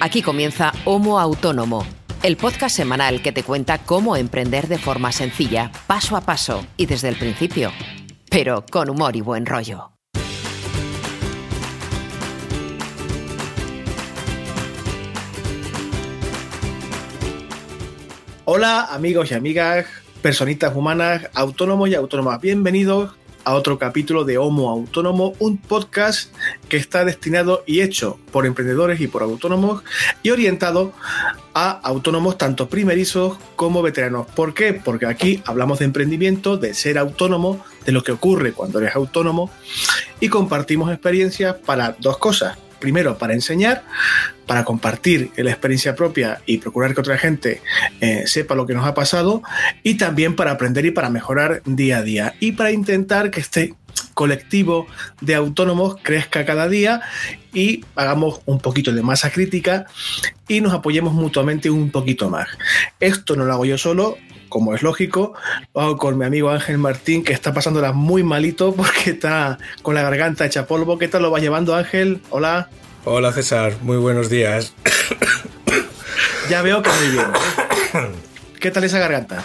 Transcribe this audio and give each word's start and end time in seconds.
Aquí 0.00 0.22
comienza 0.22 0.72
Homo 0.84 1.18
Autónomo, 1.18 1.86
el 2.22 2.36
podcast 2.36 2.76
semanal 2.76 3.22
que 3.22 3.32
te 3.32 3.42
cuenta 3.42 3.78
cómo 3.78 4.16
emprender 4.16 4.68
de 4.68 4.76
forma 4.76 5.12
sencilla, 5.12 5.70
paso 5.86 6.16
a 6.16 6.20
paso 6.20 6.66
y 6.76 6.86
desde 6.86 7.08
el 7.08 7.16
principio, 7.16 7.72
pero 8.28 8.64
con 8.70 8.90
humor 8.90 9.16
y 9.16 9.20
buen 9.20 9.46
rollo. 9.46 9.92
Hola 18.44 18.88
amigos 18.90 19.30
y 19.30 19.34
amigas, 19.34 19.86
personitas 20.20 20.74
humanas, 20.76 21.30
autónomos 21.34 21.88
y 21.88 21.94
autónomas, 21.94 22.40
bienvenidos 22.40 23.14
a 23.44 23.54
otro 23.54 23.78
capítulo 23.78 24.24
de 24.24 24.38
Homo 24.38 24.70
Autónomo, 24.70 25.34
un 25.38 25.58
podcast 25.58 26.34
que 26.68 26.76
está 26.76 27.04
destinado 27.04 27.62
y 27.66 27.82
hecho 27.82 28.18
por 28.32 28.46
emprendedores 28.46 29.00
y 29.00 29.06
por 29.06 29.22
autónomos 29.22 29.82
y 30.22 30.30
orientado 30.30 30.92
a 31.54 31.70
autónomos 31.70 32.38
tanto 32.38 32.68
primerizos 32.68 33.38
como 33.56 33.82
veteranos. 33.82 34.26
¿Por 34.26 34.54
qué? 34.54 34.72
Porque 34.72 35.06
aquí 35.06 35.42
hablamos 35.46 35.78
de 35.78 35.84
emprendimiento, 35.84 36.56
de 36.56 36.74
ser 36.74 36.98
autónomo, 36.98 37.64
de 37.84 37.92
lo 37.92 38.02
que 38.02 38.12
ocurre 38.12 38.52
cuando 38.52 38.78
eres 38.78 38.96
autónomo 38.96 39.50
y 40.20 40.28
compartimos 40.28 40.90
experiencias 40.90 41.54
para 41.64 41.96
dos 42.00 42.18
cosas. 42.18 42.58
Primero, 42.84 43.16
para 43.16 43.32
enseñar, 43.32 43.82
para 44.46 44.62
compartir 44.62 45.30
la 45.38 45.50
experiencia 45.50 45.94
propia 45.94 46.42
y 46.44 46.58
procurar 46.58 46.92
que 46.92 47.00
otra 47.00 47.16
gente 47.16 47.62
eh, 48.02 48.24
sepa 48.26 48.54
lo 48.54 48.66
que 48.66 48.74
nos 48.74 48.86
ha 48.86 48.92
pasado 48.92 49.42
y 49.82 49.94
también 49.94 50.36
para 50.36 50.50
aprender 50.50 50.84
y 50.84 50.90
para 50.90 51.08
mejorar 51.08 51.62
día 51.64 51.96
a 51.96 52.02
día 52.02 52.34
y 52.40 52.52
para 52.52 52.72
intentar 52.72 53.30
que 53.30 53.40
este 53.40 53.74
colectivo 54.12 54.86
de 55.22 55.34
autónomos 55.34 55.96
crezca 56.02 56.44
cada 56.44 56.68
día 56.68 57.00
y 57.54 57.86
hagamos 57.96 58.42
un 58.44 58.58
poquito 58.58 58.92
de 58.92 59.00
masa 59.00 59.30
crítica 59.30 59.86
y 60.46 60.60
nos 60.60 60.74
apoyemos 60.74 61.14
mutuamente 61.14 61.70
un 61.70 61.90
poquito 61.90 62.28
más. 62.28 62.48
Esto 63.00 63.34
no 63.34 63.46
lo 63.46 63.54
hago 63.54 63.64
yo 63.64 63.78
solo, 63.78 64.18
como 64.54 64.72
es 64.72 64.84
lógico, 64.84 65.34
lo 65.74 65.80
hago 65.80 65.96
con 65.96 66.16
mi 66.16 66.24
amigo 66.24 66.48
Ángel 66.48 66.78
Martín, 66.78 67.24
que 67.24 67.32
está 67.32 67.52
pasándola 67.52 67.92
muy 67.92 68.22
malito 68.22 68.72
porque 68.76 69.10
está 69.10 69.58
con 69.82 69.96
la 69.96 70.02
garganta 70.02 70.46
hecha 70.46 70.68
polvo. 70.68 70.96
¿Qué 70.96 71.08
tal 71.08 71.22
lo 71.22 71.32
va 71.32 71.40
llevando 71.40 71.74
Ángel? 71.74 72.20
Hola. 72.30 72.68
Hola 73.04 73.32
César, 73.32 73.72
muy 73.82 73.96
buenos 73.96 74.30
días. 74.30 74.72
Ya 76.48 76.62
veo 76.62 76.82
que 76.82 76.90
muy 76.90 77.08
bien. 77.08 77.26
¿Qué 78.60 78.70
tal 78.70 78.84
esa 78.84 79.00
garganta? 79.00 79.42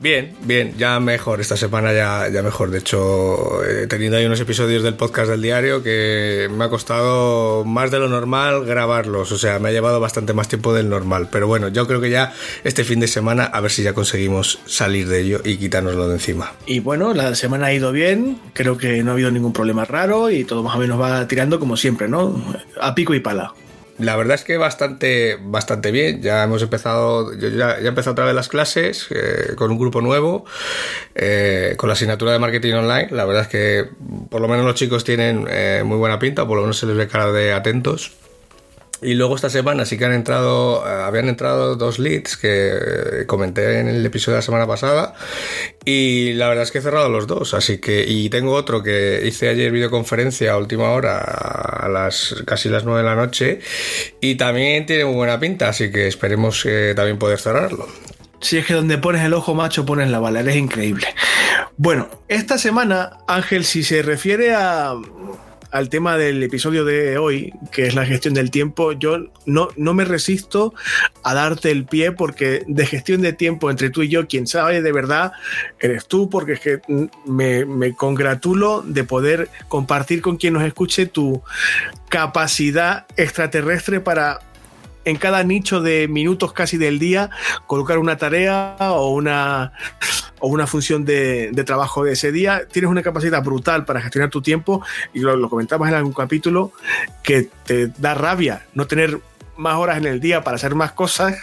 Bien, 0.00 0.32
bien, 0.44 0.74
ya 0.78 1.00
mejor, 1.00 1.40
esta 1.40 1.56
semana 1.56 1.92
ya, 1.92 2.28
ya 2.28 2.40
mejor. 2.40 2.70
De 2.70 2.78
hecho, 2.78 3.64
he 3.64 3.88
tenido 3.88 4.16
ahí 4.16 4.26
unos 4.26 4.38
episodios 4.38 4.84
del 4.84 4.94
podcast 4.94 5.28
del 5.28 5.42
diario 5.42 5.82
que 5.82 6.48
me 6.52 6.64
ha 6.64 6.68
costado 6.68 7.64
más 7.64 7.90
de 7.90 7.98
lo 7.98 8.08
normal 8.08 8.64
grabarlos, 8.64 9.32
o 9.32 9.38
sea, 9.38 9.58
me 9.58 9.70
ha 9.70 9.72
llevado 9.72 9.98
bastante 9.98 10.32
más 10.34 10.46
tiempo 10.46 10.72
del 10.72 10.88
normal. 10.88 11.28
Pero 11.32 11.48
bueno, 11.48 11.66
yo 11.66 11.88
creo 11.88 12.00
que 12.00 12.10
ya 12.10 12.32
este 12.62 12.84
fin 12.84 13.00
de 13.00 13.08
semana 13.08 13.42
a 13.42 13.60
ver 13.60 13.72
si 13.72 13.82
ya 13.82 13.92
conseguimos 13.92 14.60
salir 14.66 15.08
de 15.08 15.20
ello 15.20 15.40
y 15.44 15.56
quitárnoslo 15.56 16.06
de 16.06 16.14
encima. 16.14 16.52
Y 16.64 16.78
bueno, 16.78 17.12
la 17.12 17.34
semana 17.34 17.66
ha 17.66 17.72
ido 17.72 17.90
bien, 17.90 18.38
creo 18.52 18.78
que 18.78 19.02
no 19.02 19.10
ha 19.10 19.14
habido 19.14 19.32
ningún 19.32 19.52
problema 19.52 19.84
raro 19.84 20.30
y 20.30 20.44
todo 20.44 20.62
más 20.62 20.76
o 20.76 20.78
menos 20.78 21.00
va 21.00 21.26
tirando 21.26 21.58
como 21.58 21.76
siempre, 21.76 22.06
¿no? 22.06 22.40
A 22.80 22.94
pico 22.94 23.14
y 23.14 23.20
pala. 23.20 23.52
La 23.98 24.14
verdad 24.14 24.36
es 24.36 24.44
que 24.44 24.56
bastante, 24.56 25.38
bastante 25.40 25.90
bien. 25.90 26.22
Ya 26.22 26.44
hemos 26.44 26.62
empezado, 26.62 27.36
yo 27.36 27.48
ya, 27.48 27.80
ya 27.80 27.88
empezado 27.88 28.12
otra 28.12 28.24
vez 28.24 28.34
las 28.34 28.48
clases 28.48 29.08
eh, 29.10 29.54
con 29.56 29.72
un 29.72 29.78
grupo 29.78 30.00
nuevo, 30.00 30.44
eh, 31.14 31.74
con 31.76 31.88
la 31.88 31.94
asignatura 31.94 32.32
de 32.32 32.38
marketing 32.38 32.74
online. 32.74 33.08
La 33.10 33.24
verdad 33.24 33.42
es 33.42 33.48
que 33.48 33.88
por 34.30 34.40
lo 34.40 34.48
menos 34.48 34.64
los 34.64 34.76
chicos 34.76 35.02
tienen 35.02 35.46
eh, 35.50 35.82
muy 35.84 35.96
buena 35.96 36.18
pinta, 36.18 36.46
por 36.46 36.56
lo 36.56 36.62
menos 36.62 36.78
se 36.78 36.86
les 36.86 36.96
ve 36.96 37.08
cara 37.08 37.32
de 37.32 37.52
atentos. 37.52 38.12
Y 39.00 39.14
luego 39.14 39.36
esta 39.36 39.48
semana 39.48 39.84
sí 39.84 39.96
que 39.96 40.04
han 40.04 40.12
entrado, 40.12 40.84
eh, 40.86 41.02
habían 41.04 41.28
entrado 41.28 41.76
dos 41.76 41.98
leads 41.98 42.36
que 42.36 43.24
comenté 43.26 43.78
en 43.78 43.88
el 43.88 44.04
episodio 44.04 44.34
de 44.34 44.38
la 44.38 44.42
semana 44.42 44.66
pasada 44.66 45.14
y 45.84 46.32
la 46.32 46.48
verdad 46.48 46.64
es 46.64 46.72
que 46.72 46.78
he 46.78 46.82
cerrado 46.82 47.08
los 47.08 47.26
dos, 47.26 47.54
así 47.54 47.78
que 47.78 48.04
y 48.06 48.28
tengo 48.28 48.54
otro 48.54 48.82
que 48.82 49.22
hice 49.24 49.48
ayer 49.48 49.70
videoconferencia 49.70 50.52
a 50.52 50.58
última 50.58 50.90
hora 50.90 51.18
a 51.18 51.88
las 51.88 52.42
casi 52.44 52.68
las 52.68 52.84
9 52.84 53.02
de 53.02 53.06
la 53.06 53.14
noche 53.14 53.60
y 54.20 54.34
también 54.34 54.84
tiene 54.84 55.04
muy 55.04 55.14
buena 55.14 55.38
pinta, 55.38 55.68
así 55.68 55.92
que 55.92 56.08
esperemos 56.08 56.66
también 56.96 57.18
poder 57.18 57.38
cerrarlo. 57.38 57.86
Si 58.40 58.56
es 58.56 58.66
que 58.66 58.74
donde 58.74 58.98
pones 58.98 59.22
el 59.22 59.34
ojo 59.34 59.54
macho 59.54 59.84
pones 59.84 60.10
la 60.10 60.20
bala, 60.20 60.40
eres 60.40 60.56
increíble. 60.56 61.06
Bueno, 61.76 62.08
esta 62.28 62.58
semana, 62.58 63.18
Ángel, 63.26 63.64
si 63.64 63.82
se 63.82 64.02
refiere 64.02 64.54
a, 64.54 64.94
al 65.70 65.88
tema 65.88 66.16
del 66.16 66.42
episodio 66.42 66.84
de 66.84 67.18
hoy, 67.18 67.52
que 67.72 67.86
es 67.86 67.94
la 67.94 68.06
gestión 68.06 68.34
del 68.34 68.50
tiempo, 68.50 68.92
yo 68.92 69.18
no, 69.46 69.68
no 69.76 69.94
me 69.94 70.04
resisto 70.04 70.74
a 71.22 71.34
darte 71.34 71.70
el 71.70 71.84
pie 71.84 72.12
porque 72.12 72.62
de 72.66 72.86
gestión 72.86 73.20
de 73.20 73.32
tiempo 73.32 73.70
entre 73.70 73.90
tú 73.90 74.02
y 74.02 74.08
yo, 74.08 74.26
quien 74.26 74.46
sabe 74.46 74.82
de 74.82 74.92
verdad, 74.92 75.32
eres 75.80 76.06
tú, 76.06 76.30
porque 76.30 76.52
es 76.52 76.60
que 76.60 76.80
me, 77.26 77.64
me 77.64 77.94
congratulo 77.94 78.82
de 78.82 79.04
poder 79.04 79.48
compartir 79.68 80.22
con 80.22 80.36
quien 80.36 80.54
nos 80.54 80.62
escuche 80.64 81.06
tu 81.06 81.42
capacidad 82.08 83.06
extraterrestre 83.16 84.00
para 84.00 84.40
en 85.08 85.16
cada 85.16 85.42
nicho 85.42 85.80
de 85.80 86.08
minutos 86.08 86.52
casi 86.52 86.76
del 86.76 86.98
día 86.98 87.30
colocar 87.66 87.98
una 87.98 88.16
tarea 88.16 88.76
o 88.78 89.12
una, 89.12 89.72
o 90.38 90.48
una 90.48 90.66
función 90.66 91.04
de, 91.04 91.50
de, 91.52 91.64
trabajo 91.64 92.04
de 92.04 92.12
ese 92.12 92.32
día. 92.32 92.62
Tienes 92.70 92.90
una 92.90 93.02
capacidad 93.02 93.42
brutal 93.42 93.84
para 93.84 94.00
gestionar 94.00 94.30
tu 94.30 94.42
tiempo 94.42 94.82
y 95.14 95.20
lo, 95.20 95.36
lo 95.36 95.48
comentabas 95.48 95.88
en 95.90 95.96
algún 95.96 96.12
capítulo 96.12 96.72
que 97.22 97.48
te 97.64 97.88
da 97.98 98.14
rabia 98.14 98.66
no 98.74 98.86
tener 98.86 99.20
más 99.56 99.76
horas 99.76 99.98
en 99.98 100.06
el 100.06 100.20
día 100.20 100.44
para 100.44 100.56
hacer 100.56 100.74
más 100.74 100.92
cosas. 100.92 101.36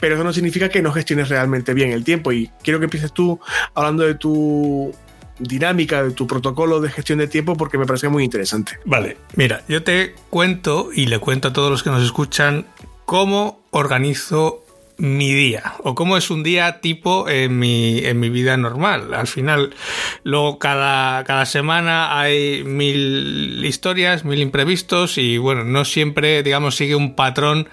Pero 0.00 0.16
eso 0.16 0.24
no 0.24 0.32
significa 0.32 0.68
que 0.68 0.82
no 0.82 0.92
gestiones 0.92 1.28
realmente 1.28 1.72
bien 1.72 1.92
el 1.92 2.04
tiempo. 2.04 2.32
Y 2.32 2.50
quiero 2.62 2.78
que 2.78 2.84
empieces 2.84 3.12
tú 3.12 3.40
hablando 3.74 4.02
de 4.02 4.14
tu 4.14 4.94
dinámica 5.38 6.02
de 6.02 6.12
tu 6.12 6.26
protocolo 6.26 6.80
de 6.80 6.90
gestión 6.90 7.18
de 7.18 7.28
tiempo 7.28 7.56
porque 7.56 7.78
me 7.78 7.86
parece 7.86 8.08
muy 8.08 8.24
interesante. 8.24 8.78
Vale, 8.84 9.16
mira, 9.36 9.62
yo 9.68 9.82
te 9.82 10.14
cuento 10.30 10.90
y 10.94 11.06
le 11.06 11.18
cuento 11.18 11.48
a 11.48 11.52
todos 11.52 11.70
los 11.70 11.82
que 11.82 11.90
nos 11.90 12.02
escuchan 12.02 12.66
cómo 13.04 13.60
organizo 13.70 14.64
mi 14.96 15.32
día 15.32 15.74
o 15.82 15.94
cómo 15.94 16.16
es 16.16 16.30
un 16.30 16.42
día 16.44 16.80
tipo 16.80 17.28
en 17.28 17.58
mi, 17.58 17.98
en 17.98 18.20
mi 18.20 18.28
vida 18.30 18.56
normal. 18.56 19.12
Al 19.12 19.26
final, 19.26 19.74
luego 20.22 20.58
cada, 20.58 21.24
cada 21.24 21.46
semana 21.46 22.18
hay 22.18 22.62
mil 22.64 23.64
historias, 23.64 24.24
mil 24.24 24.40
imprevistos 24.40 25.18
y 25.18 25.38
bueno, 25.38 25.64
no 25.64 25.84
siempre, 25.84 26.42
digamos, 26.42 26.76
sigue 26.76 26.94
un 26.94 27.16
patrón 27.16 27.68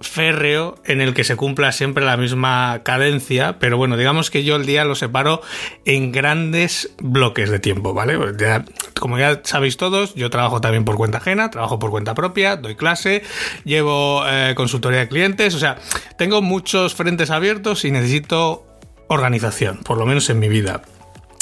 férreo 0.00 0.76
en 0.84 1.00
el 1.00 1.12
que 1.14 1.24
se 1.24 1.36
cumpla 1.36 1.72
siempre 1.72 2.04
la 2.04 2.16
misma 2.16 2.80
cadencia, 2.82 3.58
pero 3.58 3.76
bueno, 3.76 3.96
digamos 3.96 4.30
que 4.30 4.44
yo 4.44 4.56
el 4.56 4.64
día 4.64 4.84
lo 4.84 4.94
separo 4.94 5.42
en 5.84 6.10
grandes 6.10 6.90
bloques 6.98 7.50
de 7.50 7.58
tiempo, 7.58 7.92
¿vale? 7.92 8.18
Ya, 8.38 8.64
como 8.98 9.18
ya 9.18 9.40
sabéis 9.44 9.76
todos, 9.76 10.14
yo 10.14 10.30
trabajo 10.30 10.60
también 10.60 10.84
por 10.84 10.96
cuenta 10.96 11.18
ajena, 11.18 11.50
trabajo 11.50 11.78
por 11.78 11.90
cuenta 11.90 12.14
propia, 12.14 12.56
doy 12.56 12.76
clase, 12.76 13.22
llevo 13.64 14.24
eh, 14.26 14.54
consultoría 14.56 15.00
de 15.00 15.08
clientes, 15.08 15.54
o 15.54 15.58
sea, 15.58 15.78
tengo 16.16 16.40
muchos 16.40 16.94
frentes 16.94 17.30
abiertos 17.30 17.84
y 17.84 17.90
necesito 17.90 18.66
organización, 19.08 19.78
por 19.78 19.98
lo 19.98 20.06
menos 20.06 20.30
en 20.30 20.38
mi 20.38 20.48
vida. 20.48 20.82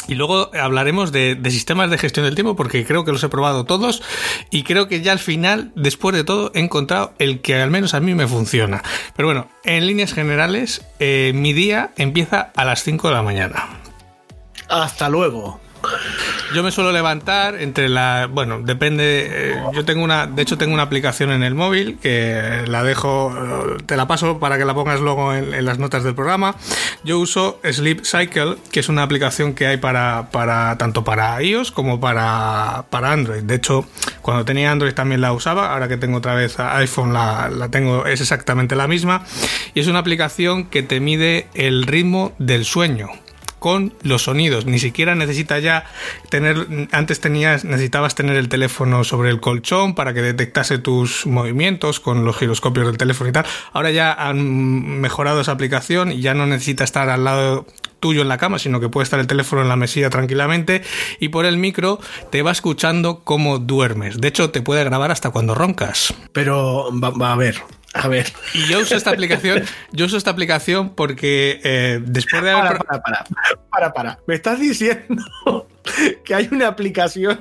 Y 0.09 0.15
luego 0.15 0.51
hablaremos 0.55 1.13
de, 1.13 1.39
sistemas 1.51 1.91
de 1.91 1.99
gestión 1.99 2.25
del 2.25 2.35
tiempo 2.35 2.57
porque 2.57 2.85
creo 2.85 3.05
que 3.05 3.13
los 3.13 3.23
he 3.23 3.29
probado 3.29 3.65
todos 3.65 4.03
y 4.51 4.63
creo 4.63 4.89
que 4.89 5.03
ya 5.03 5.13
al 5.13 5.19
final, 5.19 5.71
después 5.77 6.17
de 6.17 6.25
todo, 6.25 6.51
he 6.55 6.61
encontrado 6.61 7.13
el 7.19 7.41
que 7.41 7.55
al 7.55 7.71
menos 7.71 7.95
a 7.95 8.01
mí 8.01 8.15
me 8.15 8.27
funciona. 8.27 8.83
Pero 9.15 9.29
bueno, 9.29 9.49
en 9.65 9.87
líneas 9.87 10.15
generales, 10.15 10.87
eh, 10.99 11.33
mi 11.35 11.53
día 11.53 11.93
empieza 11.97 12.51
a 12.57 12.65
las 12.65 12.83
5 12.83 13.09
de 13.09 13.15
la 13.15 13.23
mañana. 13.23 13.69
Hasta 14.69 15.09
luego. 15.09 15.61
Yo 16.55 16.63
me 16.63 16.71
suelo 16.71 16.93
levantar 16.93 17.61
entre 17.61 17.89
la. 17.89 18.27
Bueno, 18.31 18.61
depende. 18.63 19.29
Eh, 19.31 19.63
yo 19.75 19.85
tengo 19.85 20.03
una. 20.03 20.27
De 20.27 20.43
hecho, 20.43 20.57
tengo 20.57 20.73
una 20.73 20.83
aplicación 20.83 21.31
en 21.31 21.43
el 21.43 21.55
móvil 21.55 21.99
que 22.01 22.65
la 22.67 22.83
dejo. 22.83 23.35
Te 23.87 23.97
la 23.97 24.07
paso 24.07 24.39
para 24.39 24.57
que 24.57 24.65
la 24.65 24.75
pongas 24.75 25.01
luego 25.01 25.35
en, 25.35 25.53
en 25.53 25.65
las 25.65 25.79
notas 25.79 26.05
del 26.05 26.15
programa. 26.15 26.57
Yo 27.05 27.19
uso 27.19 27.61
Sleep 27.71 28.05
Cycle, 28.05 28.57
que 28.73 28.81
es 28.81 28.89
una 28.89 29.03
aplicación 29.03 29.55
que 29.55 29.67
hay 29.67 29.77
para. 29.77 30.31
para 30.31 30.79
tanto 30.79 31.05
para 31.05 31.43
iOS 31.43 31.71
como 31.71 32.01
para, 32.01 32.85
para 32.91 33.13
Android. 33.13 33.43
De 33.43 33.57
hecho, 33.57 33.85
cuando 34.23 34.45
tenía 34.45 34.73
Android 34.73 34.95
también 34.95 35.21
la 35.21 35.33
usaba. 35.33 35.73
Ahora 35.73 35.89
que 35.89 35.97
tengo 35.99 36.19
otra 36.19 36.35
vez 36.35 36.59
iPhone, 36.59 37.13
la, 37.13 37.51
la 37.51 37.69
tengo. 37.69 38.07
Es 38.07 38.21
exactamente 38.21 38.75
la 38.75 38.89
misma. 38.89 39.25
Y 39.75 39.81
es 39.81 39.87
una 39.87 39.99
aplicación 39.99 40.65
que 40.65 40.83
te 40.83 41.01
mide 41.01 41.49
el 41.55 41.85
ritmo 41.85 42.33
del 42.39 42.65
sueño. 42.65 43.09
Con 43.59 43.95
los 44.03 44.23
sonidos. 44.23 44.67
Ni 44.67 44.79
siquiera 44.79 45.15
necesita 45.15 45.59
ya 45.59 45.85
tener, 46.29 46.89
antes 46.93 47.21
tenías, 47.21 47.65
necesitabas 47.65 48.15
tener 48.15 48.37
el 48.37 48.49
teléfono 48.49 49.05
sobre 49.05 49.31
el 49.31 49.41
colchón 49.41 49.95
para 49.95 50.15
que 50.15 50.23
detectase 50.23 50.79
tus 50.79 51.27
movimientos 51.27 52.01
con 52.01 52.25
los 52.25 52.37
giroscopios 52.37 52.87
del 52.87 52.99
teléfono 52.99 53.31
y 53.31 53.33
tal. 53.33 53.47
Ahora 53.73 53.91
ya 53.91 54.13
han 54.13 55.01
mejorado 55.01 55.41
esa 55.41 55.53
aplicación 55.53 56.13
y 56.13 56.21
ya 56.21 56.35
no 56.35 56.47
necesita 56.47 56.85
estar 56.85 57.09
al 57.09 57.25
lado 57.25 57.67
tuyo 58.01 58.23
en 58.23 58.29
la 58.29 58.39
cama, 58.39 58.59
sino 58.59 58.81
que 58.81 58.89
puede 58.89 59.05
estar 59.05 59.21
el 59.21 59.27
teléfono 59.27 59.63
en 59.63 59.69
la 59.69 59.77
mesilla 59.77 60.11
tranquilamente 60.11 60.83
y 61.21 61.29
por 61.29 61.47
el 61.47 61.57
micro 61.57 61.99
te 62.31 62.43
va 62.43 62.53
escuchando 62.53 63.21
cómo 63.25 63.59
duermes. 63.59 64.21
De 64.21 64.29
hecho, 64.29 64.51
te 64.51 64.63
puede 64.63 64.85
grabar 64.85 65.11
hasta 65.11 65.31
cuando 65.31 65.55
roncas. 65.55 66.15
Pero 66.33 66.91
va, 66.93 67.33
a 67.33 67.37
ver, 67.37 67.57
a 67.95 68.09
ver. 68.09 68.33
Y 68.55 68.67
yo 68.67 68.81
uso 68.81 68.97
esta 68.97 69.11
aplicación, 69.11 69.65
yo 69.93 70.07
uso 70.07 70.17
esta 70.17 70.31
aplicación 70.31 70.91
porque 70.91 71.61
eh, 71.65 72.01
después 72.03 72.43
de 72.43 72.51
haber... 72.51 72.79
Para, 72.79 73.03
para, 73.03 73.25
para, 73.71 73.93
para, 73.93 74.19
Me 74.27 74.35
estás 74.35 74.61
diciendo 74.61 75.23
que 76.25 76.35
hay 76.35 76.49
una 76.51 76.69
aplicación 76.69 77.41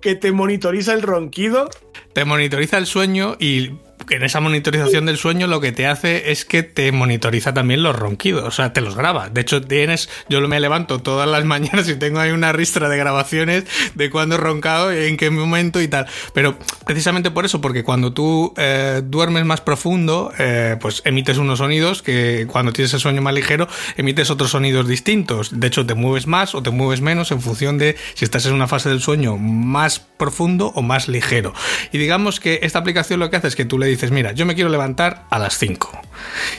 que 0.00 0.14
te 0.14 0.32
monitoriza 0.32 0.92
el 0.92 1.02
ronquido. 1.02 1.68
Te 2.12 2.24
monitoriza 2.24 2.78
el 2.78 2.86
sueño 2.86 3.36
y 3.38 3.72
en 4.10 4.22
esa 4.22 4.40
monitorización 4.40 5.06
del 5.06 5.18
sueño 5.18 5.46
lo 5.46 5.60
que 5.60 5.72
te 5.72 5.86
hace 5.86 6.30
es 6.32 6.44
que 6.44 6.62
te 6.62 6.92
monitoriza 6.92 7.54
también 7.54 7.82
los 7.82 7.96
ronquidos, 7.96 8.44
o 8.44 8.50
sea, 8.50 8.72
te 8.72 8.80
los 8.80 8.96
graba. 8.96 9.28
De 9.28 9.40
hecho, 9.40 9.62
tienes, 9.62 10.08
yo 10.28 10.40
me 10.48 10.60
levanto 10.60 11.00
todas 11.00 11.28
las 11.28 11.44
mañanas 11.52 11.88
y 11.88 11.96
tengo 11.96 12.20
ahí 12.20 12.30
una 12.30 12.52
ristra 12.52 12.88
de 12.88 12.96
grabaciones 12.96 13.64
de 13.94 14.10
cuándo 14.10 14.36
he 14.36 14.38
roncado, 14.38 14.92
en 14.92 15.16
qué 15.16 15.30
momento 15.30 15.80
y 15.80 15.88
tal. 15.88 16.06
Pero 16.34 16.58
precisamente 16.86 17.30
por 17.30 17.44
eso, 17.44 17.60
porque 17.60 17.84
cuando 17.84 18.12
tú 18.12 18.54
eh, 18.56 19.02
duermes 19.04 19.44
más 19.44 19.60
profundo, 19.60 20.32
eh, 20.38 20.76
pues 20.80 21.02
emites 21.04 21.38
unos 21.38 21.58
sonidos 21.58 22.02
que 22.02 22.46
cuando 22.50 22.72
tienes 22.72 22.92
el 22.94 23.00
sueño 23.00 23.22
más 23.22 23.34
ligero, 23.34 23.68
emites 23.96 24.30
otros 24.30 24.50
sonidos 24.50 24.88
distintos. 24.88 25.58
De 25.58 25.66
hecho, 25.66 25.86
te 25.86 25.94
mueves 25.94 26.26
más 26.26 26.54
o 26.54 26.62
te 26.62 26.70
mueves 26.70 27.00
menos 27.00 27.30
en 27.30 27.40
función 27.40 27.78
de 27.78 27.96
si 28.14 28.24
estás 28.24 28.46
en 28.46 28.54
una 28.54 28.68
fase 28.68 28.88
del 28.88 29.00
sueño 29.00 29.36
más 29.36 30.00
profundo 30.00 30.72
o 30.74 30.82
más 30.82 31.08
ligero. 31.08 31.52
Y 31.92 31.98
digamos 31.98 32.40
que 32.40 32.60
esta 32.62 32.78
aplicación 32.78 33.20
lo 33.20 33.30
que 33.30 33.36
hace 33.36 33.48
es 33.48 33.56
que 33.56 33.64
tú 33.64 33.78
le 33.78 33.86
dices, 33.92 34.10
mira, 34.10 34.32
yo 34.32 34.46
me 34.46 34.54
quiero 34.54 34.70
levantar 34.70 35.24
a 35.30 35.38
las 35.38 35.58
5. 35.58 36.00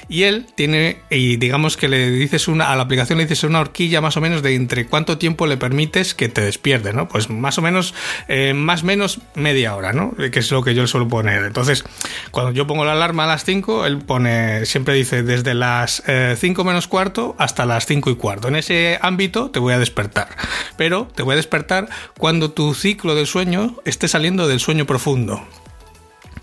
Y 0.10 0.24
él 0.24 0.46
tiene, 0.56 0.98
y 1.10 1.38
digamos 1.38 1.78
que 1.78 1.88
le 1.88 2.12
dices 2.12 2.48
una, 2.48 2.72
a 2.72 2.76
la 2.76 2.84
aplicación 2.84 3.18
le 3.18 3.26
dices 3.26 3.44
una 3.44 3.60
horquilla 3.60 4.02
más 4.02 4.18
o 4.18 4.22
menos 4.22 4.42
de 4.42 4.56
entre 4.56 4.86
cuánto 4.86 5.18
tiempo 5.18 5.48
le 5.48 5.58
permites 5.58 6.14
que 6.14 6.30
te 6.30 6.42
despierte, 6.42 6.94
¿no? 6.94 7.08
Pues 7.08 7.30
más 7.30 7.58
o 7.58 7.62
menos, 7.62 7.94
eh, 8.28 8.54
más 8.54 8.84
o 8.84 8.86
menos 8.86 9.20
media 9.36 9.76
hora, 9.76 9.94
¿no? 9.94 10.14
Que 10.16 10.40
es 10.40 10.52
lo 10.52 10.64
que 10.64 10.76
yo 10.76 10.86
suelo 10.88 11.08
poner. 11.08 11.44
Entonces, 11.44 11.84
cuando 12.32 12.52
yo 12.52 12.68
pongo 12.68 12.86
la 12.86 12.94
alarma 12.94 13.26
a 13.26 13.28
las 13.28 13.44
5, 13.44 13.86
él 13.86 14.00
pone, 14.00 14.66
siempre 14.66 14.94
dice 14.94 15.24
desde 15.24 15.54
las 15.54 16.04
5 16.06 16.62
eh, 16.62 16.66
menos 16.66 16.88
cuarto 16.88 17.36
hasta 17.38 17.66
las 17.66 17.86
5 17.86 18.10
y 18.12 18.16
cuarto. 18.16 18.48
En 18.48 18.56
ese 18.56 19.00
ámbito 19.02 19.52
te 19.52 19.60
voy 19.60 19.74
a 19.74 19.80
despertar. 19.80 20.30
Pero 20.78 21.08
te 21.14 21.24
voy 21.24 21.34
a 21.34 21.38
despertar 21.38 21.90
cuando 22.18 22.52
tu 22.52 22.74
ciclo 22.74 23.16
del 23.16 23.28
sueño 23.28 23.76
esté 23.86 24.08
saliendo 24.08 24.48
del 24.48 24.60
sueño 24.60 24.86
profundo. 24.86 25.46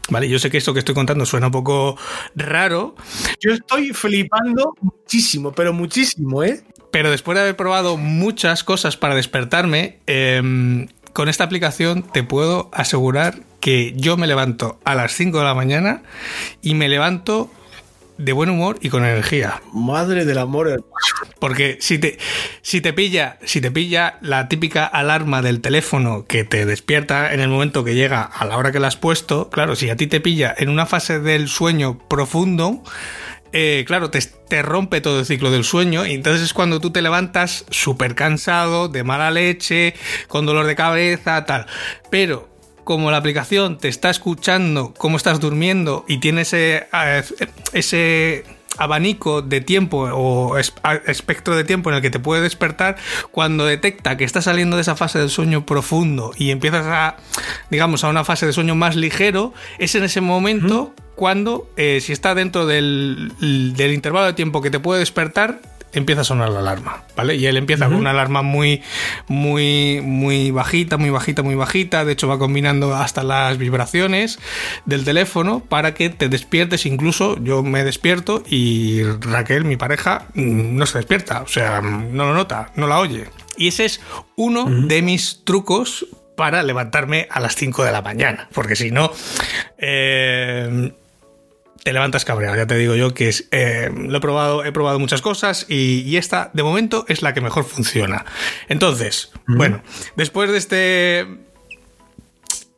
Vale, 0.09 0.29
yo 0.29 0.39
sé 0.39 0.51
que 0.51 0.59
esto 0.59 0.73
que 0.73 0.81
estoy 0.81 0.95
contando 0.95 1.25
suena 1.27 1.47
un 1.47 1.53
poco 1.53 1.97
raro. 2.35 2.95
Yo 3.41 3.53
estoy 3.53 3.91
flipando 3.91 4.75
muchísimo, 4.81 5.53
pero 5.53 5.73
muchísimo, 5.73 6.43
¿eh? 6.43 6.65
Pero 6.91 7.11
después 7.11 7.37
de 7.37 7.43
haber 7.43 7.57
probado 7.57 7.97
muchas 7.97 8.65
cosas 8.65 8.97
para 8.97 9.15
despertarme, 9.15 9.99
em, 10.07 10.89
con 11.13 11.29
esta 11.29 11.45
aplicación 11.45 12.03
te 12.03 12.23
puedo 12.23 12.71
asegurar 12.73 13.41
que 13.61 13.93
yo 13.97 14.17
me 14.17 14.27
levanto 14.27 14.81
a 14.85 14.95
las 14.95 15.13
5 15.13 15.39
de 15.39 15.45
la 15.45 15.55
mañana 15.55 16.03
y 16.63 16.75
me 16.75 16.89
levanto 16.89 17.51
de 18.21 18.33
buen 18.33 18.51
humor 18.51 18.79
y 18.81 18.89
con 18.89 19.05
energía. 19.05 19.63
Madre 19.73 20.25
del 20.25 20.39
amor. 20.39 20.85
Porque 21.39 21.79
si 21.81 21.99
te, 21.99 22.19
si 22.63 22.81
te 22.81 22.93
pilla, 22.93 23.39
si 23.45 23.61
te 23.61 23.71
pilla 23.71 24.19
la 24.21 24.49
típica 24.49 24.85
alarma 24.85 25.43
del 25.43 25.61
teléfono 25.61 26.27
que 26.27 26.45
te 26.45 26.67
despierta 26.67 27.33
en 27.33 27.41
el 27.41 27.49
momento 27.49 27.85
que 27.85 27.95
llega 27.95 28.23
a 28.23 28.45
la 28.45 28.57
hora 28.57 28.73
que 28.73 28.81
la 28.81 28.89
has 28.89 28.97
puesto, 28.97 29.51
claro, 29.51 29.75
si 29.77 29.91
a 29.91 29.97
ti 29.97 30.07
te 30.07 30.21
pilla 30.21 30.55
en 30.57 30.69
una 30.69 30.87
fase 30.87 31.19
del 31.19 31.49
sueño 31.49 31.99
profundo, 32.09 32.83
eh, 33.53 33.85
claro, 33.87 34.11
te, 34.11 34.21
te, 34.21 34.63
rompe 34.63 35.01
todo 35.01 35.21
el 35.21 35.27
ciclo 35.27 35.51
del 35.51 35.65
sueño 35.65 36.07
y 36.07 36.13
entonces 36.13 36.43
es 36.43 36.55
cuando 36.55 36.81
tú 36.81 36.91
te 36.91 37.03
levantas 37.03 37.65
súper 37.71 38.15
cansado, 38.15 38.89
de 38.89 39.03
mala 39.03 39.31
leche, 39.31 39.95
con 40.29 40.47
dolor 40.47 40.67
de 40.67 40.77
cabeza, 40.77 41.45
tal. 41.47 41.67
Pero 42.11 42.50
como 42.91 43.13
la 43.13 43.19
aplicación 43.19 43.79
te 43.79 43.87
está 43.87 44.11
escuchando 44.11 44.93
cómo 44.99 45.17
estás 45.17 45.39
durmiendo 45.39 46.05
y 46.09 46.19
tiene 46.19 46.41
ese, 46.41 46.89
eh, 46.93 47.23
ese 47.73 48.45
abanico 48.79 49.43
de 49.43 49.61
tiempo 49.61 50.09
o 50.13 50.59
espectro 50.59 51.55
de 51.55 51.63
tiempo 51.63 51.91
en 51.91 51.95
el 51.95 52.03
que 52.03 52.11
te 52.11 52.19
puede 52.19 52.43
despertar, 52.43 52.97
cuando 53.31 53.65
detecta 53.65 54.17
que 54.17 54.25
estás 54.25 54.47
saliendo 54.47 54.75
de 54.75 54.83
esa 54.83 54.97
fase 54.97 55.21
del 55.21 55.31
sueño 55.31 55.65
profundo 55.67 56.33
y 56.37 56.51
empiezas 56.51 56.85
a, 56.85 57.17
digamos, 57.71 58.03
a 58.03 58.09
una 58.09 58.25
fase 58.25 58.47
de 58.47 58.53
sueño 58.53 58.75
más 58.75 58.97
ligero, 58.97 59.55
es 59.79 59.95
en 59.95 60.03
ese 60.03 60.21
momento 60.21 60.93
cuando, 61.15 61.71
eh, 61.77 62.01
si 62.01 62.13
está 62.13 62.35
dentro 62.35 62.67
del, 62.67 63.31
del 63.39 63.95
intervalo 63.95 64.27
de 64.27 64.33
tiempo 64.33 64.63
que 64.63 64.73
te 64.73 64.81
puede 64.81 64.99
despertar, 64.99 65.61
empieza 65.93 66.23
a 66.23 66.25
sonar 66.25 66.51
la 66.51 66.61
alarma, 66.61 67.05
¿vale? 67.17 67.37
Y 67.37 67.47
él 67.47 67.57
empieza 67.57 67.87
con 67.87 67.97
una 67.97 68.11
alarma 68.11 68.43
muy, 68.43 68.83
muy, 69.29 70.01
muy 70.03 70.51
bajita, 70.51 70.97
muy 70.97 71.11
bajita, 71.11 71.43
muy 71.43 71.55
bajita. 71.55 72.05
De 72.05 72.13
hecho, 72.13 72.29
va 72.29 72.39
combinando 72.39 72.95
hasta 72.95 73.23
las 73.23 73.59
vibraciones 73.59 74.39
del 74.87 75.05
teléfono 75.05 75.61
para 75.61 75.95
que 75.95 76.11
te 76.11 76.29
despiertes. 76.29 76.87
Incluso 76.87 77.43
yo 77.43 77.63
me 77.63 77.85
despierto 77.85 78.43
y 78.49 79.03
Raquel, 79.03 79.65
mi 79.65 79.77
pareja, 79.77 80.27
no 80.35 80.87
se 80.87 80.99
despierta. 80.99 81.43
O 81.43 81.49
sea, 81.49 81.81
no 81.81 82.27
lo 82.27 82.35
nota, 82.35 82.71
no 82.77 82.87
la 82.87 82.99
oye. 82.99 83.27
Y 83.57 83.69
ese 83.69 83.85
es 83.85 84.01
uno 84.37 84.65
de 84.65 85.03
mis 85.03 85.45
trucos 85.45 86.07
para 86.37 86.63
levantarme 86.63 87.29
a 87.31 87.41
las 87.41 87.55
5 87.57 87.85
de 87.85 87.93
la 87.93 88.01
mañana. 88.01 88.49
Porque 88.55 88.75
si 88.75 88.91
no, 88.91 89.13
eh, 89.77 90.93
te 91.83 91.93
levantas 91.93 92.25
cabreado. 92.25 92.57
Ya 92.57 92.67
te 92.67 92.77
digo 92.77 92.95
yo 92.95 93.15
que 93.15 93.29
es, 93.29 93.49
eh, 93.51 93.91
lo 93.95 94.19
he 94.19 94.21
probado, 94.21 94.65
he 94.65 94.73
probado 94.73 94.99
muchas 94.99 95.23
cosas 95.23 95.67
y, 95.69 96.17
esta 96.17 96.51
de 96.53 96.63
momento 96.63 97.05
es 97.09 97.23
la 97.23 97.33
que 97.33 97.41
mejor 97.41 97.65
funciona. 97.65 98.25
Entonces, 98.69 99.33
bueno, 99.47 99.83
después 100.17 100.51
de 100.51 100.59
este 100.59 101.27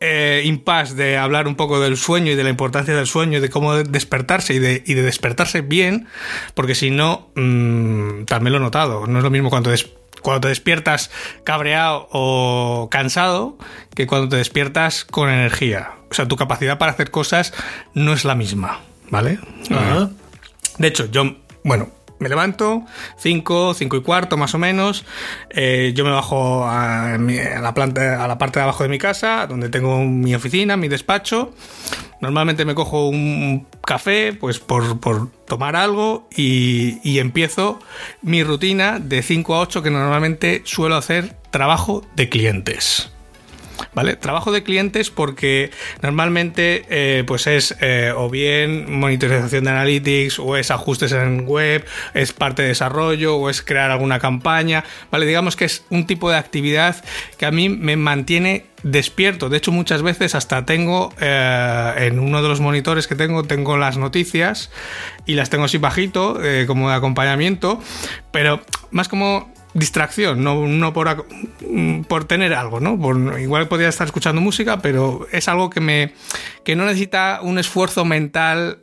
eh, 0.00 0.42
impasse 0.44 0.94
de 0.94 1.16
hablar 1.16 1.48
un 1.48 1.56
poco 1.56 1.80
del 1.80 1.96
sueño 1.96 2.32
y 2.32 2.34
de 2.34 2.44
la 2.44 2.50
importancia 2.50 2.94
del 2.94 3.06
sueño 3.06 3.38
y 3.38 3.40
de 3.40 3.50
cómo 3.50 3.74
despertarse 3.74 4.54
y 4.54 4.58
de, 4.58 4.80
despertarse 5.02 5.60
bien, 5.60 6.06
porque 6.54 6.74
si 6.74 6.90
no, 6.90 7.30
mm, 7.34 8.24
también 8.24 8.52
lo 8.52 8.58
he 8.58 8.62
notado, 8.62 9.06
no 9.06 9.18
es 9.18 9.24
lo 9.24 9.30
mismo 9.30 9.50
cuando, 9.50 9.72
cuando 10.20 10.40
te 10.40 10.48
despiertas 10.48 11.10
cabreado 11.44 12.08
o 12.12 12.88
cansado 12.90 13.58
que 13.94 14.06
cuando 14.06 14.28
te 14.28 14.36
despiertas 14.36 15.04
con 15.04 15.28
energía. 15.28 15.92
O 16.10 16.14
sea, 16.14 16.28
tu 16.28 16.36
capacidad 16.36 16.78
para 16.78 16.92
hacer 16.92 17.10
cosas 17.10 17.54
no 17.94 18.12
es 18.12 18.24
la 18.24 18.34
misma. 18.34 18.80
¿Vale? 19.12 19.38
De 20.78 20.88
hecho, 20.88 21.04
yo, 21.10 21.36
bueno, 21.62 21.90
me 22.18 22.30
levanto, 22.30 22.84
5, 23.18 23.74
5 23.74 23.96
y 23.96 24.02
cuarto 24.02 24.38
más 24.38 24.54
o 24.54 24.58
menos. 24.58 25.04
Eh, 25.50 25.92
yo 25.94 26.04
me 26.04 26.10
bajo 26.10 26.64
a, 26.66 27.18
la 27.18 27.74
planta, 27.74 28.24
a 28.24 28.26
la 28.26 28.38
parte 28.38 28.58
de 28.58 28.62
abajo 28.62 28.84
de 28.84 28.88
mi 28.88 28.98
casa, 28.98 29.46
donde 29.46 29.68
tengo 29.68 29.98
mi 30.02 30.34
oficina, 30.34 30.78
mi 30.78 30.88
despacho. 30.88 31.52
Normalmente 32.22 32.64
me 32.64 32.74
cojo 32.74 33.08
un 33.08 33.66
café, 33.84 34.32
pues 34.32 34.60
por, 34.60 34.98
tomar 35.46 35.76
algo 35.76 36.26
y, 36.34 36.98
y, 37.02 37.18
empiezo 37.18 37.80
mi 38.22 38.42
rutina 38.42 38.98
de 38.98 39.22
5 39.22 39.54
a 39.54 39.58
8 39.58 39.82
que 39.82 39.90
normalmente 39.90 40.62
suelo 40.64 40.96
hacer 40.96 41.36
trabajo 41.50 42.06
de 42.16 42.30
clientes. 42.30 43.12
¿Vale? 43.94 44.16
Trabajo 44.16 44.52
de 44.52 44.62
clientes 44.62 45.10
porque 45.10 45.70
normalmente 46.02 46.84
eh, 46.88 47.24
pues 47.26 47.46
es 47.46 47.76
eh, 47.80 48.12
o 48.16 48.30
bien 48.30 48.90
monitorización 48.98 49.64
de 49.64 49.70
analytics 49.70 50.38
o 50.38 50.56
es 50.56 50.70
ajustes 50.70 51.12
en 51.12 51.46
web, 51.46 51.84
es 52.14 52.32
parte 52.32 52.62
de 52.62 52.68
desarrollo 52.68 53.36
o 53.36 53.50
es 53.50 53.62
crear 53.62 53.90
alguna 53.90 54.18
campaña, 54.18 54.84
¿vale? 55.10 55.26
Digamos 55.26 55.56
que 55.56 55.64
es 55.64 55.84
un 55.90 56.06
tipo 56.06 56.30
de 56.30 56.36
actividad 56.36 57.04
que 57.38 57.46
a 57.46 57.50
mí 57.50 57.68
me 57.68 57.96
mantiene 57.96 58.66
despierto. 58.82 59.48
De 59.48 59.58
hecho, 59.58 59.70
muchas 59.70 60.02
veces 60.02 60.34
hasta 60.34 60.66
tengo 60.66 61.12
eh, 61.20 61.94
en 61.98 62.18
uno 62.18 62.42
de 62.42 62.48
los 62.48 62.60
monitores 62.60 63.06
que 63.06 63.14
tengo, 63.14 63.44
tengo 63.44 63.76
las 63.76 63.96
noticias 63.96 64.70
y 65.26 65.34
las 65.34 65.50
tengo 65.50 65.64
así 65.64 65.78
bajito, 65.78 66.38
como 66.66 66.90
de 66.90 66.96
acompañamiento, 66.96 67.80
pero 68.32 68.60
más 68.90 69.08
como 69.08 69.52
distracción, 69.74 70.44
no, 70.44 70.66
no 70.66 70.92
por, 70.92 71.26
por, 72.08 72.24
tener 72.24 72.54
algo, 72.54 72.80
¿no? 72.80 73.38
igual 73.38 73.68
podría 73.68 73.88
estar 73.88 74.06
escuchando 74.06 74.40
música, 74.40 74.82
pero 74.82 75.26
es 75.32 75.48
algo 75.48 75.70
que 75.70 75.80
me 75.80 76.12
que 76.64 76.76
no 76.76 76.84
necesita 76.84 77.40
un 77.42 77.58
esfuerzo 77.58 78.04
mental 78.04 78.78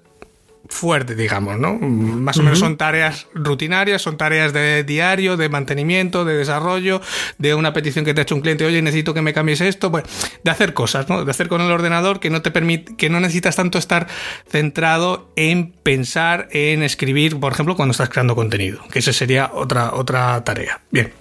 fuerte, 0.70 1.16
digamos, 1.16 1.58
¿no? 1.58 1.74
Más 1.80 2.38
o 2.38 2.44
menos 2.44 2.60
son 2.60 2.78
tareas 2.78 3.28
rutinarias, 3.34 4.02
son 4.02 4.18
tareas 4.18 4.54
de 4.54 4.84
diario, 4.84 5.36
de 5.36 5.50
mantenimiento, 5.50 6.26
de 6.26 6.36
desarrollo, 6.36 7.02
de 7.38 7.56
una 7.56 7.74
petición 7.74 8.06
que 8.06 8.14
te 8.14 8.22
ha 8.22 8.24
hecho 8.24 8.36
un 8.36 8.42
cliente, 8.42 8.66
oye, 8.66 8.82
necesito 8.82 9.14
que 9.14 9.22
me 9.22 9.34
cambies 9.34 9.62
esto, 9.62 9.92
pues, 9.92 10.04
de 10.44 10.52
hacer 10.52 10.74
cosas, 10.74 11.10
¿no? 11.10 11.26
De 11.26 11.32
hacer 11.32 11.48
con 11.48 11.62
el 11.62 11.72
ordenador 11.72 12.20
que 12.20 12.30
no 12.30 12.42
te 12.42 12.52
permite, 12.52 12.96
que 12.96 13.10
no 13.10 13.20
necesitas 13.20 13.56
tanto 13.56 13.78
estar 13.78 14.08
centrado 14.48 15.32
en 15.36 15.72
pensar, 15.72 16.48
en 16.52 16.84
escribir, 16.84 17.40
por 17.40 17.52
ejemplo, 17.52 17.76
cuando 17.76 17.92
estás 17.92 18.10
creando 18.10 18.36
contenido, 18.36 18.80
que 18.92 19.00
esa 19.00 19.12
sería 19.12 19.50
otra, 19.54 19.94
otra 19.94 20.44
tarea. 20.44 20.82
Bien. 20.92 21.12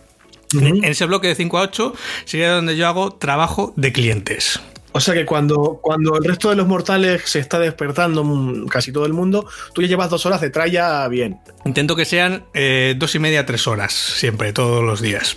En 0.53 0.85
ese 0.85 1.05
bloque 1.05 1.29
de 1.29 1.35
5 1.35 1.59
a 1.59 1.63
8 1.63 1.95
sería 2.25 2.53
donde 2.53 2.77
yo 2.77 2.87
hago 2.87 3.13
trabajo 3.13 3.75
de 3.77 3.93
clientes. 3.93 4.61
O 4.99 5.01
sea 5.01 5.15
que 5.15 5.25
cuando, 5.25 5.79
cuando 5.81 6.17
el 6.17 6.25
resto 6.25 6.51
de 6.51 6.57
los 6.57 6.67
mortales 6.67 7.23
se 7.25 7.39
está 7.39 7.61
despertando, 7.61 8.25
mm, 8.25 8.67
casi 8.67 8.91
todo 8.91 9.07
el 9.07 9.13
mundo, 9.13 9.47
tú 9.73 9.81
ya 9.81 9.87
llevas 9.87 10.11
dos 10.11 10.27
horas 10.27 10.41
de 10.41 10.51
tralla 10.51 11.07
bien. 11.07 11.39
Intento 11.65 11.95
que 11.95 12.05
sean 12.05 12.47
eh, 12.53 12.97
dos 12.99 13.15
y 13.15 13.21
media, 13.21 13.47
tres 13.47 13.69
horas, 13.69 13.93
siempre, 13.93 14.53
todos 14.53 14.83
los 14.83 15.01
días. 15.01 15.37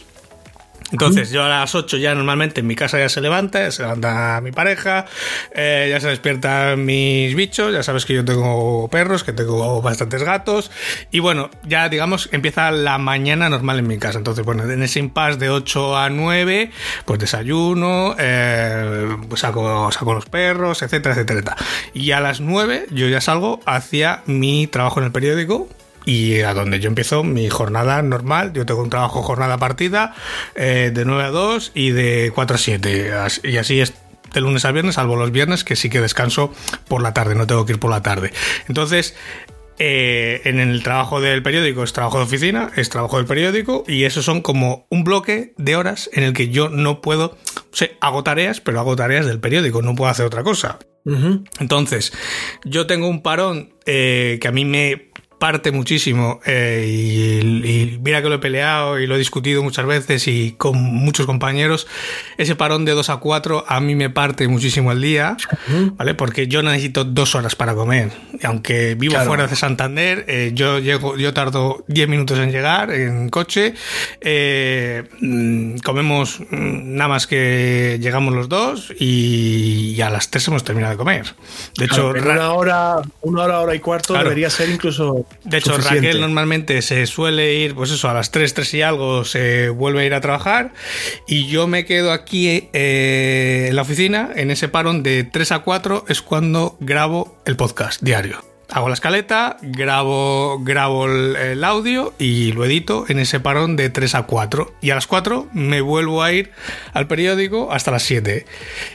Entonces, 0.91 1.31
yo 1.31 1.43
a 1.43 1.49
las 1.49 1.73
8 1.75 1.97
ya 1.97 2.13
normalmente 2.15 2.61
en 2.61 2.67
mi 2.67 2.75
casa 2.75 2.99
ya 2.99 3.09
se 3.09 3.21
levanta, 3.21 3.59
ya 3.59 3.71
se 3.71 3.83
levanta 3.83 4.39
mi 4.41 4.51
pareja, 4.51 5.05
eh, 5.53 5.87
ya 5.89 5.99
se 5.99 6.09
despiertan 6.09 6.83
mis 6.85 7.35
bichos, 7.35 7.73
ya 7.73 7.83
sabes 7.83 8.05
que 8.05 8.13
yo 8.13 8.25
tengo 8.25 8.87
perros, 8.89 9.23
que 9.23 9.33
tengo 9.33 9.81
bastantes 9.81 10.23
gatos, 10.23 10.71
y 11.11 11.19
bueno, 11.19 11.49
ya 11.63 11.89
digamos 11.89 12.29
empieza 12.31 12.71
la 12.71 12.97
mañana 12.97 13.49
normal 13.49 13.79
en 13.79 13.87
mi 13.87 13.97
casa. 13.97 14.17
Entonces, 14.17 14.45
bueno, 14.45 14.69
en 14.69 14.83
ese 14.83 14.99
impasse 14.99 15.37
de 15.37 15.49
8 15.49 15.97
a 15.97 16.09
9, 16.09 16.71
pues 17.05 17.19
desayuno, 17.19 18.15
eh, 18.17 19.15
pues 19.29 19.41
saco, 19.41 19.91
saco 19.91 20.13
los 20.13 20.25
perros, 20.25 20.81
etcétera, 20.81 21.15
etcétera, 21.15 21.39
etcétera. 21.39 21.57
Y 21.93 22.11
a 22.11 22.19
las 22.19 22.41
9 22.41 22.87
yo 22.91 23.07
ya 23.07 23.21
salgo 23.21 23.61
hacia 23.65 24.23
mi 24.25 24.67
trabajo 24.67 24.99
en 24.99 25.05
el 25.05 25.11
periódico, 25.11 25.69
y 26.05 26.41
a 26.41 26.53
donde 26.53 26.79
yo 26.79 26.87
empiezo 26.87 27.23
mi 27.23 27.49
jornada 27.49 28.01
normal. 28.01 28.53
Yo 28.53 28.65
tengo 28.65 28.81
un 28.81 28.89
trabajo 28.89 29.21
jornada 29.21 29.57
partida 29.57 30.13
eh, 30.55 30.91
de 30.93 31.05
9 31.05 31.23
a 31.23 31.29
2 31.29 31.71
y 31.75 31.91
de 31.91 32.31
4 32.33 32.55
a 32.55 32.59
7. 32.59 33.11
Y 33.43 33.57
así 33.57 33.79
es 33.79 33.93
de 34.33 34.41
lunes 34.41 34.65
a 34.65 34.71
viernes, 34.71 34.95
salvo 34.95 35.15
los 35.15 35.31
viernes 35.31 35.63
que 35.63 35.75
sí 35.75 35.89
que 35.89 35.99
descanso 35.99 36.53
por 36.87 37.01
la 37.01 37.13
tarde, 37.13 37.35
no 37.35 37.47
tengo 37.47 37.65
que 37.65 37.73
ir 37.73 37.79
por 37.79 37.91
la 37.91 38.01
tarde. 38.01 38.31
Entonces, 38.67 39.15
eh, 39.77 40.41
en 40.45 40.59
el 40.59 40.83
trabajo 40.83 41.21
del 41.21 41.41
periódico 41.43 41.83
es 41.83 41.91
trabajo 41.91 42.17
de 42.17 42.25
oficina, 42.25 42.71
es 42.75 42.89
trabajo 42.89 43.17
del 43.17 43.25
periódico 43.25 43.83
y 43.87 44.03
eso 44.03 44.21
son 44.21 44.41
como 44.41 44.85
un 44.89 45.03
bloque 45.03 45.53
de 45.57 45.75
horas 45.75 46.09
en 46.13 46.23
el 46.23 46.33
que 46.33 46.49
yo 46.49 46.69
no 46.69 47.01
puedo, 47.01 47.37
o 47.55 47.75
sea, 47.75 47.89
hago 47.99 48.23
tareas, 48.23 48.61
pero 48.61 48.79
hago 48.79 48.95
tareas 48.95 49.25
del 49.25 49.39
periódico, 49.39 49.81
no 49.81 49.95
puedo 49.95 50.11
hacer 50.11 50.25
otra 50.25 50.43
cosa. 50.43 50.79
Entonces, 51.59 52.13
yo 52.63 52.85
tengo 52.85 53.07
un 53.07 53.23
parón 53.23 53.73
eh, 53.87 54.37
que 54.39 54.47
a 54.47 54.51
mí 54.51 54.65
me 54.65 55.09
parte 55.41 55.71
muchísimo 55.71 56.39
eh, 56.45 56.85
y, 56.87 57.97
mira 58.03 58.21
que 58.21 58.29
lo 58.29 58.35
he 58.35 58.37
peleado 58.37 58.99
y 58.99 59.07
lo 59.07 59.15
he 59.15 59.17
discutido 59.17 59.63
muchas 59.63 59.87
veces 59.87 60.27
y 60.27 60.51
con 60.51 60.77
muchos 60.77 61.25
compañeros, 61.25 61.87
ese 62.37 62.55
parón 62.55 62.85
de 62.85 62.91
2 62.91 63.09
a 63.09 63.17
4 63.17 63.65
a 63.67 63.79
mí 63.79 63.95
me 63.95 64.11
parte 64.11 64.47
muchísimo 64.47 64.91
el 64.91 65.01
día, 65.01 65.37
¿vale? 65.95 66.13
Porque 66.13 66.47
yo 66.47 66.61
necesito 66.61 67.05
dos 67.05 67.33
horas 67.33 67.55
para 67.55 67.73
comer. 67.73 68.11
Y 68.39 68.45
aunque 68.45 68.93
vivo 68.93 69.19
fuera 69.25 69.47
de 69.47 69.55
Santander, 69.55 70.25
eh, 70.27 70.51
yo 70.53 70.77
llego, 70.77 71.17
yo 71.17 71.33
tardo 71.33 71.83
10 71.87 72.07
minutos 72.07 72.37
en 72.37 72.51
llegar 72.51 72.91
en 72.91 73.29
coche, 73.29 73.73
eh, 74.21 75.09
mm, 75.21 75.77
comemos 75.77 76.39
mm, 76.39 76.95
nada 76.95 77.07
más 77.07 77.25
que 77.25 77.97
llegamos 77.99 78.35
los 78.35 78.47
dos 78.47 78.93
y, 78.99 79.99
a 80.01 80.11
las 80.11 80.29
3 80.29 80.49
hemos 80.49 80.63
terminado 80.63 80.91
de 80.91 80.97
comer. 80.97 81.25
De 81.77 81.85
hecho, 81.85 82.09
una 82.09 82.53
hora, 82.53 83.01
una 83.21 83.43
hora, 83.43 83.59
hora 83.61 83.73
y 83.73 83.79
cuarto 83.79 84.13
debería 84.13 84.51
ser 84.51 84.69
incluso 84.69 85.25
de 85.43 85.57
hecho, 85.57 85.77
Raquel 85.77 86.21
normalmente 86.21 86.81
se 86.81 87.05
suele 87.05 87.55
ir, 87.55 87.75
pues 87.75 87.91
eso, 87.91 88.09
a 88.09 88.13
las 88.13 88.31
3, 88.31 88.53
3 88.53 88.73
y 88.75 88.81
algo 88.81 89.25
se 89.25 89.69
vuelve 89.69 90.03
a 90.03 90.05
ir 90.05 90.13
a 90.13 90.21
trabajar 90.21 90.73
y 91.27 91.47
yo 91.47 91.67
me 91.67 91.85
quedo 91.85 92.11
aquí 92.11 92.69
eh, 92.73 93.67
en 93.69 93.75
la 93.75 93.81
oficina, 93.81 94.29
en 94.35 94.51
ese 94.51 94.67
parón 94.67 95.03
de 95.03 95.23
3 95.23 95.51
a 95.51 95.59
4 95.59 96.05
es 96.07 96.21
cuando 96.21 96.77
grabo 96.79 97.37
el 97.45 97.55
podcast 97.55 98.01
diario 98.01 98.50
hago 98.71 98.87
la 98.87 98.93
escaleta, 98.93 99.57
grabo, 99.61 100.59
grabo 100.63 101.05
el, 101.05 101.63
audio 101.63 102.13
y 102.17 102.53
lo 102.53 102.65
edito 102.65 103.05
en 103.07 103.19
ese 103.19 103.39
parón 103.39 103.75
de 103.75 103.89
3 103.89 104.15
a 104.15 104.23
4. 104.23 104.75
Y 104.81 104.89
a 104.91 104.95
las 104.95 105.07
4 105.07 105.49
me 105.53 105.81
vuelvo 105.81 106.23
a 106.23 106.31
ir 106.31 106.51
al 106.93 107.07
periódico 107.07 107.71
hasta 107.71 107.91
las 107.91 108.03
7. 108.03 108.45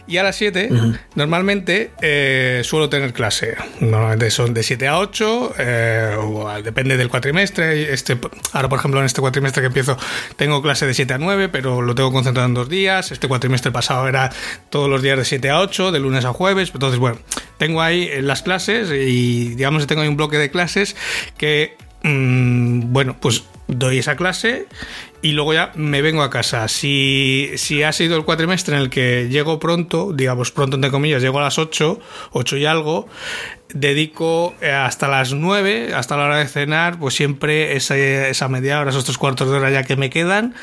Y 0.06 0.16
a 0.16 0.22
las 0.22 0.36
7 0.36 0.70
normalmente 1.14 1.90
eh, 2.00 2.62
suelo 2.64 2.88
tener 2.88 3.12
clase. 3.12 3.56
Normalmente 3.80 4.30
son 4.30 4.54
de 4.54 4.62
7 4.62 4.88
a 4.88 4.98
8, 4.98 5.54
eh, 5.58 6.16
depende 6.64 6.96
del 6.96 7.08
cuatrimestre. 7.08 7.92
Este, 7.92 8.18
ahora, 8.52 8.68
por 8.68 8.78
ejemplo, 8.78 9.00
en 9.00 9.06
este 9.06 9.20
cuatrimestre 9.20 9.62
que 9.62 9.68
empiezo 9.68 9.96
tengo 10.36 10.62
clase 10.62 10.86
de 10.86 10.94
7 10.94 11.14
a 11.14 11.18
9, 11.18 11.48
pero 11.50 11.82
lo 11.82 11.94
tengo 11.94 12.12
concentrado 12.12 12.48
en 12.48 12.54
dos 12.54 12.68
días. 12.68 13.12
Este 13.12 13.28
cuatrimestre 13.28 13.70
pasado 13.72 14.08
era 14.08 14.30
todos 14.70 14.88
los 14.88 15.02
días 15.02 15.18
de 15.18 15.24
7 15.24 15.50
a 15.50 15.60
8, 15.60 15.92
de 15.92 16.00
lunes 16.00 16.24
a 16.24 16.32
jueves. 16.32 16.70
Entonces, 16.72 16.98
bueno, 16.98 17.18
tengo 17.58 17.82
ahí 17.82 18.10
las 18.22 18.42
clases 18.42 18.90
y 18.90 19.54
digamos 19.54 19.82
que 19.82 19.86
tengo 19.86 20.02
ahí 20.02 20.08
un 20.08 20.16
bloque 20.16 20.38
de 20.38 20.50
clases 20.50 20.96
que, 21.36 21.76
mm, 22.02 22.92
bueno, 22.92 23.16
pues 23.20 23.44
doy 23.68 23.98
esa 23.98 24.16
clase 24.16 24.66
y 25.22 25.32
luego 25.32 25.52
ya 25.52 25.72
me 25.74 26.02
vengo 26.02 26.22
a 26.22 26.30
casa. 26.30 26.68
Si, 26.68 27.50
si 27.56 27.82
ha 27.82 27.92
sido 27.92 28.16
el 28.16 28.24
cuatrimestre 28.24 28.76
en 28.76 28.82
el 28.82 28.90
que 28.90 29.28
llego 29.28 29.58
pronto, 29.58 30.12
digamos 30.12 30.52
pronto 30.52 30.76
entre 30.76 30.90
comillas, 30.90 31.22
llego 31.22 31.38
a 31.40 31.42
las 31.42 31.58
8, 31.58 31.98
8 32.32 32.56
y 32.58 32.66
algo, 32.66 33.08
dedico 33.74 34.54
eh, 34.60 34.70
hasta 34.70 35.08
las 35.08 35.32
9, 35.32 35.94
hasta 35.94 36.16
la 36.16 36.26
hora 36.26 36.36
de 36.38 36.46
cenar, 36.46 36.98
pues 36.98 37.14
siempre 37.14 37.76
esa, 37.76 37.96
esa 37.96 38.48
media 38.48 38.80
hora, 38.80 38.90
esos 38.90 39.04
tres 39.04 39.18
cuartos 39.18 39.50
de 39.50 39.56
hora 39.56 39.70
ya 39.70 39.82
que 39.82 39.96
me 39.96 40.10
quedan, 40.10 40.54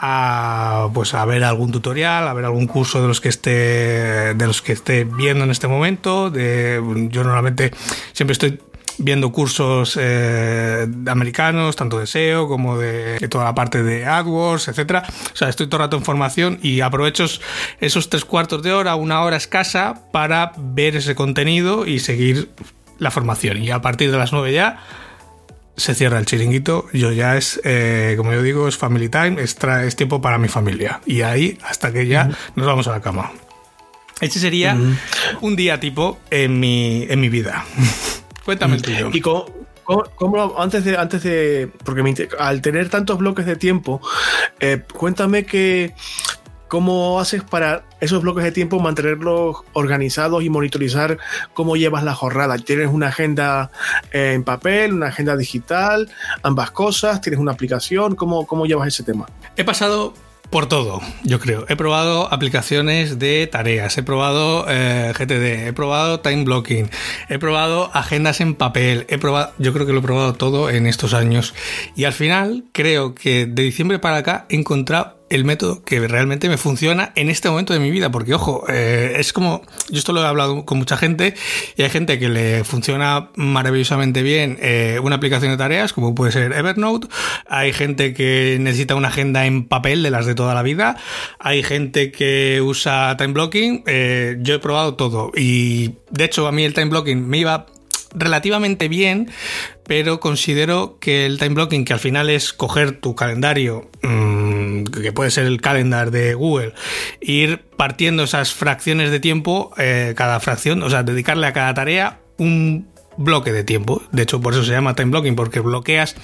a 0.00 0.88
pues 0.94 1.12
a 1.14 1.24
ver 1.26 1.44
algún 1.44 1.70
tutorial, 1.70 2.26
a 2.26 2.32
ver 2.32 2.46
algún 2.46 2.66
curso 2.66 3.02
de 3.02 3.08
los 3.08 3.20
que 3.20 3.28
esté 3.28 4.34
de 4.34 4.46
los 4.46 4.62
que 4.62 4.72
esté 4.72 5.04
viendo 5.04 5.44
en 5.44 5.50
este 5.50 5.68
momento. 5.68 6.30
De, 6.30 6.80
yo 7.10 7.22
normalmente 7.22 7.70
siempre 8.12 8.32
estoy 8.32 8.58
viendo 8.96 9.32
cursos 9.32 9.98
eh, 10.00 10.86
americanos, 11.06 11.76
tanto 11.76 11.98
de 11.98 12.06
SEO 12.06 12.48
como 12.48 12.78
de, 12.78 13.18
toda 13.28 13.44
la 13.44 13.54
parte 13.54 13.82
de 13.82 14.06
AdWords, 14.06 14.68
etcétera. 14.68 15.04
O 15.32 15.36
sea, 15.36 15.48
estoy 15.48 15.66
todo 15.66 15.78
el 15.78 15.86
rato 15.86 15.96
en 15.96 16.04
formación 16.04 16.58
y 16.62 16.80
aprovecho 16.80 17.26
esos 17.80 18.08
tres 18.08 18.24
cuartos 18.24 18.62
de 18.62 18.72
hora, 18.72 18.94
una 18.94 19.22
hora 19.22 19.36
escasa, 19.36 20.02
para 20.12 20.52
ver 20.56 20.96
ese 20.96 21.14
contenido 21.14 21.86
y 21.86 22.00
seguir 22.00 22.50
la 22.98 23.10
formación. 23.10 23.62
Y 23.62 23.70
a 23.70 23.80
partir 23.80 24.10
de 24.10 24.18
las 24.18 24.32
9 24.32 24.52
ya 24.52 24.78
se 25.80 25.94
cierra 25.94 26.18
el 26.18 26.26
chiringuito, 26.26 26.86
yo 26.92 27.10
ya 27.10 27.36
es, 27.36 27.60
eh, 27.64 28.14
como 28.16 28.32
yo 28.32 28.42
digo, 28.42 28.68
es 28.68 28.76
family 28.76 29.08
time, 29.08 29.40
es, 29.42 29.56
es, 29.84 29.96
tiempo 29.96 30.20
para 30.20 30.38
mi 30.38 30.48
familia. 30.48 31.00
Y 31.06 31.22
ahí 31.22 31.58
hasta 31.62 31.92
que 31.92 32.06
ya 32.06 32.30
nos 32.54 32.66
vamos 32.66 32.86
a 32.86 32.92
la 32.92 33.00
cama. 33.00 33.32
Este 34.20 34.38
sería 34.38 34.76
un 35.40 35.56
día 35.56 35.80
tipo 35.80 36.18
en 36.30 36.60
mi, 36.60 37.06
en 37.08 37.20
mi 37.20 37.30
vida. 37.30 37.64
Cuéntame 38.44 38.76
el 38.76 38.82
tuyo. 38.82 39.10
Y 39.12 39.20
cómo, 39.20 40.54
antes 40.58 40.84
de, 40.84 40.96
antes 40.96 41.22
de, 41.22 41.70
porque 41.84 42.28
al 42.38 42.60
tener 42.60 42.90
tantos 42.90 43.18
bloques 43.18 43.46
de 43.46 43.56
tiempo, 43.56 44.02
eh, 44.60 44.82
cuéntame 44.92 45.46
que 45.46 45.94
¿Cómo 46.70 47.18
haces 47.18 47.42
para 47.42 47.82
esos 48.00 48.22
bloques 48.22 48.44
de 48.44 48.52
tiempo 48.52 48.78
mantenerlos 48.78 49.56
organizados 49.72 50.44
y 50.44 50.50
monitorizar 50.50 51.18
cómo 51.52 51.74
llevas 51.74 52.04
la 52.04 52.14
jornada? 52.14 52.56
¿Tienes 52.58 52.86
una 52.92 53.08
agenda 53.08 53.72
eh, 54.12 54.34
en 54.34 54.44
papel, 54.44 54.92
una 54.92 55.08
agenda 55.08 55.36
digital, 55.36 56.08
ambas 56.44 56.70
cosas? 56.70 57.20
¿Tienes 57.20 57.40
una 57.40 57.50
aplicación? 57.50 58.14
¿Cómo, 58.14 58.46
cómo 58.46 58.66
llevas 58.66 58.86
ese 58.86 59.02
tema? 59.02 59.26
He 59.56 59.64
pasado 59.64 60.14
por 60.48 60.66
todo, 60.66 61.00
yo 61.24 61.40
creo. 61.40 61.64
He 61.68 61.74
probado 61.74 62.32
aplicaciones 62.32 63.18
de 63.18 63.48
tareas, 63.48 63.98
he 63.98 64.04
probado 64.04 64.64
eh, 64.68 65.12
GTD, 65.12 65.66
he 65.66 65.72
probado 65.72 66.20
time 66.20 66.44
blocking, 66.44 66.88
he 67.28 67.40
probado 67.40 67.90
agendas 67.94 68.40
en 68.40 68.54
papel, 68.54 69.06
he 69.08 69.18
probado, 69.18 69.52
yo 69.58 69.72
creo 69.72 69.86
que 69.86 69.92
lo 69.92 69.98
he 69.98 70.02
probado 70.02 70.34
todo 70.34 70.70
en 70.70 70.86
estos 70.86 71.14
años. 71.14 71.52
Y 71.96 72.04
al 72.04 72.12
final 72.12 72.64
creo 72.70 73.16
que 73.16 73.46
de 73.46 73.62
diciembre 73.64 73.98
para 73.98 74.18
acá 74.18 74.46
he 74.48 74.54
encontrado 74.54 75.19
el 75.30 75.44
método 75.44 75.82
que 75.84 76.06
realmente 76.06 76.48
me 76.48 76.58
funciona 76.58 77.12
en 77.14 77.30
este 77.30 77.48
momento 77.48 77.72
de 77.72 77.78
mi 77.78 77.90
vida, 77.90 78.10
porque 78.10 78.34
ojo, 78.34 78.64
eh, 78.68 79.14
es 79.16 79.32
como, 79.32 79.62
yo 79.88 79.98
esto 79.98 80.12
lo 80.12 80.22
he 80.22 80.26
hablado 80.26 80.64
con 80.64 80.78
mucha 80.78 80.96
gente 80.96 81.34
y 81.76 81.82
hay 81.82 81.88
gente 81.88 82.18
que 82.18 82.28
le 82.28 82.64
funciona 82.64 83.30
maravillosamente 83.36 84.22
bien 84.22 84.58
eh, 84.60 84.98
una 85.02 85.16
aplicación 85.16 85.52
de 85.52 85.56
tareas, 85.56 85.92
como 85.92 86.14
puede 86.14 86.32
ser 86.32 86.52
Evernote, 86.52 87.06
hay 87.48 87.72
gente 87.72 88.12
que 88.12 88.58
necesita 88.60 88.96
una 88.96 89.08
agenda 89.08 89.46
en 89.46 89.64
papel 89.64 90.02
de 90.02 90.10
las 90.10 90.26
de 90.26 90.34
toda 90.34 90.52
la 90.52 90.62
vida, 90.62 90.96
hay 91.38 91.62
gente 91.62 92.10
que 92.10 92.60
usa 92.60 93.16
time 93.16 93.32
blocking, 93.32 93.84
eh, 93.86 94.36
yo 94.40 94.54
he 94.54 94.58
probado 94.58 94.94
todo 94.94 95.30
y 95.36 95.94
de 96.10 96.24
hecho 96.24 96.48
a 96.48 96.52
mí 96.52 96.64
el 96.64 96.74
time 96.74 96.86
blocking 96.86 97.28
me 97.28 97.38
iba 97.38 97.66
relativamente 98.14 98.88
bien, 98.88 99.30
pero 99.86 100.20
considero 100.20 100.98
que 101.00 101.26
el 101.26 101.38
time 101.38 101.54
blocking, 101.54 101.84
que 101.84 101.92
al 101.92 102.00
final 102.00 102.30
es 102.30 102.52
coger 102.52 103.00
tu 103.00 103.14
calendario, 103.14 103.88
mmm, 104.02 104.39
que 104.90 105.12
puede 105.12 105.30
ser 105.30 105.46
el 105.46 105.60
calendar 105.60 106.10
de 106.10 106.34
Google, 106.34 106.74
ir 107.20 107.62
partiendo 107.76 108.24
esas 108.24 108.52
fracciones 108.52 109.10
de 109.10 109.20
tiempo, 109.20 109.72
eh, 109.78 110.14
cada 110.16 110.40
fracción, 110.40 110.82
o 110.82 110.90
sea, 110.90 111.02
dedicarle 111.02 111.46
a 111.46 111.52
cada 111.52 111.74
tarea 111.74 112.20
un 112.38 112.88
bloque 113.16 113.52
de 113.52 113.64
tiempo. 113.64 114.02
De 114.12 114.22
hecho, 114.22 114.40
por 114.40 114.54
eso 114.54 114.64
se 114.64 114.72
llama 114.72 114.94
time 114.94 115.10
blocking, 115.10 115.36
porque 115.36 115.60
bloqueas 115.60 116.16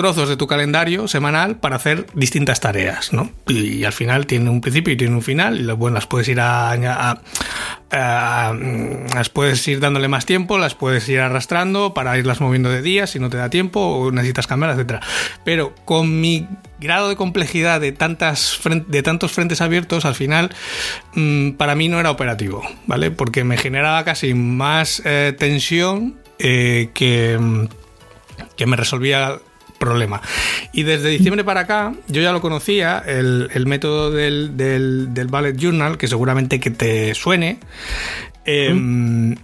trozos 0.00 0.30
de 0.30 0.38
tu 0.38 0.46
calendario 0.46 1.08
semanal 1.08 1.56
para 1.56 1.76
hacer 1.76 2.06
distintas 2.14 2.58
tareas, 2.58 3.12
¿no? 3.12 3.30
Y, 3.46 3.84
al 3.84 3.92
final 3.92 4.24
tiene 4.26 4.48
un 4.48 4.62
principio 4.62 4.94
y 4.94 4.96
tiene 4.96 5.14
un 5.14 5.20
final, 5.20 5.60
y 5.60 5.64
bueno, 5.72 5.96
las 5.96 6.06
puedes 6.06 6.26
ir 6.28 6.40
a, 6.40 7.20
las 7.90 9.28
puedes 9.28 9.68
ir 9.68 9.78
dándole 9.78 10.08
más 10.08 10.24
tiempo, 10.24 10.56
las 10.56 10.74
puedes 10.74 11.06
ir 11.10 11.20
arrastrando 11.20 11.92
para 11.92 12.16
irlas 12.16 12.40
moviendo 12.40 12.70
de 12.70 12.80
día 12.80 13.06
si 13.06 13.18
no 13.18 13.28
te 13.28 13.36
da 13.36 13.50
tiempo 13.50 13.78
o 13.80 14.10
necesitas 14.10 14.46
cambiar, 14.46 14.72
etcétera. 14.72 15.00
Pero 15.44 15.74
con 15.84 16.18
mi 16.18 16.48
grado 16.78 17.10
de 17.10 17.16
complejidad 17.16 17.78
de 17.78 17.92
tantas 17.92 18.58
de 18.88 19.02
tantos 19.02 19.32
frentes 19.32 19.60
abiertos, 19.60 20.06
al 20.06 20.14
final 20.14 20.48
mm, 21.14 21.50
para 21.52 21.74
mí 21.74 21.90
no 21.90 22.00
era 22.00 22.10
operativo, 22.10 22.62
¿vale? 22.86 23.10
Porque 23.10 23.44
me 23.44 23.58
generaba 23.58 24.02
casi 24.04 24.32
más 24.32 25.02
eh, 25.04 25.34
tensión 25.38 26.16
eh, 26.38 26.88
que 26.94 27.68
que 28.56 28.66
me 28.66 28.76
resolvía 28.76 29.40
problema. 29.80 30.22
Y 30.72 30.84
desde 30.84 31.08
diciembre 31.08 31.42
para 31.42 31.62
acá, 31.62 31.94
yo 32.06 32.22
ya 32.22 32.30
lo 32.30 32.40
conocía, 32.40 33.02
el, 33.04 33.66
método 33.66 34.12
del, 34.12 34.56
del, 34.56 35.26
Ballet 35.26 35.56
Journal, 35.56 35.98
que 35.98 36.06
seguramente 36.06 36.60
que 36.60 36.70
te 36.70 37.14
suene. 37.16 37.58
Em, 38.44 39.34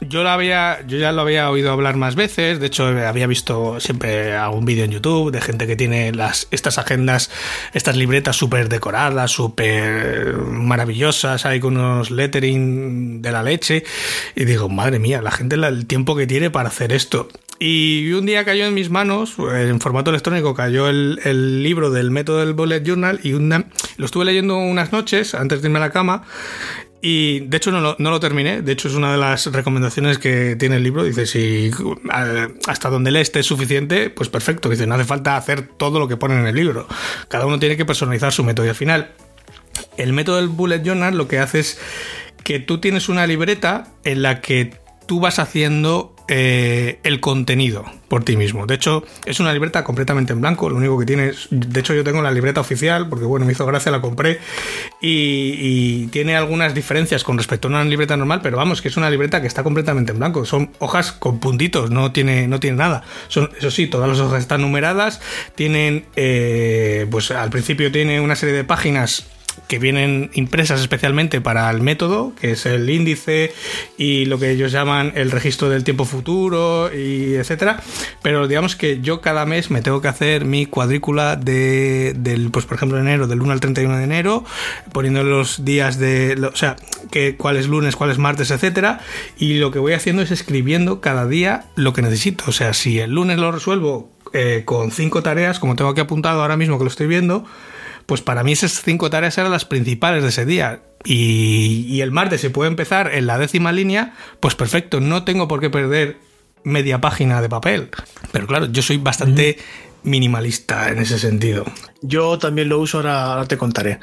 yo, 0.00 0.22
lo 0.22 0.30
había, 0.30 0.84
yo 0.86 0.98
ya 0.98 1.12
lo 1.12 1.22
había 1.22 1.50
oído 1.50 1.72
hablar 1.72 1.96
más 1.96 2.14
veces, 2.14 2.60
de 2.60 2.66
hecho 2.66 2.86
había 2.86 3.26
visto 3.26 3.80
siempre 3.80 4.34
algún 4.34 4.64
vídeo 4.64 4.84
en 4.84 4.90
YouTube 4.90 5.30
de 5.30 5.40
gente 5.40 5.66
que 5.66 5.76
tiene 5.76 6.12
las, 6.12 6.48
estas 6.50 6.78
agendas, 6.78 7.30
estas 7.72 7.96
libretas 7.96 8.36
súper 8.36 8.68
decoradas, 8.68 9.30
súper 9.30 10.34
maravillosas, 10.36 11.46
hay 11.46 11.60
con 11.60 11.76
unos 11.76 12.10
lettering 12.10 13.22
de 13.22 13.32
la 13.32 13.42
leche, 13.42 13.84
y 14.34 14.44
digo, 14.44 14.68
madre 14.68 14.98
mía, 14.98 15.22
la 15.22 15.30
gente 15.30 15.56
el 15.56 15.86
tiempo 15.86 16.16
que 16.16 16.26
tiene 16.26 16.50
para 16.50 16.68
hacer 16.68 16.92
esto. 16.92 17.28
Y 17.58 18.12
un 18.14 18.26
día 18.26 18.44
cayó 18.44 18.64
en 18.64 18.74
mis 18.74 18.90
manos, 18.90 19.36
en 19.38 19.80
formato 19.80 20.10
electrónico, 20.10 20.52
cayó 20.54 20.88
el, 20.88 21.62
libro 21.62 21.90
del 21.90 22.10
método 22.10 22.40
del 22.40 22.54
Bullet 22.54 22.82
Journal 22.82 23.20
y 23.22 23.34
una, 23.34 23.66
lo 23.96 24.06
estuve 24.06 24.24
leyendo 24.24 24.56
unas 24.58 24.90
noches 24.90 25.34
antes 25.34 25.62
de 25.62 25.68
irme 25.68 25.78
a 25.78 25.82
la 25.82 25.90
cama. 25.90 26.24
Y 27.04 27.40
de 27.40 27.56
hecho 27.56 27.72
no 27.72 27.80
lo, 27.80 27.96
no 27.98 28.10
lo, 28.10 28.20
terminé, 28.20 28.62
de 28.62 28.70
hecho 28.70 28.86
es 28.86 28.94
una 28.94 29.10
de 29.10 29.18
las 29.18 29.46
recomendaciones 29.46 30.18
que 30.18 30.54
tiene 30.54 30.76
el 30.76 30.84
libro. 30.84 31.02
Dice, 31.02 31.26
si 31.26 31.68
hasta 32.68 32.90
donde 32.90 33.10
lees 33.10 33.34
es 33.34 33.44
suficiente, 33.44 34.08
pues 34.08 34.28
perfecto. 34.28 34.68
Dice, 34.68 34.86
no 34.86 34.94
hace 34.94 35.04
falta 35.04 35.36
hacer 35.36 35.62
todo 35.62 35.98
lo 35.98 36.06
que 36.06 36.16
pone 36.16 36.38
en 36.38 36.46
el 36.46 36.54
libro. 36.54 36.86
Cada 37.26 37.44
uno 37.44 37.58
tiene 37.58 37.76
que 37.76 37.84
personalizar 37.84 38.32
su 38.32 38.44
método. 38.44 38.66
Y 38.66 38.68
al 38.68 38.76
final, 38.76 39.10
el 39.96 40.12
método 40.12 40.36
del 40.36 40.46
Bullet 40.46 40.84
Journal 40.84 41.18
lo 41.18 41.26
que 41.26 41.40
hace 41.40 41.58
es 41.58 41.80
que 42.44 42.60
tú 42.60 42.78
tienes 42.78 43.08
una 43.08 43.26
libreta 43.26 43.88
en 44.04 44.22
la 44.22 44.40
que 44.40 44.72
tú 45.06 45.20
vas 45.20 45.38
haciendo 45.38 46.14
eh, 46.28 47.00
el 47.02 47.20
contenido 47.20 47.84
por 48.08 48.24
ti 48.24 48.36
mismo. 48.36 48.66
De 48.66 48.74
hecho, 48.74 49.04
es 49.26 49.40
una 49.40 49.52
libreta 49.52 49.84
completamente 49.84 50.32
en 50.32 50.40
blanco. 50.40 50.70
Lo 50.70 50.76
único 50.76 50.98
que 50.98 51.04
tienes, 51.04 51.48
de 51.50 51.80
hecho, 51.80 51.94
yo 51.94 52.04
tengo 52.04 52.22
la 52.22 52.30
libreta 52.30 52.60
oficial 52.60 53.08
porque, 53.08 53.24
bueno, 53.24 53.44
me 53.44 53.52
hizo 53.52 53.66
gracia, 53.66 53.90
la 53.90 54.00
compré 54.00 54.38
y, 55.00 56.06
tiene 56.06 56.36
algunas 56.36 56.74
diferencias 56.74 57.24
con 57.24 57.38
respecto 57.38 57.68
a 57.68 57.70
una 57.70 57.84
libreta 57.84 58.16
normal, 58.16 58.40
pero 58.42 58.56
vamos, 58.56 58.82
que 58.82 58.88
es 58.88 58.96
una 58.96 59.10
libreta 59.10 59.40
que 59.40 59.46
está 59.46 59.62
completamente 59.62 60.12
en 60.12 60.18
blanco. 60.18 60.44
Son 60.44 60.70
hojas 60.78 61.12
con 61.12 61.40
puntitos, 61.40 61.90
no 61.90 62.12
tiene, 62.12 62.46
no 62.48 62.60
tiene 62.60 62.76
nada. 62.76 63.02
Son, 63.28 63.50
eso 63.58 63.70
sí, 63.70 63.86
todas 63.88 64.08
las 64.08 64.20
hojas 64.20 64.40
están 64.40 64.60
numeradas. 64.60 65.20
Tienen, 65.54 66.04
eh, 66.16 67.06
pues 67.10 67.30
al 67.30 67.50
principio 67.50 67.90
tiene 67.90 68.20
una 68.20 68.36
serie 68.36 68.54
de 68.54 68.64
páginas 68.64 69.26
que 69.68 69.78
vienen 69.78 70.30
impresas 70.34 70.80
especialmente 70.80 71.40
para 71.40 71.70
el 71.70 71.80
método, 71.80 72.32
que 72.40 72.52
es 72.52 72.66
el 72.66 72.88
índice 72.88 73.52
y 73.96 74.26
lo 74.26 74.38
que 74.38 74.50
ellos 74.50 74.72
llaman 74.72 75.12
el 75.14 75.30
registro 75.30 75.68
del 75.68 75.84
tiempo 75.84 76.04
futuro 76.04 76.90
y 76.94 77.34
etcétera. 77.34 77.80
Pero 78.22 78.48
digamos 78.48 78.76
que 78.76 79.00
yo 79.00 79.20
cada 79.20 79.46
mes 79.46 79.70
me 79.70 79.82
tengo 79.82 80.00
que 80.00 80.08
hacer 80.08 80.44
mi 80.44 80.66
cuadrícula 80.66 81.36
de, 81.36 82.14
del, 82.16 82.50
pues 82.50 82.66
por 82.66 82.76
ejemplo, 82.76 82.98
enero, 82.98 83.26
del 83.26 83.40
1 83.40 83.52
al 83.52 83.60
31 83.60 83.96
de 83.98 84.04
enero, 84.04 84.44
poniendo 84.92 85.22
los 85.22 85.64
días 85.64 85.98
de, 85.98 86.38
o 86.52 86.56
sea, 86.56 86.76
que, 87.10 87.36
cuál 87.36 87.56
es 87.56 87.68
lunes, 87.68 87.96
cuál 87.96 88.10
es 88.10 88.18
martes, 88.18 88.50
etcétera. 88.50 89.00
Y 89.38 89.54
lo 89.54 89.70
que 89.70 89.78
voy 89.78 89.92
haciendo 89.92 90.22
es 90.22 90.30
escribiendo 90.30 91.00
cada 91.00 91.26
día 91.26 91.64
lo 91.76 91.92
que 91.92 92.02
necesito. 92.02 92.44
O 92.48 92.52
sea, 92.52 92.72
si 92.72 92.98
el 93.00 93.12
lunes 93.12 93.38
lo 93.38 93.52
resuelvo 93.52 94.10
eh, 94.32 94.62
con 94.64 94.90
cinco 94.90 95.22
tareas, 95.22 95.58
como 95.58 95.76
tengo 95.76 95.90
aquí 95.90 96.00
apuntado 96.00 96.42
ahora 96.42 96.56
mismo 96.56 96.78
que 96.78 96.84
lo 96.84 96.90
estoy 96.90 97.06
viendo, 97.06 97.44
pues 98.06 98.20
para 98.20 98.42
mí 98.42 98.52
esas 98.52 98.82
cinco 98.82 99.10
tareas 99.10 99.36
eran 99.38 99.50
las 99.50 99.64
principales 99.64 100.22
de 100.22 100.28
ese 100.30 100.44
día. 100.46 100.82
Y, 101.04 102.00
el 102.00 102.12
martes 102.12 102.40
se 102.40 102.50
puede 102.50 102.68
empezar 102.68 103.12
en 103.12 103.26
la 103.26 103.38
décima 103.38 103.72
línea, 103.72 104.14
pues 104.40 104.54
perfecto, 104.54 105.00
no 105.00 105.24
tengo 105.24 105.48
por 105.48 105.60
qué 105.60 105.70
perder 105.70 106.18
media 106.64 107.00
página 107.00 107.40
de 107.40 107.48
papel. 107.48 107.90
Pero 108.30 108.46
claro, 108.46 108.66
yo 108.66 108.82
soy 108.82 108.98
bastante 108.98 109.58
minimalista 110.04 110.90
en 110.90 110.98
ese 110.98 111.18
sentido. 111.18 111.64
Yo 112.00 112.38
también 112.38 112.68
lo 112.68 112.78
uso, 112.78 112.98
ahora, 112.98 113.44
te 113.46 113.56
contaré. 113.56 113.98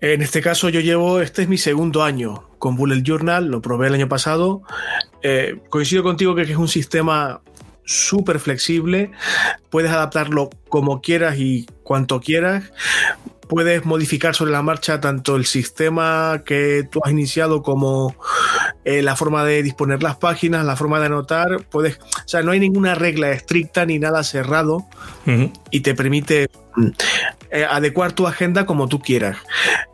En 0.00 0.20
este 0.20 0.42
caso 0.42 0.68
yo 0.68 0.80
llevo, 0.80 1.20
este 1.20 1.42
es 1.42 1.48
mi 1.48 1.56
segundo 1.56 2.02
año 2.02 2.44
con 2.58 2.76
Bullet 2.76 3.02
Journal, 3.02 3.46
lo 3.46 3.62
probé 3.62 3.88
el 3.88 3.94
año 3.94 4.08
pasado. 4.08 4.62
Eh, 5.22 5.60
coincido 5.70 6.02
contigo 6.02 6.34
que 6.34 6.42
es 6.42 6.56
un 6.56 6.68
sistema 6.68 7.40
súper 7.84 8.38
flexible, 8.40 9.10
puedes 9.70 9.90
adaptarlo 9.90 10.50
como 10.68 11.00
quieras 11.00 11.36
y 11.38 11.66
cuanto 11.82 12.20
quieras. 12.20 12.72
Puedes 13.48 13.84
modificar 13.84 14.34
sobre 14.34 14.52
la 14.52 14.62
marcha 14.62 15.00
tanto 15.00 15.36
el 15.36 15.44
sistema 15.44 16.42
que 16.46 16.88
tú 16.90 17.00
has 17.04 17.12
iniciado 17.12 17.62
como 17.62 18.16
eh, 18.84 19.02
la 19.02 19.16
forma 19.16 19.44
de 19.44 19.62
disponer 19.62 20.02
las 20.02 20.16
páginas, 20.16 20.64
la 20.64 20.76
forma 20.76 20.98
de 20.98 21.06
anotar. 21.06 21.62
Puedes, 21.70 21.98
o 21.98 22.26
sea, 22.28 22.42
no 22.42 22.52
hay 22.52 22.60
ninguna 22.60 22.94
regla 22.94 23.30
estricta 23.30 23.84
ni 23.84 23.98
nada 23.98 24.24
cerrado 24.24 24.86
y 25.70 25.80
te 25.80 25.94
permite 25.94 26.48
mm, 26.74 26.88
eh, 27.50 27.66
adecuar 27.68 28.12
tu 28.12 28.26
agenda 28.26 28.64
como 28.64 28.88
tú 28.88 28.98
quieras. 28.98 29.36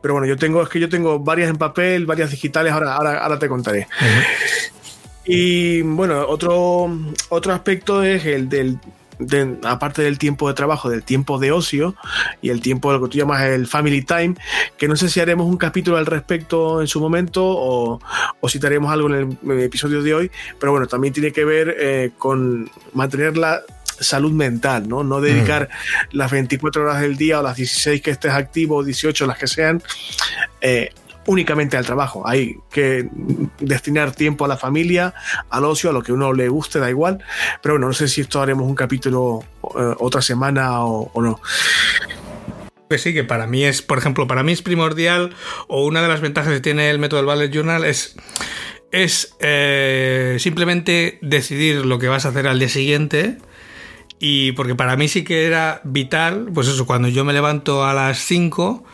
Pero 0.00 0.14
bueno, 0.14 0.28
yo 0.28 0.36
tengo, 0.36 0.62
es 0.62 0.68
que 0.68 0.78
yo 0.78 0.88
tengo 0.88 1.18
varias 1.18 1.50
en 1.50 1.56
papel, 1.56 2.06
varias 2.06 2.30
digitales, 2.30 2.72
ahora, 2.72 2.94
ahora, 2.94 3.18
ahora 3.18 3.38
te 3.40 3.48
contaré. 3.48 3.88
Y 5.32 5.82
bueno, 5.82 6.26
otro, 6.26 6.90
otro 7.28 7.52
aspecto 7.52 8.02
es 8.02 8.26
el 8.26 8.48
del, 8.48 8.80
aparte 9.62 10.02
del 10.02 10.18
tiempo 10.18 10.48
de 10.48 10.54
trabajo, 10.54 10.90
del 10.90 11.04
tiempo 11.04 11.38
de 11.38 11.52
ocio 11.52 11.94
y 12.42 12.48
el 12.48 12.60
tiempo 12.60 12.90
de 12.90 12.98
lo 12.98 13.04
que 13.04 13.12
tú 13.12 13.18
llamas 13.18 13.42
el 13.42 13.68
family 13.68 14.02
time, 14.02 14.34
que 14.76 14.88
no 14.88 14.96
sé 14.96 15.08
si 15.08 15.20
haremos 15.20 15.46
un 15.46 15.56
capítulo 15.56 15.98
al 15.98 16.06
respecto 16.06 16.80
en 16.80 16.88
su 16.88 16.98
momento 16.98 17.44
o, 17.46 18.00
o 18.40 18.48
si 18.48 18.58
haremos 18.66 18.92
algo 18.92 19.08
en 19.14 19.38
el, 19.48 19.60
episodio 19.60 20.02
de 20.02 20.14
hoy, 20.14 20.30
pero 20.58 20.72
bueno, 20.72 20.88
también 20.88 21.14
tiene 21.14 21.30
que 21.30 21.44
ver 21.44 21.76
eh, 21.78 22.10
con 22.18 22.68
mantener 22.92 23.36
la 23.36 23.60
salud 24.00 24.32
mental, 24.32 24.88
¿no? 24.88 25.04
No 25.04 25.20
dedicar 25.20 25.68
mm. 25.70 26.16
las 26.16 26.32
24 26.32 26.82
horas 26.82 27.00
del 27.02 27.16
día 27.16 27.38
o 27.38 27.42
las 27.44 27.56
16 27.56 28.02
que 28.02 28.10
estés 28.10 28.32
activo 28.32 28.78
o 28.78 28.82
18 28.82 29.26
las 29.28 29.38
que 29.38 29.46
sean 29.46 29.80
eh, 30.60 30.90
únicamente 31.26 31.76
al 31.76 31.86
trabajo. 31.86 32.26
Hay 32.26 32.58
que 32.70 33.08
destinar 33.58 34.12
tiempo 34.12 34.44
a 34.44 34.48
la 34.48 34.56
familia, 34.56 35.14
al 35.50 35.64
ocio, 35.64 35.90
a 35.90 35.92
lo 35.92 36.02
que 36.02 36.12
uno 36.12 36.32
le 36.32 36.48
guste, 36.48 36.78
da 36.78 36.90
igual. 36.90 37.22
Pero 37.62 37.74
bueno, 37.74 37.88
no 37.88 37.92
sé 37.92 38.08
si 38.08 38.22
esto 38.22 38.40
haremos 38.40 38.66
un 38.66 38.74
capítulo 38.74 39.44
eh, 39.78 39.94
otra 39.98 40.22
semana 40.22 40.84
o, 40.84 41.10
no. 41.20 41.40
Pues 42.88 43.02
sí, 43.02 43.14
que 43.14 43.24
para 43.24 43.46
mí 43.46 43.64
es, 43.64 43.82
por 43.82 43.98
ejemplo, 43.98 44.26
para 44.26 44.42
mí 44.42 44.52
es 44.52 44.62
primordial, 44.62 45.34
o 45.68 45.86
una 45.86 46.02
de 46.02 46.08
las 46.08 46.20
ventajas 46.20 46.52
que 46.52 46.60
tiene 46.60 46.90
el 46.90 46.98
método 46.98 47.20
del 47.20 47.26
Ballet 47.26 47.52
Journal 47.52 47.84
es, 47.84 48.16
es 48.90 49.36
eh, 49.38 50.36
simplemente 50.40 51.18
decidir 51.22 51.86
lo 51.86 52.00
que 52.00 52.08
vas 52.08 52.26
a 52.26 52.30
hacer 52.30 52.48
al 52.48 52.58
día 52.58 52.68
siguiente. 52.68 53.38
Y 54.22 54.52
porque 54.52 54.74
para 54.74 54.96
mí 54.96 55.08
sí 55.08 55.24
que 55.24 55.46
era 55.46 55.80
vital, 55.84 56.50
pues 56.52 56.68
eso, 56.68 56.84
cuando 56.84 57.08
yo 57.08 57.24
me 57.24 57.32
levanto 57.32 57.86
a 57.86 57.94
las 57.94 58.18
5, 58.18 58.84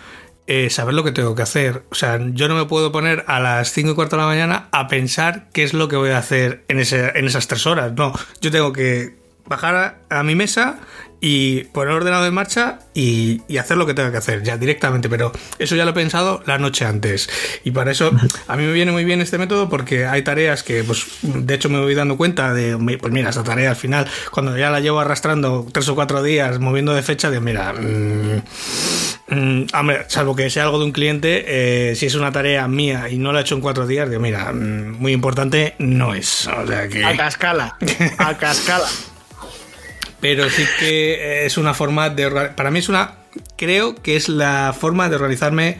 eh, 0.46 0.70
saber 0.70 0.94
lo 0.94 1.04
que 1.04 1.12
tengo 1.12 1.34
que 1.34 1.42
hacer. 1.42 1.84
O 1.90 1.94
sea, 1.94 2.18
yo 2.32 2.48
no 2.48 2.54
me 2.54 2.64
puedo 2.66 2.92
poner 2.92 3.24
a 3.26 3.40
las 3.40 3.72
5 3.72 3.90
y 3.90 3.94
cuarto 3.94 4.16
de 4.16 4.22
la 4.22 4.28
mañana 4.28 4.68
a 4.72 4.88
pensar 4.88 5.48
qué 5.52 5.64
es 5.64 5.74
lo 5.74 5.88
que 5.88 5.96
voy 5.96 6.10
a 6.10 6.18
hacer 6.18 6.64
en, 6.68 6.78
ese, 6.78 7.12
en 7.18 7.26
esas 7.26 7.48
tres 7.48 7.66
horas. 7.66 7.92
No, 7.92 8.12
yo 8.40 8.50
tengo 8.50 8.72
que 8.72 9.16
bajar 9.46 9.98
a 10.08 10.22
mi 10.22 10.34
mesa 10.34 10.78
y 11.20 11.64
poner 11.64 11.90
el 11.90 11.96
ordenador 11.96 12.28
en 12.28 12.34
marcha 12.34 12.78
y, 12.94 13.42
hacer 13.58 13.78
lo 13.78 13.86
que 13.86 13.94
tenga 13.94 14.10
que 14.10 14.18
hacer 14.18 14.42
ya 14.42 14.56
directamente. 14.58 15.08
Pero 15.08 15.32
eso 15.58 15.76
ya 15.76 15.84
lo 15.84 15.92
he 15.92 15.94
pensado 15.94 16.42
la 16.46 16.58
noche 16.58 16.84
antes. 16.84 17.28
Y 17.64 17.70
para 17.70 17.90
eso 17.90 18.12
a 18.48 18.56
mí 18.56 18.64
me 18.64 18.72
viene 18.72 18.92
muy 18.92 19.04
bien 19.04 19.20
este 19.20 19.38
método 19.38 19.68
porque 19.68 20.06
hay 20.06 20.22
tareas 20.22 20.62
que, 20.62 20.84
pues, 20.84 21.06
de 21.22 21.54
hecho 21.54 21.68
me 21.68 21.80
voy 21.80 21.94
dando 21.94 22.16
cuenta 22.16 22.52
de, 22.52 22.76
pues 22.98 23.12
mira, 23.12 23.30
esa 23.30 23.42
tarea 23.42 23.70
al 23.70 23.76
final, 23.76 24.06
cuando 24.30 24.56
ya 24.56 24.70
la 24.70 24.80
llevo 24.80 25.00
arrastrando 25.00 25.66
tres 25.72 25.88
o 25.88 25.94
cuatro 25.94 26.22
días, 26.22 26.58
moviendo 26.58 26.94
de 26.94 27.02
fecha, 27.02 27.30
de 27.30 27.40
mira, 27.40 27.72
mmm, 27.72 28.42
salvo 30.08 30.36
que 30.36 30.50
sea 30.50 30.64
algo 30.64 30.78
de 30.78 30.84
un 30.84 30.92
cliente, 30.92 31.44
eh, 31.90 31.96
si 31.96 32.06
es 32.06 32.14
una 32.14 32.30
tarea 32.30 32.68
mía 32.68 33.08
y 33.08 33.18
no 33.18 33.32
la 33.32 33.40
he 33.40 33.42
hecho 33.42 33.54
en 33.54 33.60
cuatro 33.62 33.86
días, 33.86 34.08
digo, 34.08 34.20
mira, 34.20 34.52
mm, 34.52 34.98
muy 34.98 35.12
importante 35.12 35.74
no 35.78 36.14
es. 36.14 36.46
O 36.46 36.66
sea 36.66 36.88
que... 36.88 37.04
A 37.04 37.16
cascala, 37.16 37.76
a 38.18 38.36
cascala 38.38 38.86
pero 40.28 40.50
sí 40.50 40.64
que 40.80 41.46
es 41.46 41.56
una 41.56 41.72
forma 41.72 42.10
de... 42.10 42.28
Para 42.56 42.72
mí 42.72 42.80
es 42.80 42.88
una... 42.88 43.12
Creo 43.56 43.94
que 43.94 44.16
es 44.16 44.28
la 44.28 44.74
forma 44.76 45.08
de 45.08 45.14
organizarme 45.14 45.78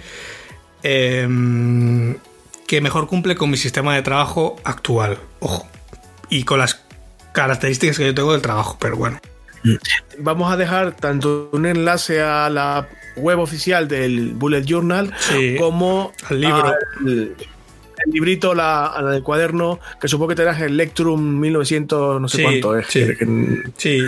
em, 0.84 2.16
que 2.68 2.80
mejor 2.80 3.08
cumple 3.08 3.34
con 3.34 3.50
mi 3.50 3.56
sistema 3.56 3.96
de 3.96 4.02
trabajo 4.02 4.60
actual. 4.62 5.18
Ojo. 5.40 5.66
y 6.28 6.44
con 6.44 6.60
las 6.60 6.80
características 7.32 7.98
que 7.98 8.06
yo 8.06 8.14
tengo 8.14 8.32
del 8.32 8.42
trabajo, 8.42 8.76
pero 8.80 8.96
bueno. 8.96 9.18
Vamos 10.18 10.52
a 10.52 10.56
dejar 10.56 10.92
tanto 10.92 11.50
un 11.52 11.66
enlace 11.66 12.22
a 12.22 12.48
la 12.48 12.88
web 13.16 13.40
oficial 13.40 13.88
del 13.88 14.32
Bullet 14.34 14.62
Journal 14.62 15.12
como 15.58 16.12
al 16.30 16.40
libro. 16.40 16.74
El 18.06 18.12
librito, 18.12 18.54
la, 18.54 18.94
el 19.14 19.22
cuaderno, 19.22 19.78
que 20.00 20.08
supongo 20.08 20.30
que 20.30 20.36
tendrás 20.36 20.60
el 20.60 20.76
Lectrum 20.76 21.20
1900, 21.40 22.20
no 22.20 22.28
sé 22.28 22.42
cuánto 22.42 22.76
es. 22.78 22.86
Sí. 23.76 24.00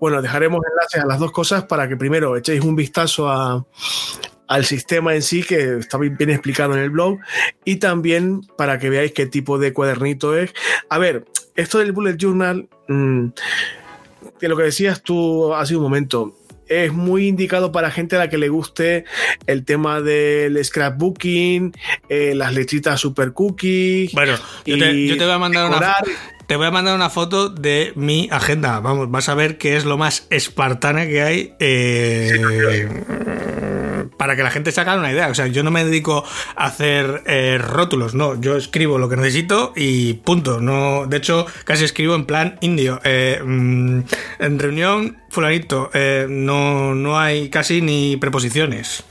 Bueno, 0.00 0.22
dejaremos 0.22 0.60
enlaces 0.70 1.02
a 1.02 1.06
las 1.06 1.18
dos 1.18 1.32
cosas 1.32 1.64
para 1.64 1.88
que 1.88 1.96
primero 1.96 2.36
echéis 2.36 2.62
un 2.62 2.76
vistazo 2.76 3.28
a, 3.28 3.64
al 4.46 4.64
sistema 4.64 5.14
en 5.14 5.22
sí, 5.22 5.42
que 5.42 5.78
está 5.78 5.98
bien 5.98 6.30
explicado 6.30 6.74
en 6.74 6.80
el 6.80 6.90
blog, 6.90 7.18
y 7.64 7.76
también 7.76 8.42
para 8.56 8.78
que 8.78 8.90
veáis 8.90 9.12
qué 9.12 9.26
tipo 9.26 9.58
de 9.58 9.72
cuadernito 9.72 10.36
es. 10.36 10.52
A 10.88 10.98
ver, 10.98 11.24
esto 11.54 11.78
del 11.78 11.92
Bullet 11.92 12.16
Journal, 12.16 12.68
mm, 12.88 13.26
que 14.38 14.48
lo 14.48 14.56
que 14.56 14.64
decías 14.64 15.02
tú 15.02 15.54
hace 15.54 15.76
un 15.76 15.82
momento, 15.82 16.34
es 16.68 16.92
muy 16.92 17.28
indicado 17.28 17.72
para 17.72 17.90
gente 17.90 18.16
a 18.16 18.18
la 18.18 18.28
que 18.28 18.38
le 18.38 18.48
guste 18.48 19.04
el 19.46 19.64
tema 19.64 20.00
del 20.00 20.62
scrapbooking, 20.64 21.72
eh, 22.08 22.34
las 22.34 22.54
letritas 22.54 23.00
super 23.00 23.32
cookies. 23.32 24.12
Bueno, 24.12 24.34
yo 24.64 24.78
te, 24.78 25.16
voy 25.16 25.30
a 25.30 25.38
mandar 25.38 25.70
una. 25.70 25.96
Te 26.46 26.56
voy 26.56 26.66
a 26.66 26.70
mandar 26.70 26.94
una 26.94 27.10
foto 27.10 27.50
de 27.50 27.92
mi 27.94 28.28
agenda. 28.30 28.80
Vamos, 28.80 29.10
vas 29.10 29.28
a 29.28 29.34
ver 29.34 29.58
qué 29.58 29.76
es 29.76 29.84
lo 29.84 29.98
más 29.98 30.26
espartana 30.30 31.06
que 31.06 31.22
hay. 31.22 31.54
Eh, 31.58 32.40
para 34.18 34.36
que 34.36 34.42
la 34.42 34.50
gente 34.50 34.72
se 34.72 34.80
haga 34.82 34.96
una 34.96 35.10
idea. 35.10 35.28
O 35.28 35.34
sea, 35.34 35.46
yo 35.46 35.62
no 35.62 35.70
me 35.70 35.84
dedico 35.84 36.24
a 36.56 36.66
hacer 36.66 37.22
eh, 37.24 37.56
rótulos, 37.56 38.14
no. 38.14 38.38
Yo 38.38 38.56
escribo 38.56 38.98
lo 38.98 39.08
que 39.08 39.16
necesito 39.16 39.72
y 39.74 40.14
punto. 40.14 40.60
No, 40.60 41.06
de 41.06 41.16
hecho, 41.16 41.46
casi 41.64 41.84
escribo 41.84 42.14
en 42.14 42.26
plan 42.26 42.58
indio. 42.60 43.00
Eh, 43.04 43.40
mm, 43.42 44.00
en 44.40 44.58
reunión, 44.58 45.18
fulanito, 45.30 45.90
eh, 45.94 46.26
no, 46.28 46.94
no 46.94 47.18
hay 47.18 47.48
casi 47.48 47.80
ni 47.80 48.18
preposiciones. 48.18 49.04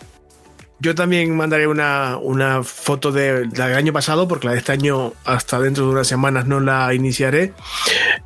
Yo 0.79 0.93
también 0.93 1.35
mandaré 1.35 1.65
una, 1.65 2.17
una 2.17 2.61
foto 2.61 3.11
del 3.11 3.49
año 3.59 3.93
pasado, 3.93 4.27
porque 4.27 4.45
la 4.45 4.53
de 4.53 4.59
este 4.59 4.73
año 4.73 5.13
hasta 5.25 5.59
dentro 5.59 5.85
de 5.85 5.91
unas 5.91 6.07
semanas 6.07 6.45
no 6.45 6.59
la 6.59 6.93
iniciaré. 6.93 7.53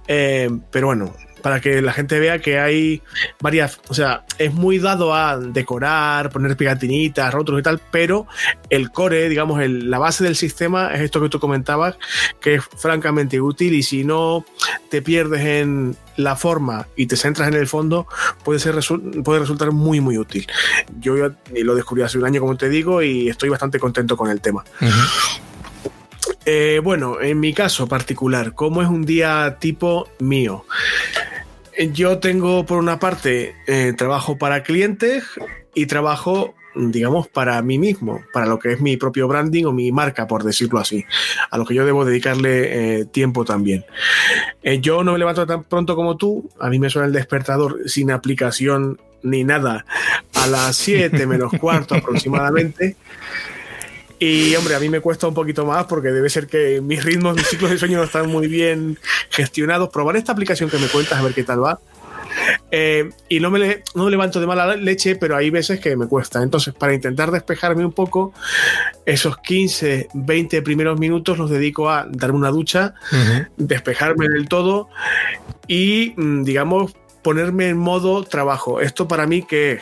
pero 0.05 0.87
bueno, 0.87 1.15
para 1.41 1.59
que 1.59 1.81
la 1.81 1.93
gente 1.93 2.19
vea 2.19 2.39
que 2.39 2.59
hay 2.59 3.01
varias, 3.39 3.79
o 3.87 3.93
sea, 3.93 4.25
es 4.37 4.53
muy 4.53 4.79
dado 4.79 5.13
a 5.13 5.37
decorar, 5.37 6.29
poner 6.29 6.55
pegatinitas, 6.55 7.33
rótulos 7.33 7.61
y 7.61 7.63
tal, 7.63 7.79
pero 7.91 8.27
el 8.69 8.91
core, 8.91 9.29
digamos, 9.29 9.61
la 9.67 9.99
base 9.99 10.23
del 10.23 10.35
sistema 10.35 10.93
es 10.93 11.01
esto 11.01 11.21
que 11.21 11.29
tú 11.29 11.39
comentabas, 11.39 11.97
que 12.39 12.55
es 12.55 12.63
francamente 12.77 13.41
útil 13.41 13.73
y 13.73 13.83
si 13.83 14.03
no 14.03 14.45
te 14.89 15.01
pierdes 15.01 15.41
en 15.41 15.95
la 16.17 16.35
forma 16.35 16.87
y 16.95 17.07
te 17.07 17.15
centras 17.15 17.47
en 17.47 17.55
el 17.55 17.67
fondo, 17.67 18.07
puede, 18.43 18.59
ser, 18.59 18.75
puede 19.23 19.39
resultar 19.39 19.71
muy, 19.71 19.99
muy 19.99 20.17
útil. 20.17 20.47
Yo 20.99 21.15
lo 21.15 21.75
descubrí 21.75 22.03
hace 22.03 22.17
un 22.17 22.25
año, 22.25 22.41
como 22.41 22.57
te 22.57 22.69
digo, 22.69 23.01
y 23.01 23.29
estoy 23.29 23.49
bastante 23.49 23.79
contento 23.79 24.17
con 24.17 24.29
el 24.29 24.41
tema. 24.41 24.63
Eh, 26.45 26.81
bueno, 26.83 27.21
en 27.21 27.39
mi 27.39 27.53
caso 27.53 27.87
particular, 27.87 28.53
¿cómo 28.53 28.81
es 28.81 28.87
un 28.87 29.05
día 29.05 29.57
tipo 29.59 30.09
mío? 30.19 30.65
Yo 31.77 32.19
tengo, 32.19 32.65
por 32.65 32.79
una 32.79 32.99
parte, 32.99 33.55
eh, 33.67 33.93
trabajo 33.97 34.37
para 34.37 34.63
clientes 34.63 35.23
y 35.73 35.85
trabajo, 35.85 36.53
digamos, 36.75 37.27
para 37.27 37.61
mí 37.61 37.77
mismo, 37.79 38.21
para 38.33 38.45
lo 38.45 38.59
que 38.59 38.73
es 38.73 38.81
mi 38.81 38.97
propio 38.97 39.27
branding 39.27 39.65
o 39.65 39.71
mi 39.71 39.91
marca, 39.91 40.27
por 40.27 40.43
decirlo 40.43 40.79
así, 40.79 41.05
a 41.49 41.57
lo 41.57 41.65
que 41.65 41.73
yo 41.73 41.85
debo 41.85 42.03
dedicarle 42.03 42.99
eh, 42.99 43.05
tiempo 43.05 43.45
también. 43.45 43.85
Eh, 44.63 44.79
yo 44.81 45.03
no 45.03 45.13
me 45.13 45.19
levanto 45.19 45.47
tan 45.47 45.63
pronto 45.63 45.95
como 45.95 46.17
tú, 46.17 46.49
a 46.59 46.69
mí 46.69 46.77
me 46.77 46.89
suena 46.89 47.07
el 47.07 47.13
despertador 47.13 47.89
sin 47.89 48.11
aplicación 48.11 48.99
ni 49.23 49.43
nada 49.43 49.85
a 50.33 50.47
las 50.47 50.75
7 50.75 51.25
menos 51.25 51.53
cuarto 51.59 51.95
aproximadamente. 51.95 52.95
Y 54.23 54.55
hombre, 54.55 54.75
a 54.75 54.79
mí 54.79 54.87
me 54.87 54.99
cuesta 54.99 55.27
un 55.27 55.33
poquito 55.33 55.65
más 55.65 55.85
porque 55.85 56.09
debe 56.09 56.29
ser 56.29 56.45
que 56.45 56.79
mis 56.79 57.03
ritmos, 57.03 57.35
mis 57.35 57.47
ciclos 57.47 57.71
de 57.71 57.79
sueño 57.79 57.97
no 57.97 58.03
están 58.03 58.29
muy 58.29 58.45
bien 58.45 58.99
gestionados. 59.31 59.89
Probaré 59.89 60.19
esta 60.19 60.31
aplicación 60.31 60.69
que 60.69 60.77
me 60.77 60.85
cuentas 60.85 61.17
a 61.17 61.23
ver 61.23 61.33
qué 61.33 61.43
tal 61.43 61.63
va. 61.63 61.79
Eh, 62.69 63.09
y 63.29 63.39
no 63.39 63.49
me, 63.49 63.81
no 63.95 64.05
me 64.05 64.11
levanto 64.11 64.39
de 64.39 64.45
mala 64.45 64.75
leche, 64.75 65.15
pero 65.15 65.35
hay 65.35 65.49
veces 65.49 65.79
que 65.79 65.95
me 65.95 66.05
cuesta. 66.05 66.43
Entonces, 66.43 66.71
para 66.75 66.93
intentar 66.93 67.31
despejarme 67.31 67.83
un 67.83 67.93
poco, 67.93 68.31
esos 69.07 69.39
15, 69.39 70.09
20 70.13 70.61
primeros 70.61 70.99
minutos 70.99 71.39
los 71.39 71.49
dedico 71.49 71.89
a 71.89 72.05
darme 72.07 72.37
una 72.37 72.51
ducha, 72.51 72.93
despejarme 73.57 74.29
del 74.29 74.47
todo 74.47 74.87
y, 75.67 76.13
mm, 76.15 76.43
digamos, 76.43 76.93
ponerme 77.23 77.69
en 77.69 77.77
modo 77.77 78.23
trabajo. 78.23 78.81
Esto 78.81 79.07
para 79.07 79.25
mí 79.25 79.41
que 79.41 79.71
es 79.71 79.81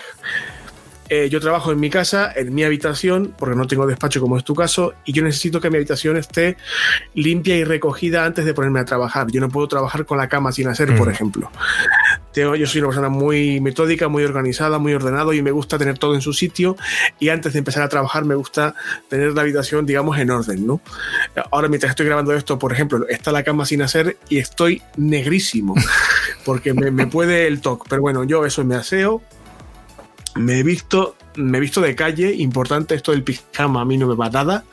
eh, 1.09 1.27
yo 1.29 1.39
trabajo 1.39 1.71
en 1.71 1.79
mi 1.79 1.89
casa, 1.89 2.31
en 2.35 2.53
mi 2.53 2.63
habitación, 2.63 3.33
porque 3.37 3.55
no 3.55 3.65
tengo 3.65 3.87
despacho 3.87 4.21
como 4.21 4.37
es 4.37 4.43
tu 4.43 4.53
caso, 4.53 4.93
y 5.05 5.13
yo 5.13 5.23
necesito 5.23 5.59
que 5.59 5.69
mi 5.71 5.77
habitación 5.77 6.17
esté 6.17 6.55
limpia 7.15 7.55
y 7.55 7.63
recogida 7.63 8.25
antes 8.25 8.45
de 8.45 8.53
ponerme 8.53 8.79
a 8.79 8.85
trabajar. 8.85 9.27
Yo 9.31 9.41
no 9.41 9.49
puedo 9.49 9.67
trabajar 9.67 10.05
con 10.05 10.19
la 10.19 10.29
cama 10.29 10.51
sin 10.51 10.67
hacer, 10.67 10.95
por 10.95 11.07
mm. 11.07 11.11
ejemplo. 11.11 11.51
yo 12.35 12.67
soy 12.67 12.81
una 12.81 12.89
persona 12.89 13.09
muy 13.09 13.59
metódica, 13.59 14.07
muy 14.07 14.23
organizada, 14.23 14.77
muy 14.77 14.93
ordenado 14.93 15.33
y 15.33 15.41
me 15.41 15.51
gusta 15.51 15.79
tener 15.79 15.97
todo 15.97 16.13
en 16.13 16.21
su 16.21 16.31
sitio. 16.31 16.77
Y 17.19 17.29
antes 17.29 17.53
de 17.53 17.59
empezar 17.59 17.81
a 17.81 17.89
trabajar, 17.89 18.25
me 18.25 18.35
gusta 18.35 18.75
tener 19.07 19.33
la 19.33 19.41
habitación, 19.41 19.87
digamos, 19.87 20.19
en 20.19 20.29
orden, 20.29 20.67
¿no? 20.67 20.81
Ahora, 21.51 21.69
mientras 21.69 21.91
estoy 21.91 22.05
grabando 22.05 22.33
esto, 22.33 22.59
por 22.59 22.71
ejemplo, 22.71 23.07
está 23.07 23.31
la 23.31 23.43
cama 23.43 23.65
sin 23.65 23.81
hacer 23.81 24.17
y 24.29 24.37
estoy 24.37 24.83
negrísimo 24.95 25.73
porque 26.45 26.73
me, 26.73 26.91
me 26.91 27.07
puede 27.07 27.47
el 27.47 27.61
toque. 27.61 27.87
Pero 27.89 28.03
bueno, 28.03 28.23
yo 28.25 28.45
eso 28.45 28.63
me 28.63 28.75
aseo, 28.75 29.23
me 30.35 30.59
he 30.59 30.63
visto, 30.63 31.15
me 31.35 31.57
he 31.57 31.61
visto 31.61 31.81
de 31.81 31.95
calle, 31.95 32.33
importante 32.33 32.95
esto 32.95 33.11
del 33.11 33.23
pijama, 33.23 33.81
a 33.81 33.85
mí 33.85 33.97
no 33.97 34.07
me 34.07 34.15
va 34.15 34.29
nada. 34.29 34.63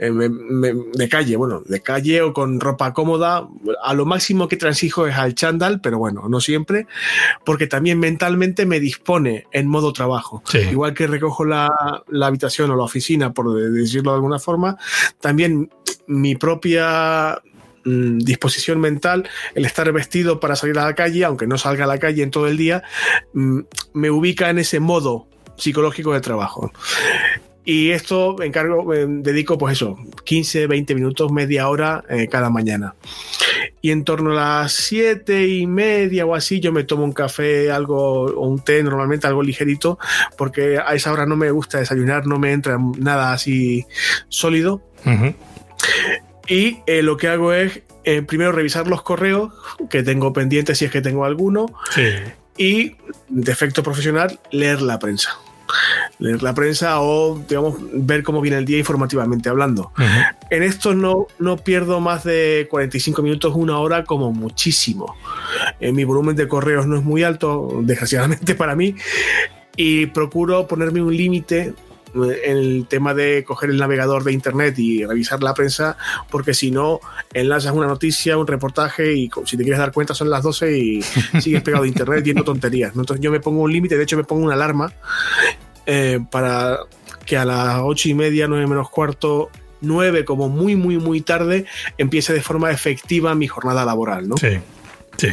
Eh, 0.00 0.12
de 0.12 1.08
calle, 1.08 1.36
bueno, 1.36 1.60
de 1.66 1.80
calle 1.80 2.22
o 2.22 2.32
con 2.32 2.60
ropa 2.60 2.92
cómoda, 2.92 3.48
a 3.82 3.94
lo 3.94 4.06
máximo 4.06 4.46
que 4.46 4.56
transijo 4.56 5.08
es 5.08 5.16
al 5.16 5.34
chándal, 5.34 5.80
pero 5.80 5.98
bueno, 5.98 6.28
no 6.28 6.40
siempre, 6.40 6.86
porque 7.44 7.66
también 7.66 7.98
mentalmente 7.98 8.64
me 8.64 8.78
dispone 8.78 9.46
en 9.50 9.66
modo 9.66 9.92
trabajo. 9.92 10.42
Igual 10.70 10.94
que 10.94 11.08
recojo 11.08 11.44
la, 11.44 12.04
la, 12.06 12.26
habitación 12.28 12.70
o 12.70 12.76
la 12.76 12.84
oficina, 12.84 13.32
por 13.32 13.52
decirlo 13.72 14.12
de 14.12 14.16
alguna 14.16 14.38
forma, 14.38 14.76
también 15.20 15.68
mi 16.06 16.36
propia 16.36 17.42
Mm, 17.88 18.18
disposición 18.18 18.80
mental, 18.80 19.28
el 19.54 19.64
estar 19.64 19.90
vestido 19.92 20.40
para 20.40 20.56
salir 20.56 20.78
a 20.78 20.84
la 20.84 20.94
calle, 20.94 21.24
aunque 21.24 21.46
no 21.46 21.56
salga 21.56 21.84
a 21.84 21.86
la 21.86 21.98
calle 21.98 22.22
en 22.22 22.30
todo 22.30 22.46
el 22.46 22.58
día, 22.58 22.82
mm, 23.32 23.60
me 23.94 24.10
ubica 24.10 24.50
en 24.50 24.58
ese 24.58 24.78
modo 24.78 25.26
psicológico 25.56 26.12
de 26.12 26.20
trabajo. 26.20 26.70
Y 27.64 27.90
esto 27.90 28.42
encargo, 28.42 28.92
dedico 28.94 29.58
pues 29.58 29.74
eso, 29.74 29.96
15, 30.24 30.66
20 30.66 30.94
minutos, 30.94 31.32
media 31.32 31.68
hora 31.68 32.04
eh, 32.08 32.28
cada 32.28 32.50
mañana. 32.50 32.94
Y 33.80 33.90
en 33.90 34.04
torno 34.04 34.32
a 34.32 34.34
las 34.34 34.72
7 34.72 35.46
y 35.48 35.66
media 35.66 36.26
o 36.26 36.34
así, 36.34 36.60
yo 36.60 36.72
me 36.72 36.84
tomo 36.84 37.04
un 37.04 37.12
café, 37.12 37.70
algo, 37.70 38.32
un 38.40 38.58
té, 38.60 38.82
normalmente 38.82 39.26
algo 39.26 39.42
ligerito, 39.42 39.98
porque 40.36 40.78
a 40.78 40.94
esa 40.94 41.12
hora 41.12 41.26
no 41.26 41.36
me 41.36 41.50
gusta 41.50 41.78
desayunar, 41.78 42.26
no 42.26 42.38
me 42.38 42.52
entra 42.52 42.78
nada 42.98 43.32
así 43.32 43.86
sólido. 44.28 44.82
Y 46.48 46.78
eh, 46.86 47.02
lo 47.02 47.16
que 47.16 47.28
hago 47.28 47.52
es 47.52 47.82
eh, 48.04 48.22
primero 48.22 48.52
revisar 48.52 48.86
los 48.86 49.02
correos 49.02 49.52
que 49.90 50.02
tengo 50.02 50.32
pendientes 50.32 50.78
si 50.78 50.86
es 50.86 50.90
que 50.90 51.02
tengo 51.02 51.24
alguno. 51.24 51.66
Y, 52.56 52.96
de 53.28 53.52
efecto 53.52 53.82
profesional, 53.82 54.40
leer 54.50 54.80
la 54.80 54.98
prensa. 54.98 55.38
Leer 56.18 56.42
la 56.42 56.54
prensa 56.54 57.00
o, 57.00 57.38
digamos, 57.46 57.76
ver 57.92 58.22
cómo 58.22 58.40
viene 58.40 58.56
el 58.56 58.64
día 58.64 58.78
informativamente 58.78 59.48
hablando. 59.48 59.92
En 60.50 60.62
esto 60.62 60.94
no, 60.94 61.26
no 61.38 61.58
pierdo 61.58 62.00
más 62.00 62.24
de 62.24 62.66
45 62.70 63.22
minutos, 63.22 63.52
una 63.54 63.78
hora 63.78 64.04
como 64.04 64.32
muchísimo. 64.32 65.14
Eh, 65.78 65.92
mi 65.92 66.04
volumen 66.04 66.34
de 66.34 66.48
correos 66.48 66.86
no 66.86 66.96
es 66.96 67.04
muy 67.04 67.22
alto, 67.22 67.78
desgraciadamente 67.82 68.54
para 68.54 68.74
mí, 68.74 68.94
y 69.76 70.06
procuro 70.06 70.66
ponerme 70.66 71.02
un 71.02 71.16
límite 71.16 71.74
el 72.44 72.86
tema 72.88 73.14
de 73.14 73.44
coger 73.44 73.70
el 73.70 73.78
navegador 73.78 74.24
de 74.24 74.32
internet 74.32 74.78
y 74.78 75.04
revisar 75.04 75.42
la 75.42 75.54
prensa, 75.54 75.96
porque 76.30 76.54
si 76.54 76.70
no, 76.70 77.00
enlazas 77.32 77.72
una 77.72 77.86
noticia, 77.86 78.36
un 78.38 78.46
reportaje 78.46 79.14
y 79.14 79.30
si 79.44 79.56
te 79.56 79.62
quieres 79.62 79.78
dar 79.78 79.92
cuenta 79.92 80.14
son 80.14 80.30
las 80.30 80.42
12 80.42 80.78
y 80.78 81.02
sigues 81.40 81.62
pegado 81.62 81.84
a 81.84 81.88
internet 81.88 82.24
viendo 82.24 82.44
tonterías. 82.44 82.92
Entonces 82.94 83.20
yo 83.20 83.30
me 83.30 83.40
pongo 83.40 83.62
un 83.62 83.72
límite, 83.72 83.96
de 83.96 84.04
hecho 84.04 84.16
me 84.16 84.24
pongo 84.24 84.44
una 84.44 84.54
alarma 84.54 84.92
eh, 85.86 86.20
para 86.30 86.78
que 87.24 87.36
a 87.36 87.44
las 87.44 87.80
8 87.82 88.08
y 88.08 88.14
media, 88.14 88.48
9 88.48 88.66
menos 88.66 88.90
cuarto, 88.90 89.50
9 89.80 90.24
como 90.24 90.48
muy, 90.48 90.76
muy, 90.76 90.98
muy 90.98 91.20
tarde, 91.20 91.66
empiece 91.98 92.32
de 92.32 92.42
forma 92.42 92.70
efectiva 92.70 93.34
mi 93.34 93.46
jornada 93.46 93.84
laboral, 93.84 94.28
¿no? 94.28 94.36
Sí, 94.36 94.58
sí 95.16 95.28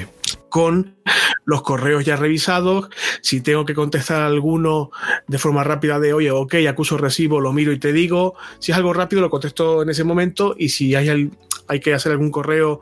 con 0.56 0.96
los 1.44 1.64
correos 1.64 2.06
ya 2.06 2.16
revisados. 2.16 2.88
Si 3.22 3.42
tengo 3.42 3.66
que 3.66 3.76
contestar 3.76 4.22
alguno, 4.22 4.90
de 5.28 5.38
forma 5.38 5.64
rápida 5.64 6.00
de, 6.00 6.14
oye, 6.14 6.32
ok, 6.32 6.56
acuso 6.70 6.98
recibo, 6.98 7.42
lo 7.42 7.54
miro 7.54 7.72
y 7.72 7.80
te 7.80 7.94
digo. 7.94 8.36
Si 8.60 8.72
es 8.72 8.78
algo 8.78 8.94
rápido, 8.94 9.22
lo 9.22 9.30
contesto 9.30 9.82
en 9.82 9.90
ese 9.90 10.04
momento 10.04 10.56
y 10.58 10.70
si 10.70 10.96
hay, 10.96 11.32
hay 11.68 11.80
que 11.80 11.94
hacer 11.94 12.12
algún 12.12 12.32
correo 12.32 12.82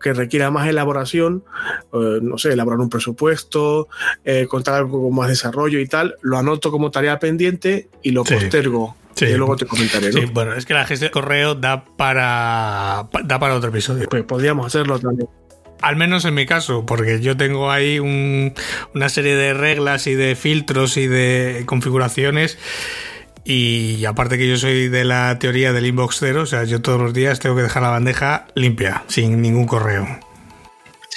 que 0.00 0.12
requiera 0.12 0.50
más 0.50 0.68
elaboración, 0.68 1.44
eh, 1.92 2.18
no 2.22 2.38
sé, 2.38 2.52
elaborar 2.52 2.80
un 2.80 2.88
presupuesto, 2.90 3.88
eh, 4.24 4.46
contar 4.48 4.74
algo 4.74 5.02
con 5.02 5.14
más 5.14 5.28
desarrollo 5.28 5.78
y 5.80 5.86
tal, 5.86 6.16
lo 6.22 6.38
anoto 6.38 6.70
como 6.70 6.90
tarea 6.90 7.18
pendiente 7.18 7.88
y 8.02 8.12
lo 8.12 8.24
postergo. 8.24 8.96
Y 9.20 9.34
luego 9.34 9.56
te 9.56 9.66
comentaré. 9.66 10.12
Sí, 10.12 10.26
bueno, 10.32 10.54
es 10.54 10.64
que 10.64 10.74
la 10.74 10.84
gestión 10.84 11.08
de 11.08 11.12
correo 11.12 11.56
da 11.56 11.84
para, 11.84 13.08
da 13.24 13.38
para 13.40 13.56
otro 13.56 13.70
episodio. 13.70 14.06
Pues 14.08 14.22
podríamos 14.22 14.66
hacerlo 14.66 14.98
también. 15.00 15.28
Al 15.80 15.96
menos 15.96 16.24
en 16.24 16.34
mi 16.34 16.46
caso, 16.46 16.84
porque 16.86 17.20
yo 17.20 17.36
tengo 17.36 17.70
ahí 17.70 17.98
una 17.98 19.08
serie 19.08 19.36
de 19.36 19.54
reglas 19.54 20.06
y 20.06 20.14
de 20.14 20.34
filtros 20.34 20.96
y 20.96 21.06
de 21.06 21.62
configuraciones. 21.66 22.58
Y 23.44 24.04
aparte 24.04 24.36
que 24.36 24.48
yo 24.48 24.56
soy 24.58 24.88
de 24.88 25.04
la 25.04 25.38
teoría 25.38 25.72
del 25.72 25.86
inbox 25.86 26.16
cero, 26.20 26.42
o 26.42 26.46
sea, 26.46 26.64
yo 26.64 26.82
todos 26.82 27.00
los 27.00 27.14
días 27.14 27.38
tengo 27.38 27.56
que 27.56 27.62
dejar 27.62 27.82
la 27.82 27.90
bandeja 27.90 28.46
limpia, 28.54 29.04
sin 29.06 29.40
ningún 29.40 29.66
correo. 29.66 30.27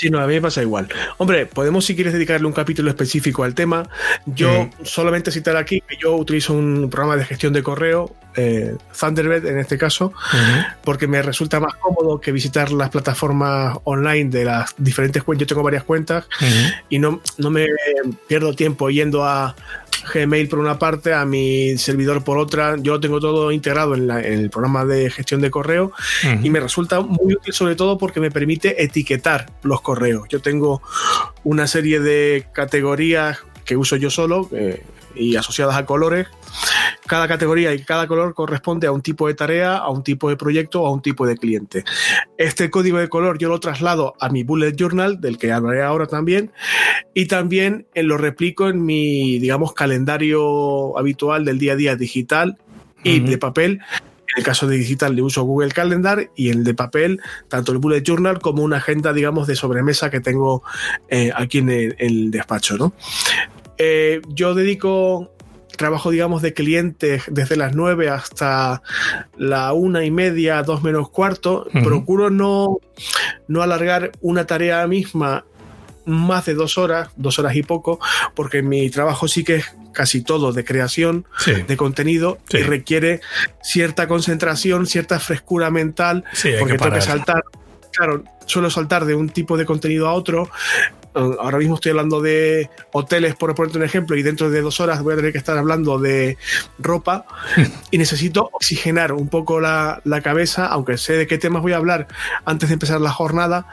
Sí, 0.02 0.10
no, 0.10 0.20
a 0.20 0.26
mí 0.26 0.34
me 0.34 0.42
pasa 0.42 0.64
igual. 0.64 0.88
Hombre, 1.20 1.46
podemos 1.46 1.86
si 1.86 1.94
quieres 1.94 2.14
dedicarle 2.14 2.48
un 2.48 2.54
capítulo 2.54 2.90
específico 2.90 3.44
al 3.44 3.54
tema. 3.54 3.88
Yo 4.26 4.68
solamente 4.82 5.30
citar 5.32 5.58
aquí 5.58 5.80
que 5.88 5.96
yo 5.96 6.16
utilizo 6.16 6.54
un 6.54 6.90
programa 6.90 7.18
de 7.18 7.24
gestión 7.24 7.54
de 7.54 7.62
correo, 7.62 8.16
eh, 8.36 8.76
Thunderbird 9.00 9.46
en 9.46 9.60
este 9.60 9.78
caso, 9.78 10.12
porque 10.84 11.06
me 11.06 11.22
resulta 11.22 11.60
más 11.60 11.76
cómodo 11.76 12.20
que 12.20 12.32
visitar 12.32 12.72
las 12.72 12.90
plataformas 12.90 13.78
online 13.84 14.32
de 14.32 14.46
las 14.46 14.74
diferentes 14.76 15.22
cuentas. 15.22 15.42
Yo 15.42 15.54
tengo 15.54 15.62
varias 15.62 15.84
cuentas 15.84 16.26
y 16.90 16.98
no, 16.98 17.22
no 17.38 17.52
me 17.52 17.68
pierdo 18.28 18.56
tiempo 18.56 18.90
yendo 18.90 19.24
a, 19.24 19.56
Gmail 20.14 20.48
por 20.48 20.60
una 20.60 20.80
parte, 20.80 21.14
a 21.14 21.26
mi 21.26 21.78
servidor 21.78 22.24
por 22.24 22.38
otra. 22.38 22.76
Yo 22.78 22.94
lo 22.94 23.00
tengo 23.00 23.20
todo 23.20 23.52
integrado 23.52 23.96
en, 23.96 24.10
el 24.10 24.50
programa 24.50 24.86
de 24.86 25.10
gestión 25.10 25.42
de 25.42 25.52
correo 25.52 25.92
y 26.44 26.50
me 26.50 26.60
resulta 26.60 27.02
muy 27.02 27.34
útil 27.34 27.54
sobre 27.54 27.76
todo 27.76 27.98
porque 27.98 28.20
me 28.20 28.32
permite 28.32 28.84
etiquetar 28.84 29.52
los 29.64 29.82
correos. 29.82 30.28
Yo 30.30 30.42
tengo 30.42 30.82
una 31.44 31.68
serie 31.68 32.00
de 32.00 32.48
categorías 32.54 33.40
que 33.66 33.78
uso 33.78 33.96
yo 33.96 34.10
solo 34.10 34.50
eh, 34.52 34.82
y 35.16 35.36
asociadas 35.36 35.76
a 35.76 35.86
colores 35.86 36.28
cada 37.12 37.28
categoría 37.28 37.74
y 37.74 37.84
cada 37.84 38.08
color 38.08 38.34
corresponde 38.34 38.88
a 38.88 38.92
un 38.92 39.02
tipo 39.02 39.28
de 39.28 39.34
tarea, 39.34 39.76
a 39.76 39.90
un 39.90 40.02
tipo 40.04 40.30
de 40.30 40.38
proyecto 40.38 40.86
a 40.86 40.92
un 40.92 41.02
tipo 41.02 41.28
de 41.28 41.36
cliente. 41.36 41.84
Este 42.38 42.70
código 42.70 43.00
de 43.00 43.10
color 43.10 43.38
yo 43.38 43.50
lo 43.50 43.60
traslado 43.60 44.16
a 44.20 44.30
mi 44.30 44.44
bullet 44.44 44.76
journal, 44.78 45.20
del 45.20 45.38
que 45.38 45.52
hablaré 45.52 45.84
ahora 45.84 46.08
también, 46.08 46.52
y 47.14 47.26
también 47.26 47.88
lo 47.96 48.18
replico 48.18 48.70
en 48.70 48.86
mi, 48.86 49.40
digamos, 49.40 49.74
calendario 49.74 50.98
habitual 50.98 51.44
del 51.44 51.60
día 51.60 51.74
a 51.74 51.76
día 51.76 51.96
digital 51.96 52.58
y 53.04 53.20
de 53.20 53.38
papel. 53.38 53.82
En 54.34 54.38
el 54.38 54.44
caso 54.46 54.66
de 54.66 54.78
digital 54.78 55.14
le 55.14 55.22
uso 55.22 55.44
Google 55.44 55.72
Calendar 55.72 56.30
y 56.38 56.50
en 56.50 56.60
el 56.60 56.64
de 56.64 56.74
papel, 56.74 57.20
tanto 57.50 57.74
el 57.74 57.80
Bullet 57.80 58.02
Journal 58.02 58.40
como 58.40 58.64
una 58.64 58.78
agenda, 58.78 59.12
digamos, 59.12 59.48
de 59.48 59.58
sobremesa 59.58 60.10
que 60.10 60.22
tengo 60.22 60.64
eh, 61.10 61.34
aquí 61.36 61.58
en 61.58 61.70
el, 61.70 62.32
despacho. 62.32 62.78
¿no? 62.78 62.94
Eh, 63.84 64.22
yo 64.28 64.54
dedico 64.54 65.34
trabajo, 65.76 66.12
digamos, 66.12 66.44
de 66.44 66.54
clientes 66.54 67.24
desde 67.28 67.56
las 67.56 67.74
9 67.74 68.10
hasta 68.10 68.84
la 69.38 69.74
una 69.74 70.06
y 70.06 70.12
media, 70.12 70.62
dos 70.62 70.84
menos 70.84 71.10
cuarto. 71.10 71.66
Procuro 71.84 72.30
no, 72.30 72.78
no 73.48 73.64
alargar 73.64 74.12
una 74.22 74.46
tarea 74.46 74.86
misma 74.86 75.46
más 76.06 76.46
de 76.46 76.54
dos 76.54 76.78
horas, 76.78 77.10
dos 77.16 77.40
horas 77.40 77.56
y 77.56 77.64
poco, 77.64 78.00
porque 78.36 78.62
mi 78.62 78.92
trabajo 78.92 79.28
sí 79.28 79.44
que 79.44 79.56
es 79.56 79.76
casi 79.94 80.22
todo 80.22 80.54
de 80.54 80.64
creación 80.64 81.26
de 81.68 81.78
contenido 81.78 82.38
y 82.52 82.58
requiere 82.58 83.22
cierta 83.64 84.08
concentración, 84.08 84.86
cierta 84.86 85.20
frescura 85.20 85.72
mental, 85.72 86.24
porque 86.60 86.78
tengo 86.78 86.94
que 86.94 87.02
saltar. 87.02 87.44
Claro, 87.92 88.24
suelo 88.46 88.70
saltar 88.70 89.06
de 89.06 89.16
un 89.16 89.30
tipo 89.30 89.58
de 89.58 89.66
contenido 89.66 90.08
a 90.08 90.14
otro, 90.14 90.50
ahora 91.14 91.58
mismo 91.58 91.76
estoy 91.76 91.92
hablando 91.92 92.22
de 92.22 92.70
hoteles, 92.92 93.36
por 93.36 93.54
ponerte 93.56 93.78
un 93.78 93.84
ejemplo, 93.84 94.16
y 94.16 94.24
dentro 94.24 94.50
de 94.50 94.62
dos 94.62 94.80
horas 94.80 95.02
voy 95.04 95.14
a 95.14 95.18
tener 95.18 95.32
que 95.32 95.38
estar 95.38 95.58
hablando 95.58 96.00
de 96.00 96.38
ropa 96.80 97.26
y 97.92 97.98
necesito 97.98 98.50
oxigenar 98.54 99.14
un 99.14 99.28
poco 99.28 99.60
la, 99.60 100.02
cabeza, 100.24 100.68
aunque 100.68 100.98
sé 100.98 101.14
de 101.14 101.26
qué 101.26 101.38
temas 101.38 101.62
voy 101.62 101.74
a 101.74 101.78
hablar 101.78 102.08
antes 102.46 102.70
de 102.70 102.74
empezar 102.74 103.02
la 103.02 103.12
jornada, 103.12 103.66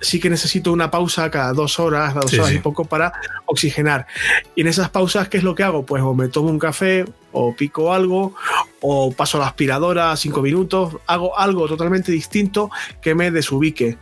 sí 0.00 0.18
que 0.18 0.28
necesito 0.28 0.72
una 0.72 0.90
pausa 0.90 1.30
cada 1.30 1.52
dos 1.52 1.78
horas, 1.78 2.12
cada 2.12 2.22
dos 2.22 2.34
horas 2.34 2.52
y 2.52 2.58
poco 2.58 2.84
para 2.84 3.12
oxigenar. 3.46 4.06
Y 4.54 4.62
en 4.62 4.66
esas 4.66 4.90
pausas, 4.90 5.28
¿qué 5.28 5.38
es 5.38 5.44
lo 5.44 5.54
que 5.54 5.62
hago? 5.62 5.86
Pues 5.86 6.02
o 6.02 6.12
me 6.12 6.28
tomo 6.28 6.50
un 6.50 6.58
café, 6.58 7.04
o 7.32 7.54
pico 7.54 7.92
algo, 7.92 8.34
o 8.80 9.12
paso 9.12 9.38
la 9.38 9.46
aspiradora 9.46 10.16
cinco 10.16 10.42
minutos, 10.42 10.96
hago 11.06 11.38
algo 11.38 11.68
totalmente 11.68 12.10
distinto 12.10 12.70
que 13.00 13.14
me 13.14 13.30
desubique 13.30 13.98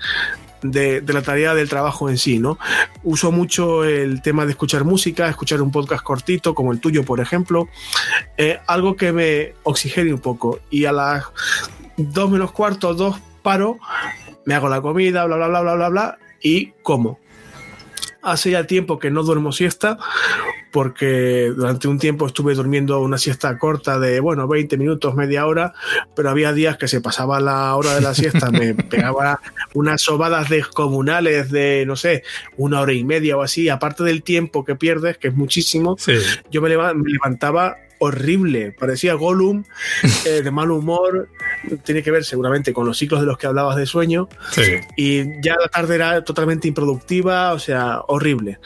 de, 0.64 1.02
la 1.06 1.22
tarea 1.22 1.54
del 1.54 1.68
trabajo 1.68 2.08
en 2.08 2.18
sí, 2.18 2.38
¿no? 2.38 2.58
Uso 3.02 3.30
mucho 3.30 3.84
el 3.84 4.22
tema 4.22 4.46
de 4.46 4.52
escuchar 4.52 4.84
música, 4.84 5.28
escuchar 5.28 5.60
un 5.60 5.70
podcast 5.70 6.02
cortito, 6.02 6.54
como 6.54 6.72
el 6.72 6.80
tuyo, 6.80 7.04
por 7.04 7.20
ejemplo, 7.20 7.68
eh, 8.38 8.58
algo 8.66 8.96
que 8.96 9.12
me 9.12 9.54
oxigene 9.62 10.12
un 10.12 10.20
poco. 10.20 10.60
Y 10.70 10.86
a 10.86 10.92
las 10.92 11.24
dos 11.96 12.30
menos 12.30 12.52
cuarto, 12.52 12.94
dos 12.94 13.20
paro, 13.42 13.78
me 14.46 14.54
hago 14.54 14.68
la 14.68 14.80
comida, 14.80 15.26
bla, 15.26 15.36
bla, 15.36 15.48
bla, 15.48 15.60
bla, 15.60 15.74
bla, 15.74 15.88
bla, 15.90 16.18
y 16.42 16.72
como. 16.82 17.18
Hace 18.24 18.50
ya 18.50 18.66
tiempo 18.66 18.98
que 18.98 19.10
no 19.10 19.22
duermo 19.22 19.52
siesta, 19.52 19.98
porque 20.74 21.52
durante 21.54 21.86
un 21.86 22.00
tiempo 22.00 22.26
estuve 22.26 22.54
durmiendo 22.54 23.00
una 23.00 23.16
siesta 23.16 23.56
corta 23.58 24.00
de, 24.00 24.18
bueno, 24.18 24.48
20 24.48 24.76
minutos, 24.76 25.14
media 25.14 25.46
hora, 25.46 25.72
pero 26.16 26.30
había 26.30 26.52
días 26.52 26.76
que 26.76 26.88
se 26.88 27.00
pasaba 27.00 27.38
la 27.38 27.76
hora 27.76 27.94
de 27.94 28.00
la 28.00 28.12
siesta, 28.12 28.50
me 28.50 28.74
pegaba 28.90 29.40
unas 29.74 30.00
sobadas 30.00 30.48
descomunales 30.48 31.52
de, 31.52 31.84
no 31.86 31.94
sé, 31.94 32.24
una 32.56 32.80
hora 32.80 32.92
y 32.92 33.04
media 33.04 33.36
o 33.36 33.42
así, 33.42 33.68
aparte 33.68 34.02
del 34.02 34.24
tiempo 34.24 34.64
que 34.64 34.74
pierdes, 34.74 35.16
que 35.16 35.28
es 35.28 35.34
muchísimo, 35.34 35.96
yo 36.50 36.60
me, 36.60 36.70
levantaba 36.70 37.76
horrible, 37.98 38.72
parecía 38.72 39.14
Gollum, 39.14 39.64
eh, 40.26 40.42
de 40.42 40.50
mal 40.50 40.70
humor, 40.70 41.28
tiene 41.84 42.02
que 42.02 42.10
ver 42.10 42.24
seguramente 42.24 42.72
con 42.72 42.86
los 42.86 42.98
ciclos 42.98 43.20
de 43.20 43.26
los 43.26 43.38
que 43.38 43.46
hablabas 43.46 43.76
de 43.76 43.86
sueño, 43.86 44.28
y 44.96 45.40
ya 45.40 45.56
la 45.60 45.68
tarde 45.68 45.96
era 45.96 46.24
totalmente 46.24 46.68
improductiva, 46.68 47.52
o 47.52 47.58
sea, 47.58 48.00
horrible. 48.08 48.58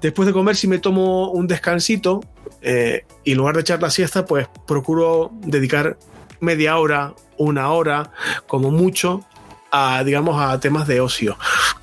Después 0.00 0.26
de 0.26 0.32
comer, 0.32 0.56
si 0.56 0.68
me 0.68 0.78
tomo 0.78 1.32
un 1.32 1.48
descansito 1.48 2.20
eh, 2.62 3.04
y 3.24 3.32
en 3.32 3.38
lugar 3.38 3.56
de 3.56 3.62
echar 3.62 3.82
la 3.82 3.90
siesta, 3.90 4.24
pues 4.24 4.48
procuro 4.66 5.32
dedicar 5.40 5.98
media 6.40 6.78
hora, 6.78 7.14
una 7.36 7.70
hora, 7.70 8.12
como 8.46 8.70
mucho, 8.70 9.24
a, 9.70 10.02
digamos, 10.04 10.40
a 10.40 10.58
temas 10.60 10.86
de 10.86 11.00
ocio. 11.00 11.36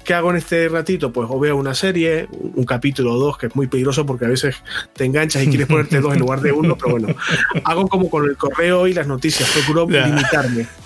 ¿Qué 0.06 0.14
hago 0.14 0.30
en 0.30 0.38
este 0.38 0.70
ratito? 0.70 1.12
Pues 1.12 1.28
o 1.30 1.40
veo 1.40 1.58
una 1.58 1.74
serie, 1.74 2.28
un 2.32 2.64
capítulo 2.64 3.16
o 3.16 3.20
dos, 3.20 3.38
que 3.38 3.48
es 3.48 3.56
muy 3.56 3.68
peligroso 3.68 4.06
porque 4.06 4.26
a 4.26 4.30
veces 4.30 4.56
te 4.94 5.04
enganchas 5.04 5.44
y 5.44 5.48
quieres 5.48 5.68
ponerte 5.68 6.00
dos 6.00 6.14
en 6.14 6.20
lugar 6.20 6.40
de 6.42 6.52
uno, 6.54 6.78
pero 6.78 6.92
bueno, 6.92 7.16
hago 7.64 7.88
como 7.88 8.10
con 8.10 8.26
el 8.26 8.38
correo 8.38 8.88
y 8.88 8.94
las 8.94 9.08
noticias, 9.08 9.50
procuro 9.50 9.88
limitarme. 9.90 10.68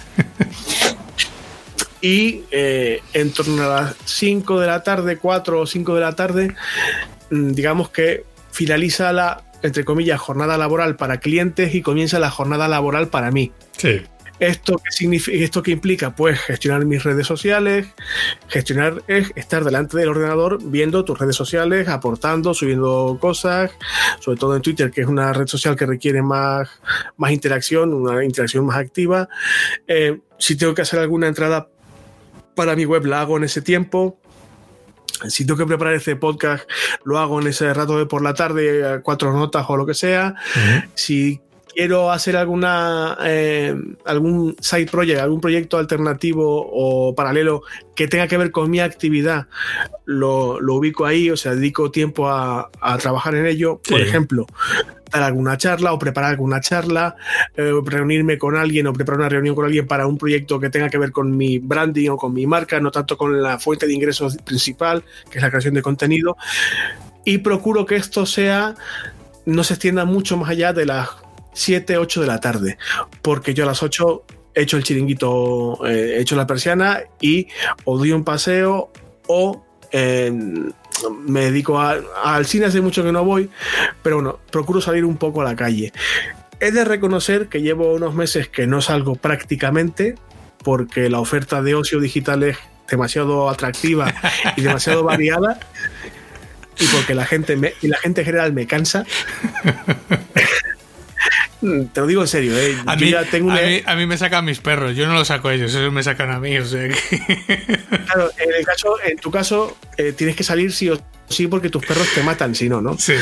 Y 2.02 2.44
eh, 2.52 3.02
en 3.12 3.34
torno 3.34 3.62
a 3.62 3.68
las 3.68 3.96
5 4.06 4.62
de 4.62 4.68
la 4.68 4.84
tarde, 4.84 5.18
4 5.18 5.60
o 5.60 5.68
5 5.68 5.96
de 5.96 6.00
la 6.00 6.16
tarde, 6.16 6.56
Mm, 7.30 7.52
digamos 7.52 7.90
que 7.90 8.26
finaliza 8.52 9.14
la, 9.14 9.44
entre 9.62 9.86
comillas, 9.86 10.20
jornada 10.20 10.58
laboral 10.58 10.96
para 10.96 11.20
clientes 11.20 11.76
y 11.76 11.82
comienza 11.82 12.20
la 12.20 12.30
jornada 12.30 12.68
laboral 12.68 13.08
para 13.08 13.32
mí. 13.32 13.52
Sí. 13.78 14.02
¿Esto 14.40 14.78
qué, 14.78 14.92
significa, 14.92 15.38
¿Esto 15.38 15.62
qué 15.62 15.72
implica? 15.72 16.16
Pues 16.16 16.40
gestionar 16.40 16.86
mis 16.86 17.04
redes 17.04 17.28
sociales, 17.28 17.88
gestionar 18.48 19.04
es 19.08 19.32
estar 19.36 19.64
delante 19.64 19.98
del 19.98 20.10
ordenador 20.10 20.60
viendo 20.64 21.04
tus 21.04 21.20
redes 21.20 21.36
sociales, 21.36 21.88
aportando, 21.90 22.54
subiendo 22.54 23.18
cosas, 23.20 23.72
sobre 24.20 24.40
todo 24.40 24.56
en 24.56 24.62
Twitter, 24.62 24.92
que 24.92 25.02
es 25.02 25.08
una 25.08 25.34
red 25.34 25.48
social 25.48 25.76
que 25.76 25.86
requiere 25.86 26.22
más, 26.22 26.70
más 27.18 27.32
interacción, 27.32 27.94
una 27.94 28.24
interacción 28.24 28.66
más 28.66 28.78
activa. 28.78 29.28
Eh, 29.88 30.20
si 30.38 30.56
tengo 30.56 30.74
que 30.74 30.84
hacer 30.84 31.00
alguna 31.00 31.28
entrada 31.28 31.68
para 32.56 32.76
mi 32.76 32.86
web, 32.86 33.06
la 33.06 33.22
hago 33.22 33.38
en 33.38 33.44
ese 33.44 33.62
tiempo 33.62 34.20
si 35.28 35.46
tengo 35.46 35.58
que 35.58 35.66
preparar 35.66 35.96
este 35.96 36.16
podcast, 36.16 36.70
lo 37.04 37.18
hago 37.18 37.42
en 37.42 37.48
ese 37.48 37.74
rato 37.74 37.98
de 37.98 38.06
por 38.06 38.22
la 38.22 38.34
tarde, 38.34 39.02
cuatro 39.04 39.34
notas 39.34 39.66
o 39.68 39.76
lo 39.76 39.86
que 39.86 39.94
sea. 39.94 40.36
Si 40.94 41.42
quiero 41.80 42.12
hacer 42.12 42.36
alguna 42.36 43.18
eh, 43.24 43.74
algún 44.04 44.54
side 44.60 44.88
project, 44.88 45.22
algún 45.22 45.40
proyecto 45.40 45.78
alternativo 45.78 46.44
o 46.46 47.16
paralelo 47.16 47.62
que 47.96 48.10
tenga 48.10 48.28
que 48.28 48.38
ver 48.38 48.52
con 48.52 48.70
mi 48.70 48.82
actividad, 48.82 49.48
lo, 50.04 50.58
ubico 50.58 51.06
ahí, 51.06 51.30
o 51.30 51.38
sea, 51.38 51.56
dedico 51.56 51.90
tiempo 51.90 52.28
a, 52.28 52.70
trabajar 53.02 53.36
en 53.36 53.46
ello. 53.46 53.80
Por 53.90 54.02
ejemplo, 54.02 54.46
dar 55.10 55.24
alguna 55.24 55.56
charla 55.56 55.94
o 55.94 56.00
preparar 56.00 56.32
alguna 56.32 56.60
charla, 56.60 57.16
eh, 57.56 57.72
reunirme 57.86 58.38
con 58.38 58.58
alguien 58.58 58.86
o 58.88 58.92
preparar 58.92 59.22
una 59.22 59.30
reunión 59.30 59.56
con 59.56 59.64
alguien 59.64 59.88
para 59.88 60.06
un 60.06 60.18
proyecto 60.18 60.60
que 60.60 60.70
tenga 60.70 60.90
que 60.90 60.98
ver 60.98 61.14
con 61.14 61.38
mi 61.38 61.60
branding 61.60 62.10
o 62.10 62.18
con 62.18 62.34
mi 62.34 62.46
marca, 62.46 62.82
no 62.82 62.92
tanto 62.92 63.16
con 63.16 63.42
la 63.42 63.58
fuente 63.58 63.88
de 63.88 63.94
ingresos 63.94 64.36
principal, 64.44 65.02
que 65.32 65.38
es 65.38 65.42
la 65.42 65.50
creación 65.50 65.76
de 65.76 65.82
contenido. 65.82 66.36
Y 67.24 67.38
procuro 67.38 67.86
que 67.86 67.96
esto 67.96 68.26
sea 68.26 68.76
no 69.46 69.64
se 69.64 69.76
extienda 69.76 70.04
mucho 70.04 70.36
más 70.36 70.50
allá 70.50 70.74
de 70.74 70.86
las 70.86 71.10
7, 71.60 71.98
8 71.98 72.22
de 72.22 72.28
la 72.28 72.40
tarde, 72.40 72.78
porque 73.22 73.54
yo 73.54 73.64
a 73.64 73.68
las 73.68 73.84
8 73.84 74.24
he 74.56 74.64
hecho 74.64 74.78
el 74.78 74.84
chiringuito, 74.84 75.86
eh, 75.86 76.16
he 76.18 76.22
hecho 76.22 76.36
la 76.36 76.48
persiana 76.48 77.02
y 77.22 77.48
o 77.86 77.98
doy 77.98 78.12
un 78.12 78.24
paseo 78.24 78.92
o 79.28 79.66
eh, 79.92 80.32
me 80.32 81.42
dedico 81.42 81.80
al 81.80 82.46
cine, 82.46 82.66
hace 82.66 82.82
mucho 82.82 83.04
que 83.04 83.12
no 83.12 83.24
voy, 83.24 83.50
pero 84.04 84.18
bueno, 84.18 84.40
procuro 84.52 84.82
salir 84.82 85.06
un 85.06 85.18
poco 85.18 85.42
a 85.42 85.46
la 85.46 85.56
calle. 85.56 85.94
He 86.60 86.72
de 86.72 86.84
reconocer 86.84 87.48
que 87.48 87.62
llevo 87.62 87.94
unos 87.94 88.16
meses 88.16 88.50
que 88.50 88.68
no 88.68 88.82
salgo 88.82 89.16
prácticamente 89.16 90.16
porque 90.64 91.10
la 91.10 91.20
oferta 91.20 91.62
de 91.62 91.76
ocio 91.76 92.00
digital 92.00 92.44
es 92.44 92.58
demasiado 92.90 93.50
atractiva 93.50 94.14
y 94.58 94.62
demasiado 94.62 95.04
variada 95.04 95.60
y 96.80 96.86
porque 96.88 97.14
la 97.14 97.26
gente 97.26 97.56
me, 97.56 97.74
y 97.82 97.88
la 97.88 97.98
gente 97.98 98.22
en 98.22 98.26
general 98.26 98.54
me 98.54 98.68
cansa. 98.68 99.06
Te 101.62 102.00
lo 102.00 102.08
digo 102.08 102.22
en 102.22 102.28
serio, 102.28 102.58
¿eh? 102.58 102.78
a, 102.86 102.96
mí, 102.96 103.14
tengo 103.30 103.52
a, 103.52 103.96
mí, 103.96 104.06
me 104.06 104.18
sacan 104.18 104.46
mis 104.46 104.60
perros, 104.60 104.96
yo 104.96 105.08
no 105.08 105.14
los 105.14 105.28
saco 105.28 105.50
a 105.50 105.54
ellos, 105.54 105.76
ellos 105.76 105.92
me 105.92 106.04
sacan 106.04 106.32
a 106.32 106.40
mí. 106.40 106.58
O 106.58 106.66
sea 106.66 106.88
Claro, 108.06 108.32
en, 108.38 108.54
el 108.54 108.66
caso, 108.66 108.96
en 109.04 109.18
tu 109.18 109.30
caso, 109.30 109.78
eh, 109.98 110.14
tienes 110.14 110.38
que 110.38 110.44
salir 110.44 110.72
sí 110.72 110.90
o 110.90 110.98
sí 111.28 111.48
porque 111.48 111.70
tus 111.70 111.86
perros 111.86 112.08
te 112.16 112.24
matan, 112.24 112.56
si 112.56 112.70
no, 112.70 112.82
¿no? 112.82 112.98
Sí. 112.98 113.14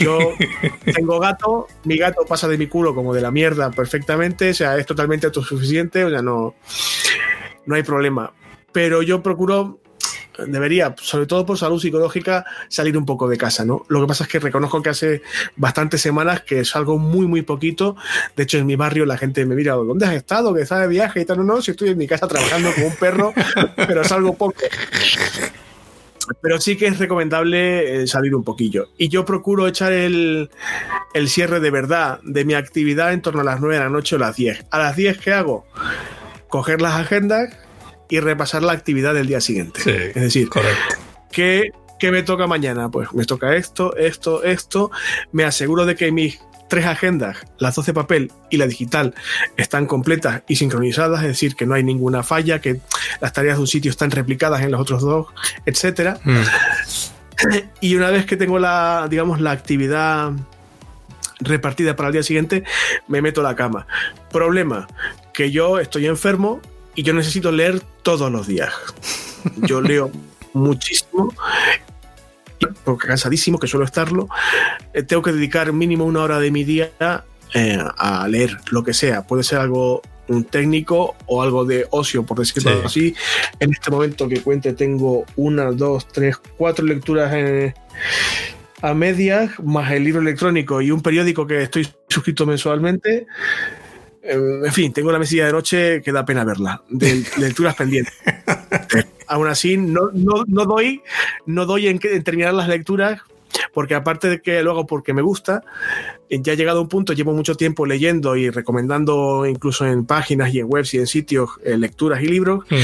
Yo 0.00 0.18
tengo 0.94 1.20
gato, 1.20 1.68
mi 1.84 1.98
gato 1.98 2.24
pasa 2.26 2.48
de 2.48 2.56
mi 2.56 2.66
culo 2.66 2.94
como 2.94 3.12
de 3.12 3.20
la 3.20 3.30
mierda 3.30 3.70
perfectamente, 3.70 4.50
o 4.50 4.54
sea, 4.54 4.78
es 4.78 4.86
totalmente 4.86 5.26
autosuficiente, 5.26 6.04
o 6.04 6.10
sea, 6.10 6.22
no, 6.22 6.54
no 7.66 7.74
hay 7.74 7.82
problema. 7.82 8.32
Pero 8.72 9.02
yo 9.02 9.22
procuro 9.22 9.81
debería, 10.46 10.94
sobre 10.98 11.26
todo 11.26 11.44
por 11.46 11.58
salud 11.58 11.80
psicológica, 11.80 12.44
salir 12.68 12.96
un 12.96 13.06
poco 13.06 13.28
de 13.28 13.36
casa, 13.36 13.64
¿no? 13.64 13.84
Lo 13.88 14.00
que 14.00 14.06
pasa 14.06 14.24
es 14.24 14.30
que 14.30 14.38
reconozco 14.38 14.82
que 14.82 14.90
hace 14.90 15.22
bastantes 15.56 16.00
semanas 16.00 16.42
que 16.42 16.64
salgo 16.64 16.98
muy, 16.98 17.26
muy 17.26 17.42
poquito. 17.42 17.96
De 18.36 18.44
hecho, 18.44 18.58
en 18.58 18.66
mi 18.66 18.76
barrio 18.76 19.06
la 19.06 19.18
gente 19.18 19.44
me 19.44 19.54
mira, 19.54 19.74
¿dónde 19.74 20.06
has 20.06 20.14
estado? 20.14 20.54
Que 20.54 20.62
estás 20.62 20.80
de 20.80 20.88
viaje 20.88 21.20
y 21.20 21.24
tal. 21.24 21.38
No, 21.38 21.44
no, 21.44 21.62
si 21.62 21.72
estoy 21.72 21.90
en 21.90 21.98
mi 21.98 22.06
casa 22.06 22.26
trabajando 22.26 22.72
como 22.74 22.86
un 22.86 22.96
perro, 22.96 23.32
pero 23.76 24.04
salgo 24.04 24.34
poco. 24.34 24.54
Pero 26.40 26.60
sí 26.60 26.76
que 26.76 26.86
es 26.86 26.98
recomendable 26.98 28.02
eh, 28.02 28.06
salir 28.06 28.34
un 28.34 28.44
poquillo. 28.44 28.88
Y 28.96 29.08
yo 29.08 29.24
procuro 29.24 29.66
echar 29.66 29.92
el, 29.92 30.50
el 31.14 31.28
cierre 31.28 31.60
de 31.60 31.70
verdad 31.70 32.20
de 32.22 32.44
mi 32.44 32.54
actividad 32.54 33.12
en 33.12 33.22
torno 33.22 33.40
a 33.40 33.44
las 33.44 33.60
9 33.60 33.74
de 33.74 33.80
la 33.80 33.90
noche 33.90 34.16
o 34.16 34.18
las 34.18 34.36
10. 34.36 34.66
A 34.70 34.78
las 34.78 34.96
10, 34.96 35.18
¿qué 35.18 35.32
hago? 35.32 35.66
Coger 36.48 36.80
las 36.80 36.94
agendas, 36.94 37.54
y 38.12 38.20
repasar 38.20 38.62
la 38.62 38.72
actividad 38.72 39.14
del 39.14 39.26
día 39.26 39.40
siguiente. 39.40 39.80
es 40.14 40.14
decir, 40.14 40.50
correcto. 40.50 40.96
¿qué, 41.30 41.72
me 42.02 42.22
toca 42.22 42.46
mañana? 42.46 42.90
Pues 42.90 43.10
me 43.14 43.24
toca 43.24 43.56
esto, 43.56 43.96
esto, 43.96 44.44
esto. 44.44 44.90
Me 45.32 45.44
aseguro 45.44 45.86
de 45.86 45.96
que 45.96 46.12
mis 46.12 46.38
tres 46.68 46.84
agendas, 46.84 47.38
las 47.58 47.74
12 47.74 47.94
papel 47.94 48.30
y 48.50 48.58
la 48.58 48.66
digital, 48.66 49.14
están 49.56 49.86
completas 49.86 50.42
y 50.46 50.56
sincronizadas, 50.56 51.22
es 51.22 51.28
decir, 51.28 51.56
que 51.56 51.64
no 51.64 51.72
hay 51.72 51.84
ninguna 51.84 52.22
falla, 52.22 52.60
que 52.60 52.82
las 53.22 53.32
tareas 53.32 53.56
de 53.56 53.62
un 53.62 53.66
sitio 53.66 53.90
están 53.90 54.10
replicadas 54.10 54.60
en 54.60 54.72
los 54.72 54.80
otros 54.82 55.00
dos, 55.00 55.28
etcétera. 55.64 56.20
Mm. 56.22 56.36
Y 57.80 57.96
una 57.96 58.10
vez 58.10 58.26
que 58.26 58.36
tengo 58.36 58.58
la, 58.58 59.08
digamos, 59.10 59.40
la 59.40 59.50
actividad 59.52 60.32
repartida 61.40 61.96
para 61.96 62.10
el 62.10 62.12
día 62.12 62.22
siguiente, 62.22 62.62
me 63.08 63.22
meto 63.22 63.40
a 63.40 63.44
la 63.44 63.56
cama. 63.56 63.86
Problema, 64.30 64.86
que 65.32 65.50
yo 65.50 65.80
estoy 65.80 66.06
enfermo, 66.06 66.60
y 66.94 67.02
yo 67.02 67.12
necesito 67.12 67.52
leer 67.52 67.80
todos 68.02 68.30
los 68.30 68.46
días. 68.46 68.72
Yo 69.56 69.80
leo 69.80 70.10
muchísimo 70.52 71.34
porque 72.84 73.08
cansadísimo 73.08 73.58
que 73.58 73.66
suelo 73.66 73.84
estarlo, 73.84 74.28
eh, 74.92 75.02
tengo 75.02 75.22
que 75.22 75.32
dedicar 75.32 75.72
mínimo 75.72 76.04
una 76.04 76.22
hora 76.22 76.38
de 76.38 76.50
mi 76.50 76.64
día 76.64 76.92
eh, 77.54 77.78
a 77.96 78.28
leer 78.28 78.56
lo 78.70 78.84
que 78.84 78.94
sea. 78.94 79.26
Puede 79.26 79.42
ser 79.42 79.58
algo 79.58 80.02
un 80.28 80.44
técnico 80.44 81.16
o 81.26 81.42
algo 81.42 81.64
de 81.64 81.86
ocio, 81.90 82.24
por 82.24 82.38
decirlo 82.38 82.82
así. 82.84 83.14
En 83.58 83.72
este 83.72 83.90
momento 83.90 84.28
que 84.28 84.40
cuente 84.40 84.72
tengo 84.72 85.24
una, 85.36 85.72
dos, 85.72 86.08
tres, 86.08 86.36
cuatro 86.56 86.86
lecturas 86.86 87.32
eh, 87.34 87.74
a 88.80 88.94
medias, 88.94 89.50
más 89.62 89.90
el 89.92 90.04
libro 90.04 90.22
electrónico 90.22 90.80
y 90.80 90.90
un 90.90 91.02
periódico 91.02 91.46
que 91.46 91.62
estoy 91.62 91.88
suscrito 92.08 92.46
mensualmente. 92.46 93.26
Eh, 94.22 94.60
en 94.64 94.72
fin, 94.72 94.92
tengo 94.92 95.10
la 95.10 95.18
mesilla 95.18 95.46
de 95.46 95.52
noche 95.52 96.02
que 96.02 96.12
da 96.12 96.24
pena 96.24 96.44
verla, 96.44 96.82
de, 96.88 97.24
lecturas 97.38 97.74
pendientes. 97.74 98.14
Aún 99.26 99.48
así, 99.48 99.76
no, 99.76 100.10
doy, 100.12 101.02
no 101.46 101.66
doy 101.66 101.88
en, 101.88 101.98
terminar 101.98 102.54
las 102.54 102.68
lecturas, 102.68 103.20
porque 103.72 103.94
aparte 103.94 104.28
de 104.28 104.40
que 104.40 104.62
lo 104.62 104.70
hago 104.70 104.86
porque 104.86 105.12
me 105.12 105.22
gusta, 105.22 105.62
eh, 106.28 106.38
ya 106.40 106.52
he 106.52 106.56
llegado 106.56 106.78
a 106.78 106.82
un 106.82 106.88
punto, 106.88 107.14
llevo 107.14 107.32
mucho 107.32 107.56
tiempo 107.56 107.84
leyendo 107.84 108.36
y 108.36 108.50
recomendando 108.50 109.44
incluso 109.44 109.86
en 109.86 110.06
páginas 110.06 110.54
y 110.54 110.60
en 110.60 110.66
webs 110.68 110.94
y 110.94 110.98
en 110.98 111.06
sitios 111.06 111.50
eh, 111.64 111.76
lecturas 111.76 112.22
y 112.22 112.26
libros. 112.26 112.64
Mm. 112.70 112.76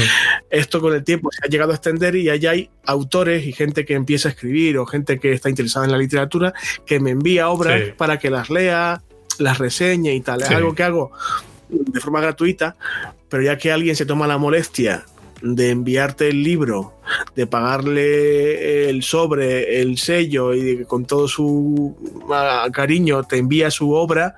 Esto 0.49 0.81
con 0.81 0.93
el 0.93 1.03
tiempo 1.03 1.29
se 1.31 1.45
ha 1.45 1.49
llegado 1.49 1.71
a 1.71 1.75
extender 1.75 2.15
y 2.15 2.29
allá 2.29 2.51
hay 2.51 2.69
autores 2.85 3.45
y 3.45 3.53
gente 3.53 3.85
que 3.85 3.93
empieza 3.93 4.29
a 4.29 4.31
escribir 4.31 4.77
o 4.77 4.85
gente 4.85 5.19
que 5.19 5.31
está 5.31 5.49
interesada 5.49 5.85
en 5.85 5.91
la 5.91 5.97
literatura 5.97 6.53
que 6.85 6.99
me 6.99 7.11
envía 7.11 7.49
obras 7.49 7.93
para 7.97 8.19
que 8.19 8.29
las 8.29 8.49
lea 8.49 9.01
las 9.39 9.57
reseñas 9.57 10.13
y 10.13 10.21
tal. 10.21 10.41
Es 10.41 10.49
algo 10.51 10.75
que 10.75 10.83
hago 10.83 11.11
de 11.69 11.99
forma 11.99 12.21
gratuita, 12.21 12.75
pero 13.29 13.43
ya 13.43 13.57
que 13.57 13.71
alguien 13.71 13.95
se 13.95 14.05
toma 14.05 14.27
la 14.27 14.37
molestia 14.37 15.05
de 15.41 15.69
enviarte 15.69 16.27
el 16.27 16.43
libro, 16.43 16.95
de 17.35 17.47
pagarle 17.47 18.89
el 18.89 19.03
sobre, 19.03 19.81
el 19.81 19.97
sello 19.97 20.53
y 20.53 20.61
de 20.61 20.77
que 20.79 20.85
con 20.85 21.05
todo 21.05 21.27
su 21.27 21.95
ah, 22.31 22.67
cariño 22.73 23.23
te 23.23 23.37
envía 23.37 23.71
su 23.71 23.93
obra, 23.93 24.35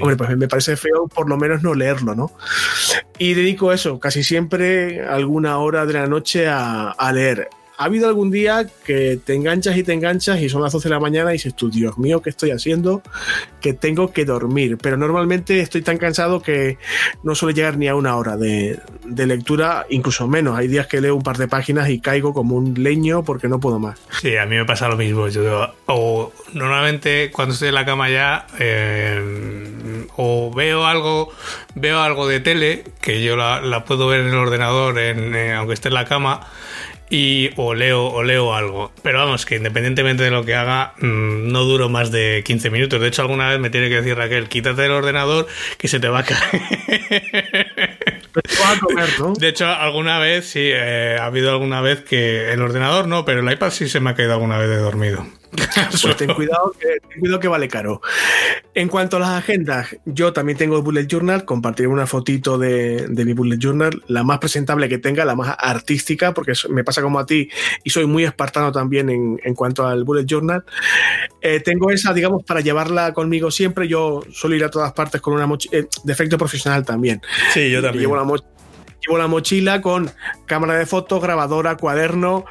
hombre, 0.00 0.16
pues 0.16 0.36
me 0.36 0.48
parece 0.48 0.76
feo 0.76 1.08
por 1.08 1.28
lo 1.28 1.36
menos 1.38 1.62
no 1.62 1.74
leerlo, 1.74 2.14
¿no? 2.14 2.32
Y 3.18 3.34
dedico 3.34 3.72
eso, 3.72 3.98
casi 3.98 4.22
siempre 4.22 5.06
alguna 5.06 5.58
hora 5.58 5.86
de 5.86 5.94
la 5.94 6.06
noche 6.06 6.48
a, 6.48 6.90
a 6.90 7.12
leer 7.12 7.48
ha 7.78 7.84
habido 7.84 8.08
algún 8.08 8.30
día 8.30 8.66
que 8.84 9.18
te 9.22 9.34
enganchas 9.34 9.76
y 9.76 9.82
te 9.82 9.92
enganchas 9.92 10.40
y 10.40 10.48
son 10.48 10.62
las 10.62 10.72
12 10.72 10.88
de 10.88 10.94
la 10.94 11.00
mañana 11.00 11.30
y 11.30 11.34
dices 11.34 11.54
tú, 11.54 11.70
Dios 11.70 11.98
mío, 11.98 12.22
¿qué 12.22 12.30
estoy 12.30 12.50
haciendo? 12.50 13.02
Que 13.60 13.74
tengo 13.74 14.12
que 14.12 14.24
dormir. 14.24 14.78
Pero 14.80 14.96
normalmente 14.96 15.60
estoy 15.60 15.82
tan 15.82 15.98
cansado 15.98 16.40
que 16.40 16.78
no 17.22 17.34
suele 17.34 17.54
llegar 17.54 17.76
ni 17.76 17.88
a 17.88 17.94
una 17.94 18.16
hora 18.16 18.36
de, 18.36 18.80
lectura, 19.04 19.86
incluso 19.90 20.26
menos. 20.26 20.56
Hay 20.56 20.68
días 20.68 20.86
que 20.86 21.00
leo 21.00 21.14
un 21.14 21.22
par 21.22 21.36
de 21.36 21.48
páginas 21.48 21.90
y 21.90 22.00
caigo 22.00 22.32
como 22.32 22.56
un 22.56 22.82
leño 22.82 23.24
porque 23.24 23.48
no 23.48 23.60
puedo 23.60 23.78
más. 23.78 23.98
Sí, 24.20 24.36
a 24.36 24.46
mí 24.46 24.56
me 24.56 24.64
pasa 24.64 24.88
lo 24.88 24.96
mismo. 24.96 25.28
Yo, 25.28 25.74
o 25.86 26.32
normalmente 26.54 27.30
cuando 27.30 27.52
estoy 27.52 27.68
en 27.68 27.74
la 27.74 27.84
cama 27.84 28.08
ya, 28.08 28.46
eh, 28.58 30.06
o 30.16 30.50
veo 30.54 30.86
algo, 30.86 31.30
veo 31.74 32.00
algo 32.00 32.26
de 32.26 32.40
tele, 32.40 32.84
que 33.02 33.22
yo 33.22 33.36
la, 33.36 33.84
puedo 33.84 34.06
ver 34.06 34.20
en 34.20 34.28
el 34.28 34.34
ordenador, 34.34 34.98
en, 34.98 35.34
eh, 35.34 35.52
aunque 35.52 35.74
esté 35.74 35.88
en 35.88 35.94
la 35.94 36.06
cama 36.06 36.40
y 37.10 37.50
o 37.56 37.74
leo, 37.74 38.06
o 38.06 38.22
leo 38.22 38.54
algo. 38.54 38.92
Pero 39.02 39.18
vamos, 39.18 39.46
que 39.46 39.56
independientemente 39.56 40.24
de 40.24 40.30
lo 40.30 40.44
que 40.44 40.54
haga, 40.54 40.94
mm, 40.98 41.50
no 41.52 41.64
duro 41.64 41.88
más 41.88 42.10
de 42.10 42.42
15 42.44 42.70
minutos. 42.70 43.00
De 43.00 43.08
hecho, 43.08 43.22
alguna 43.22 43.48
vez 43.50 43.60
me 43.60 43.70
tiene 43.70 43.88
que 43.88 43.96
decir 43.96 44.16
Raquel, 44.16 44.48
quítate 44.48 44.84
el 44.84 44.92
ordenador 44.92 45.46
que 45.78 45.88
se 45.88 46.00
te 46.00 46.08
va 46.08 46.20
a 46.20 46.24
caer. 46.24 46.62
De 49.38 49.48
hecho, 49.48 49.66
alguna 49.66 50.18
vez, 50.18 50.46
sí, 50.46 50.60
eh, 50.62 51.16
ha 51.18 51.26
habido 51.26 51.50
alguna 51.50 51.80
vez 51.80 52.02
que 52.02 52.52
el 52.52 52.60
ordenador 52.60 53.08
no, 53.08 53.24
pero 53.24 53.40
el 53.40 53.50
iPad 53.50 53.70
sí 53.70 53.88
se 53.88 54.00
me 54.00 54.10
ha 54.10 54.14
caído 54.14 54.34
alguna 54.34 54.58
vez 54.58 54.68
de 54.68 54.76
dormido. 54.76 55.26
Pues 56.02 56.16
ten 56.16 56.32
cuidado, 56.34 56.72
que, 56.78 56.86
ten 57.08 57.20
cuidado 57.20 57.40
que 57.40 57.48
vale 57.48 57.68
caro. 57.68 58.00
En 58.74 58.88
cuanto 58.88 59.16
a 59.16 59.20
las 59.20 59.30
agendas, 59.30 59.96
yo 60.04 60.32
también 60.32 60.58
tengo 60.58 60.76
el 60.76 60.82
Bullet 60.82 61.06
Journal, 61.06 61.44
compartiré 61.44 61.88
una 61.88 62.06
fotito 62.06 62.58
de, 62.58 63.06
mi 63.08 63.32
Bullet 63.32 63.58
Journal, 63.58 64.02
la 64.06 64.22
más 64.22 64.38
presentable 64.38 64.88
que 64.88 64.98
tenga, 64.98 65.24
la 65.24 65.34
más 65.34 65.56
artística, 65.58 66.34
porque 66.34 66.52
me 66.68 66.84
pasa 66.84 67.02
como 67.02 67.18
a 67.18 67.26
ti 67.26 67.48
y 67.84 67.90
soy 67.90 68.06
muy 68.06 68.24
espartano 68.24 68.72
también 68.72 69.08
en, 69.10 69.54
cuanto 69.54 69.86
al 69.86 70.04
Bullet 70.04 70.26
Journal. 70.26 70.64
Eh, 71.40 71.60
tengo 71.60 71.90
esa, 71.90 72.12
digamos, 72.12 72.44
para 72.44 72.60
llevarla 72.60 73.12
conmigo 73.12 73.50
siempre. 73.50 73.88
Yo 73.88 74.22
suelo 74.30 74.56
ir 74.56 74.64
a 74.64 74.70
todas 74.70 74.92
partes 74.92 75.20
con 75.20 75.34
una 75.34 75.46
mochila, 75.46 75.78
eh, 75.78 75.88
de 76.02 76.12
efecto 76.12 76.36
profesional 76.36 76.84
también. 76.84 77.22
Sí, 77.52 77.70
yo 77.70 77.80
también. 77.80 78.02
Llevo 78.02 78.16
la 78.16 78.24
mochila 78.24 78.55
llevo 79.00 79.18
la 79.18 79.26
mochila 79.26 79.80
con 79.80 80.10
cámara 80.46 80.74
de 80.76 80.86
fotos, 80.86 81.22
grabadora, 81.22 81.76
cuaderno, 81.76 82.44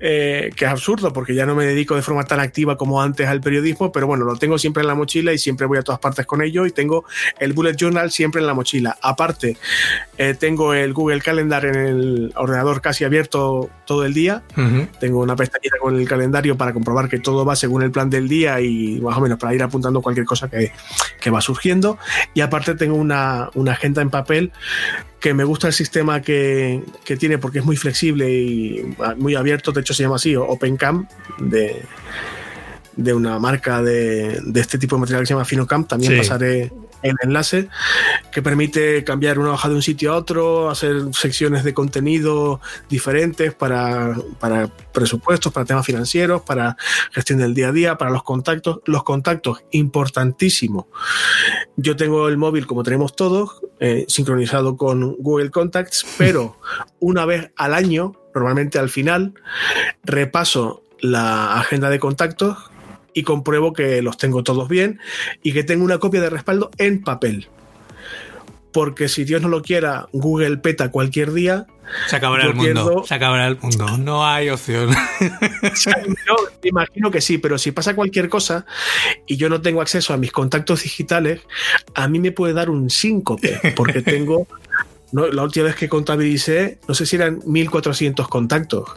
eh, 0.00 0.50
que 0.56 0.64
es 0.64 0.70
absurdo 0.70 1.12
porque 1.12 1.34
ya 1.34 1.46
no 1.46 1.54
me 1.54 1.64
dedico 1.64 1.94
de 1.94 2.02
forma 2.02 2.24
tan 2.24 2.40
activa 2.40 2.76
como 2.76 3.00
antes 3.00 3.26
al 3.28 3.40
periodismo, 3.40 3.92
pero 3.92 4.06
bueno, 4.06 4.24
lo 4.24 4.36
tengo 4.36 4.58
siempre 4.58 4.82
en 4.82 4.88
la 4.88 4.94
mochila 4.94 5.32
y 5.32 5.38
siempre 5.38 5.66
voy 5.66 5.78
a 5.78 5.82
todas 5.82 6.00
partes 6.00 6.26
con 6.26 6.42
ello 6.42 6.66
y 6.66 6.72
tengo 6.72 7.04
el 7.38 7.52
Bullet 7.52 7.74
Journal 7.76 8.10
siempre 8.10 8.40
en 8.40 8.46
la 8.46 8.54
mochila. 8.54 8.98
Aparte, 9.00 9.56
eh, 10.18 10.34
tengo 10.34 10.74
el 10.74 10.92
Google 10.92 11.20
Calendar 11.20 11.64
en 11.64 11.74
el 11.76 12.32
ordenador 12.36 12.80
casi 12.80 13.04
abierto 13.04 13.70
todo 13.86 14.04
el 14.04 14.14
día. 14.14 14.42
Tengo 15.00 15.20
una 15.20 15.36
pestañita 15.36 15.76
con 15.80 15.98
el 15.98 16.08
calendario 16.08 16.56
para 16.56 16.72
comprobar 16.72 17.08
que 17.08 17.18
todo 17.18 17.44
va 17.44 17.56
según 17.56 17.82
el 17.82 17.90
plan 17.90 18.10
del 18.10 18.28
día 18.28 18.60
y 18.60 19.00
más 19.00 19.16
o 19.16 19.20
menos 19.20 19.38
para 19.38 19.54
ir 19.54 19.62
apuntando 19.62 20.02
cualquier 20.02 20.26
cosa 20.26 20.48
que, 20.48 20.72
que 21.20 21.30
va 21.30 21.40
surgiendo. 21.40 21.98
Y 22.34 22.40
aparte 22.40 22.74
tengo 22.74 22.96
una, 22.96 23.50
una 23.54 23.72
agenda 23.72 24.02
en 24.02 24.10
papel 24.10 24.52
que 25.24 25.32
me 25.32 25.44
gusta 25.44 25.68
el 25.68 25.72
sistema 25.72 26.20
que, 26.20 26.82
que, 27.02 27.16
tiene 27.16 27.38
porque 27.38 27.60
es 27.60 27.64
muy 27.64 27.78
flexible 27.78 28.30
y 28.30 28.94
muy 29.16 29.34
abierto, 29.36 29.72
de 29.72 29.80
hecho 29.80 29.94
se 29.94 30.02
llama 30.02 30.16
así, 30.16 30.36
OpenCam, 30.36 31.08
de, 31.38 31.80
de 32.96 33.12
una 33.12 33.38
marca 33.38 33.82
de, 33.82 34.40
de, 34.44 34.60
este 34.60 34.78
tipo 34.78 34.96
de 34.96 35.00
material 35.00 35.22
que 35.22 35.26
se 35.26 35.34
llama 35.34 35.44
Finocamp. 35.44 35.88
También 35.88 36.12
Sí. 36.12 36.18
pasaré 36.18 36.72
el 37.02 37.14
enlace 37.22 37.68
que 38.32 38.40
permite 38.40 39.04
cambiar 39.04 39.38
una 39.38 39.52
hoja 39.52 39.68
de 39.68 39.74
un 39.74 39.82
sitio 39.82 40.12
a 40.12 40.16
otro, 40.16 40.70
hacer 40.70 40.96
secciones 41.12 41.62
de 41.62 41.74
contenido 41.74 42.60
diferentes 42.88 43.54
para, 43.54 44.16
para 44.40 44.68
presupuestos, 44.92 45.52
para 45.52 45.66
temas 45.66 45.84
financieros, 45.84 46.42
para 46.42 46.76
gestión 47.12 47.38
del 47.40 47.52
día 47.54 47.68
a 47.68 47.72
día, 47.72 47.98
para 47.98 48.10
los 48.10 48.22
contactos. 48.22 48.80
Los 48.86 49.04
contactos, 49.04 49.64
importantísimo. 49.70 50.88
Yo 51.76 51.94
tengo 51.94 52.28
el 52.28 52.38
móvil, 52.38 52.66
como 52.66 52.82
tenemos 52.82 53.14
todos, 53.14 53.60
eh, 53.80 54.06
sincronizado 54.08 54.76
con 54.76 55.14
Google 55.18 55.50
Contacts, 55.50 56.06
pero 56.18 56.58
una 57.00 57.26
vez 57.26 57.50
al 57.56 57.74
año, 57.74 58.12
normalmente 58.34 58.78
al 58.78 58.88
final, 58.88 59.34
repaso 60.04 60.82
la 61.00 61.60
agenda 61.60 61.90
de 61.90 61.98
contactos 61.98 62.70
y 63.14 63.22
compruebo 63.22 63.72
que 63.72 64.02
los 64.02 64.16
tengo 64.18 64.42
todos 64.42 64.68
bien 64.68 64.98
y 65.42 65.52
que 65.52 65.62
tengo 65.64 65.84
una 65.84 65.98
copia 65.98 66.20
de 66.20 66.30
respaldo 66.30 66.70
en 66.78 67.02
papel. 67.02 67.48
Porque 68.72 69.08
si 69.08 69.22
Dios 69.24 69.40
no 69.40 69.48
lo 69.48 69.62
quiera, 69.62 70.08
Google 70.12 70.56
peta 70.56 70.90
cualquier 70.90 71.32
día. 71.32 71.66
Se 72.08 72.16
acabará 72.16 72.46
el 72.46 72.54
mundo. 72.54 72.64
pierdo- 72.90 73.04
Se 73.06 73.14
acabará 73.14 73.46
el 73.46 73.56
mundo. 73.60 73.86
No 73.98 74.26
hay 74.26 74.50
opción. 74.50 74.90
Yo 76.26 76.34
imagino 76.64 77.10
que 77.10 77.20
sí, 77.20 77.38
pero 77.38 77.56
si 77.56 77.70
pasa 77.72 77.94
cualquier 77.94 78.28
cosa 78.28 78.66
y 79.26 79.36
yo 79.36 79.48
no 79.48 79.60
tengo 79.60 79.80
acceso 79.80 80.12
a 80.12 80.16
mis 80.16 80.32
contactos 80.32 80.82
digitales, 80.82 81.40
a 81.94 82.08
mí 82.08 82.18
me 82.18 82.32
puede 82.32 82.52
dar 82.52 82.68
un 82.70 82.90
síncope, 82.90 83.60
porque 83.76 84.02
tengo. 84.02 84.48
no, 85.12 85.28
la 85.28 85.42
última 85.44 85.66
vez 85.66 85.76
que 85.76 85.88
contabilicé, 85.88 86.78
no 86.88 86.94
sé 86.94 87.06
si 87.06 87.14
eran 87.16 87.40
1400 87.46 88.26
contactos. 88.28 88.88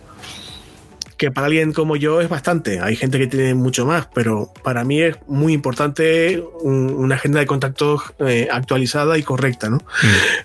Que 1.18 1.32
para 1.32 1.48
alguien 1.48 1.74
como 1.74 1.96
yo 1.96 2.22
es 2.22 2.30
bastante. 2.30 2.80
Hay 2.80 2.96
gente 2.96 3.18
que 3.18 3.26
tiene 3.26 3.56
mucho 3.56 3.86
más, 3.88 4.08
pero 4.14 4.54
para 4.64 4.84
mí 4.84 5.02
es 5.02 5.16
muy 5.28 5.52
importante 5.54 6.44
un- 6.62 6.94
una 6.94 7.16
agenda 7.16 7.40
de 7.40 7.48
contactos 7.48 8.02
eh, 8.20 8.48
actualizada 8.52 9.18
y 9.18 9.24
correcta, 9.24 9.70
¿no? 9.70 9.80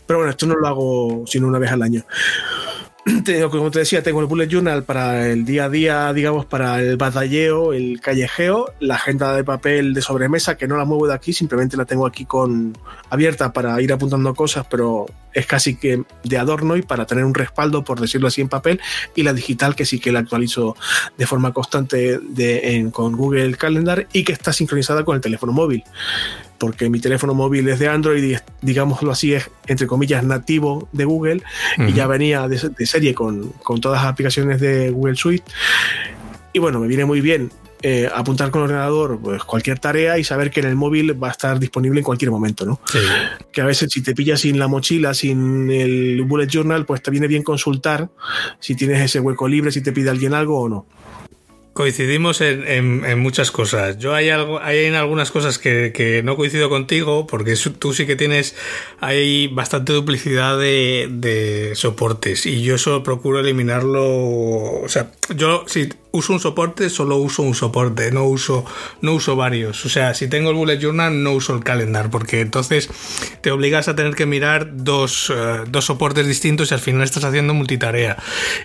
Pero 0.07 0.20
bueno, 0.20 0.31
esto 0.31 0.47
no 0.47 0.55
lo 0.57 0.66
hago 0.66 1.25
sino 1.27 1.47
una 1.47 1.59
vez 1.59 1.70
al 1.73 1.83
año. 1.83 2.05
Tengo, 3.24 3.50
como 3.50 3.70
te 3.72 3.80
decía, 3.80 4.00
tengo 4.03 4.20
el 4.20 4.26
bullet 4.26 4.46
journal 4.48 4.84
para 4.84 5.28
el 5.28 5.44
día 5.44 5.64
a 5.64 5.68
día, 5.68 6.12
digamos, 6.12 6.46
para 6.46 6.80
el 6.80 6.96
batalleo, 6.96 7.72
el 7.72 8.00
callejeo, 8.00 8.72
la 8.78 8.94
agenda 8.94 9.34
de 9.34 9.42
papel 9.42 9.92
de 9.92 10.00
sobremesa, 10.03 10.57
que 10.57 10.68
no 10.68 10.76
la 10.76 10.84
muevo 10.84 11.09
de 11.09 11.14
aquí, 11.14 11.32
simplemente 11.32 11.76
la 11.76 11.84
tengo 11.84 12.07
aquí 12.07 12.24
con 12.26 12.78
abierta 13.11 13.53
para 13.53 13.80
ir 13.82 13.92
apuntando 13.92 14.32
cosas, 14.36 14.66
pero 14.70 15.07
es 15.34 15.46
casi 15.46 15.74
que 15.74 16.05
de 16.22 16.38
adorno 16.38 16.76
y 16.76 16.82
para 16.82 17.05
tener 17.05 17.24
un 17.24 17.34
respaldo, 17.34 17.82
por 17.82 17.98
decirlo 18.00 18.28
así, 18.28 18.40
en 18.40 18.48
papel, 18.48 18.80
y 19.16 19.24
la 19.24 19.32
digital, 19.32 19.74
que 19.74 19.84
sí 19.84 19.98
que 19.98 20.12
la 20.12 20.20
actualizo 20.20 20.76
de 21.18 21.26
forma 21.26 21.53
constante 21.53 22.20
de, 22.20 22.76
en- 22.76 22.92
con 22.92 23.16
Google 23.16 23.57
Calendar 23.57 24.07
y 24.12 24.22
que 24.22 24.32
está 24.32 24.53
sincronizada 24.53 25.05
con 25.05 25.16
el 25.16 25.20
teléfono 25.20 25.53
móvil 25.53 25.82
porque 26.59 26.88
mi 26.88 27.00
teléfono 27.00 27.34
móvil 27.34 27.68
es 27.68 27.78
de 27.78 27.88
Android 27.88 28.22
y 28.22 28.34
es, 28.34 28.44
digámoslo 28.61 29.11
así, 29.11 29.34
es 29.34 29.50
entre 29.66 29.86
comillas 29.86 30.24
nativo 30.24 30.88
de 30.92 31.05
Google 31.05 31.42
y 31.78 31.92
ya 31.92 32.07
venía 32.07 32.46
de, 32.48 32.70
de 32.76 32.86
serie 32.86 33.14
con, 33.14 33.48
con 33.62 33.80
todas 33.80 34.03
las 34.03 34.12
aplicaciones 34.12 34.61
de 34.61 34.90
Google 34.90 35.16
Suite. 35.16 35.44
Y 36.53 36.59
bueno, 36.59 36.80
me 36.80 36.86
viene 36.86 37.05
muy 37.05 37.20
bien 37.20 37.50
eh, 37.84 38.09
apuntar 38.14 38.53
con 38.53 38.61
el 38.61 38.66
ordenador 38.66 39.18
pues, 39.20 39.42
cualquier 39.42 39.80
tarea 39.80 40.16
y 40.16 40.22
saber 40.22 40.53
que 40.53 40.61
en 40.61 40.66
el 40.66 40.76
móvil 40.76 41.20
va 41.20 41.28
a 41.28 41.30
estar 41.32 41.59
disponible 41.59 41.98
en 41.98 42.05
cualquier 42.05 42.30
momento, 42.30 42.64
¿no? 42.64 42.80
Sí. 42.86 43.00
Que 43.50 43.61
a 43.61 43.64
veces 43.64 43.90
si 43.90 44.03
te 44.03 44.14
pillas 44.14 44.40
sin 44.40 44.57
la 44.57 44.68
mochila, 44.68 45.14
sin 45.14 45.68
el 45.68 46.22
bullet 46.22 46.46
journal, 46.46 46.86
pues 46.86 47.03
te 47.03 47.11
viene 47.11 47.26
bien 47.26 47.42
consultar 47.42 48.09
si 48.61 48.76
tienes 48.76 49.00
ese 49.00 49.18
hueco 49.18 49.48
libre, 49.48 49.72
si 49.72 49.80
te 49.80 49.90
pide 49.90 50.11
alguien 50.11 50.32
algo 50.32 50.61
o 50.61 50.68
no. 50.68 50.86
Coincidimos 51.73 52.43
en, 52.43 52.66
en- 53.05 53.18
muchas 53.18 53.51
cosas. 53.51 53.97
Yo 53.99 54.14
hay 54.14 54.29
algo, 54.29 54.61
hay 54.61 54.85
en 54.85 54.95
algunas 54.95 55.31
cosas 55.31 55.59
que, 55.59 56.20
no 56.23 56.37
coincido 56.37 56.68
contigo, 56.68 57.27
porque 57.27 57.55
tú 57.79 57.95
sí 57.95 58.05
que 58.07 58.14
tienes, 58.14 58.55
hay 59.01 59.49
bastante 59.49 59.93
duplicidad 59.95 60.59
de, 60.59 61.09
de 61.11 61.75
soportes 61.75 62.45
y 62.45 62.62
yo 62.62 62.75
eso 62.75 63.03
procuro 63.03 63.41
eliminarlo. 63.41 64.03
O 64.05 64.89
sea, 64.89 65.12
yo 65.35 65.64
si 65.66 65.89
uso 66.13 66.33
un 66.35 66.41
soporte, 66.41 66.89
solo 66.91 67.17
uso 67.17 67.43
un 67.43 67.55
soporte, 67.55 68.13
no 68.13 68.25
uso, 68.25 68.65
no 69.01 69.15
uso 69.15 69.35
varios. 69.35 69.85
O 69.85 69.89
sea, 69.89 70.15
si 70.15 70.29
tengo 70.29 70.51
el 70.51 70.57
bullet 70.57 70.79
journal, 70.79 71.23
no 71.23 71.33
uso 71.33 71.55
el 71.55 71.65
calendar, 71.65 72.11
porque 72.11 72.41
entonces 72.41 72.89
te 73.41 73.51
obligas 73.51 73.89
a 73.89 73.97
tener 73.97 74.15
que 74.15 74.27
mirar 74.27 74.69
dos, 74.75 75.33
eh, 75.35 75.65
dos 75.69 75.87
soportes 75.87 76.27
distintos 76.27 76.71
y 76.71 76.75
al 76.75 76.81
final 76.81 77.03
estás 77.03 77.25
haciendo 77.25 77.55
multitarea. 77.55 78.17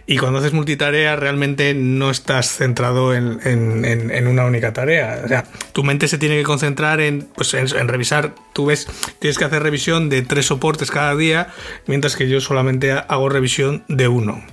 Y 0.05 0.17
cuando 0.17 0.39
haces 0.39 0.53
multitarea, 0.53 1.15
realmente 1.15 1.73
no 1.73 2.11
estás 2.11 2.49
centrado 2.57 3.13
en, 3.15 3.39
en- 3.43 3.85
en- 4.11 4.27
una 4.27 4.45
única 4.45 4.73
tarea. 4.73 5.21
O 5.23 5.27
sea, 5.29 5.45
tu 5.71 5.83
mente 5.83 6.07
se 6.09 6.17
tiene 6.17 6.35
que 6.37 6.43
concentrar 6.43 6.99
en, 6.99 7.29
pues, 7.33 7.53
en 7.53 7.87
revisar. 7.87 8.35
Tú 8.53 8.65
ves, 8.65 8.87
tienes 9.19 9.37
que 9.37 9.45
hacer 9.45 9.63
revisión 9.63 10.09
de 10.09 10.21
tres 10.21 10.47
soportes 10.47 10.91
cada 10.91 11.15
día, 11.15 11.47
mientras 11.85 12.15
que 12.17 12.27
yo 12.27 12.41
solamente 12.41 12.91
hago 12.91 13.29
revisión 13.29 13.83
de 13.87 14.09
uno. 14.09 14.43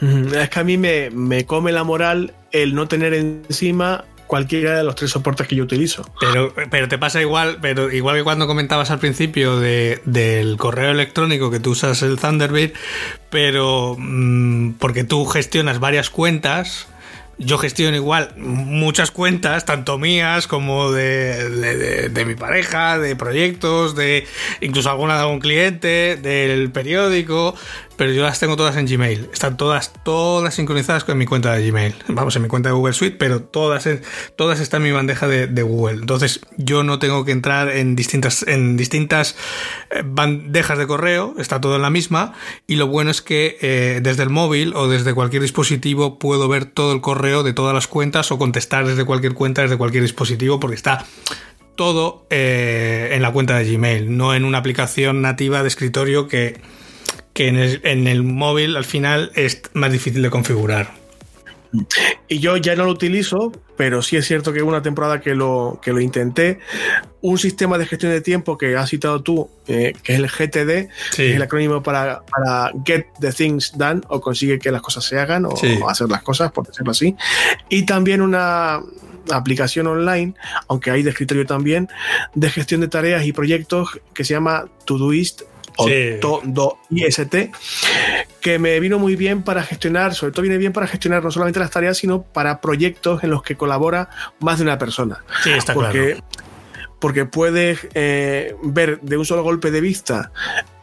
Es 0.00 0.48
que 0.50 0.60
a 0.60 0.64
mí 0.64 0.76
me, 0.78 1.10
me 1.10 1.46
come 1.46 1.72
la 1.72 1.84
moral 1.84 2.32
el 2.52 2.74
no 2.74 2.86
tener 2.88 3.14
encima 3.14 4.04
cualquiera 4.26 4.76
de 4.76 4.82
los 4.82 4.96
tres 4.96 5.12
soportes 5.12 5.46
que 5.46 5.54
yo 5.54 5.62
utilizo. 5.62 6.04
Pero, 6.18 6.52
pero 6.70 6.88
te 6.88 6.98
pasa 6.98 7.20
igual, 7.20 7.58
pero 7.62 7.92
igual 7.92 8.16
que 8.16 8.24
cuando 8.24 8.46
comentabas 8.48 8.90
al 8.90 8.98
principio 8.98 9.60
de- 9.60 10.00
del 10.04 10.56
correo 10.56 10.90
electrónico 10.90 11.50
que 11.50 11.60
tú 11.60 11.70
usas 11.70 12.02
el 12.02 12.18
Thunderbird, 12.18 12.72
pero 13.30 13.94
mm, 13.98 14.72
porque 14.78 15.04
tú 15.04 15.24
gestionas 15.26 15.78
varias 15.80 16.10
cuentas. 16.10 16.88
Yo 17.38 17.58
gestiono 17.58 17.94
igual 17.96 18.32
muchas 18.38 19.10
cuentas, 19.10 19.66
tanto 19.66 19.98
mías 19.98 20.46
como 20.46 20.90
de- 20.90 22.08
de 22.08 22.24
mi 22.24 22.34
pareja, 22.34 22.98
de 22.98 23.14
proyectos, 23.14 23.94
de 23.94 24.26
incluso 24.62 24.90
alguna 24.90 25.16
de 25.16 25.20
algún 25.20 25.40
cliente, 25.40 26.16
del 26.16 26.70
periódico, 26.70 27.54
pero 27.96 28.12
yo 28.12 28.22
las 28.22 28.38
tengo 28.38 28.56
todas 28.56 28.76
en 28.76 28.86
Gmail. 28.86 29.30
Están 29.32 29.56
todas, 29.56 29.92
todas 30.04 30.54
sincronizadas 30.54 31.04
con 31.04 31.16
mi 31.18 31.26
cuenta 31.26 31.52
de 31.54 31.68
Gmail. 31.68 31.94
Vamos, 32.08 32.36
en 32.36 32.42
mi 32.42 32.48
cuenta 32.48 32.68
de 32.68 32.74
Google 32.74 32.92
Suite, 32.92 33.16
pero 33.18 33.42
todas, 33.42 33.88
todas 34.36 34.60
están 34.60 34.82
en 34.82 34.88
mi 34.88 34.92
bandeja 34.92 35.26
de, 35.26 35.46
de 35.46 35.62
Google. 35.62 36.00
Entonces, 36.00 36.40
yo 36.56 36.82
no 36.82 36.98
tengo 36.98 37.24
que 37.24 37.32
entrar 37.32 37.68
en 37.68 37.96
distintas, 37.96 38.44
en 38.46 38.76
distintas 38.76 39.36
eh, 39.90 40.02
bandejas 40.04 40.78
de 40.78 40.86
correo, 40.86 41.34
está 41.38 41.60
todo 41.60 41.76
en 41.76 41.82
la 41.82 41.90
misma. 41.90 42.34
Y 42.66 42.76
lo 42.76 42.86
bueno 42.86 43.10
es 43.10 43.22
que 43.22 43.56
eh, 43.60 44.00
desde 44.02 44.22
el 44.22 44.30
móvil 44.30 44.74
o 44.74 44.88
desde 44.88 45.14
cualquier 45.14 45.42
dispositivo 45.42 46.18
puedo 46.18 46.48
ver 46.48 46.66
todo 46.66 46.92
el 46.92 47.00
correo 47.00 47.42
de 47.42 47.52
todas 47.52 47.74
las 47.74 47.86
cuentas 47.86 48.30
o 48.30 48.38
contestar 48.38 48.86
desde 48.86 49.04
cualquier 49.04 49.34
cuenta, 49.34 49.62
desde 49.62 49.76
cualquier 49.76 50.02
dispositivo, 50.02 50.60
porque 50.60 50.76
está 50.76 51.06
todo 51.76 52.26
eh, 52.30 53.10
en 53.12 53.22
la 53.22 53.32
cuenta 53.32 53.56
de 53.58 53.70
Gmail, 53.70 54.16
no 54.16 54.34
en 54.34 54.44
una 54.44 54.58
aplicación 54.58 55.22
nativa 55.22 55.62
de 55.62 55.68
escritorio 55.68 56.26
que, 56.26 56.58
que 57.36 57.48
en, 57.48 57.56
el, 57.56 57.80
en 57.84 58.06
el 58.08 58.22
móvil 58.22 58.76
al 58.76 58.84
final 58.86 59.30
es 59.34 59.60
más 59.74 59.92
difícil 59.92 60.22
de 60.22 60.30
configurar. 60.30 60.90
Y 62.28 62.38
yo 62.38 62.56
ya 62.56 62.74
no 62.76 62.84
lo 62.84 62.92
utilizo, 62.92 63.52
pero 63.76 64.00
sí 64.00 64.16
es 64.16 64.26
cierto 64.26 64.54
que 64.54 64.62
una 64.62 64.80
temporada 64.80 65.20
que 65.20 65.34
lo, 65.34 65.78
que 65.82 65.92
lo 65.92 66.00
intenté. 66.00 66.60
Un 67.20 67.36
sistema 67.36 67.76
de 67.76 67.84
gestión 67.84 68.12
de 68.12 68.22
tiempo 68.22 68.56
que 68.56 68.74
has 68.76 68.88
citado 68.88 69.22
tú, 69.22 69.50
eh, 69.66 69.92
que 70.02 70.14
es 70.14 70.18
el 70.18 70.28
GTD, 70.28 70.88
Sí. 71.10 71.16
que 71.16 71.30
es 71.30 71.36
el 71.36 71.42
acrónimo 71.42 71.82
para, 71.82 72.22
para 72.24 72.72
Get 72.86 73.04
the 73.20 73.30
Things 73.32 73.72
Done, 73.76 74.00
o 74.08 74.18
consigue 74.22 74.58
que 74.58 74.70
las 74.70 74.80
cosas 74.80 75.04
se 75.04 75.18
hagan, 75.18 75.44
o, 75.44 75.54
Sí. 75.56 75.78
o 75.82 75.90
hacer 75.90 76.08
las 76.08 76.22
cosas, 76.22 76.50
por 76.52 76.66
decirlo 76.66 76.92
así. 76.92 77.14
Y 77.68 77.84
también 77.84 78.22
una 78.22 78.80
aplicación 79.30 79.86
online, 79.88 80.32
aunque 80.68 80.90
hay 80.90 81.02
de 81.02 81.10
escritorio 81.10 81.44
también, 81.44 81.88
de 82.34 82.48
gestión 82.48 82.80
de 82.80 82.88
tareas 82.88 83.26
y 83.26 83.32
proyectos 83.34 84.00
que 84.14 84.24
se 84.24 84.32
llama 84.32 84.66
Todoist 84.86 85.42
o 85.76 85.88
Sí. 85.88 86.18
Todoist, 86.20 87.34
que 88.40 88.58
me 88.58 88.78
vino 88.80 88.98
muy 88.98 89.16
bien 89.16 89.42
para 89.42 89.62
gestionar, 89.62 90.14
sobre 90.14 90.32
todo 90.32 90.42
viene 90.42 90.58
bien 90.58 90.72
para 90.72 90.86
gestionar 90.86 91.22
no 91.22 91.30
solamente 91.30 91.60
las 91.60 91.70
tareas, 91.70 91.98
sino 91.98 92.22
para 92.22 92.60
proyectos 92.60 93.22
en 93.24 93.30
los 93.30 93.42
que 93.42 93.56
colabora 93.56 94.08
más 94.40 94.58
de 94.58 94.64
una 94.64 94.78
persona. 94.78 95.24
Sí, 95.42 95.50
está 95.50 95.74
porque, 95.74 96.14
claro. 96.14 96.24
porque 97.00 97.24
puedes 97.24 97.86
eh, 97.94 98.54
ver 98.62 99.00
de 99.00 99.16
un 99.16 99.24
solo 99.24 99.42
golpe 99.42 99.70
de 99.70 99.80
vista 99.80 100.32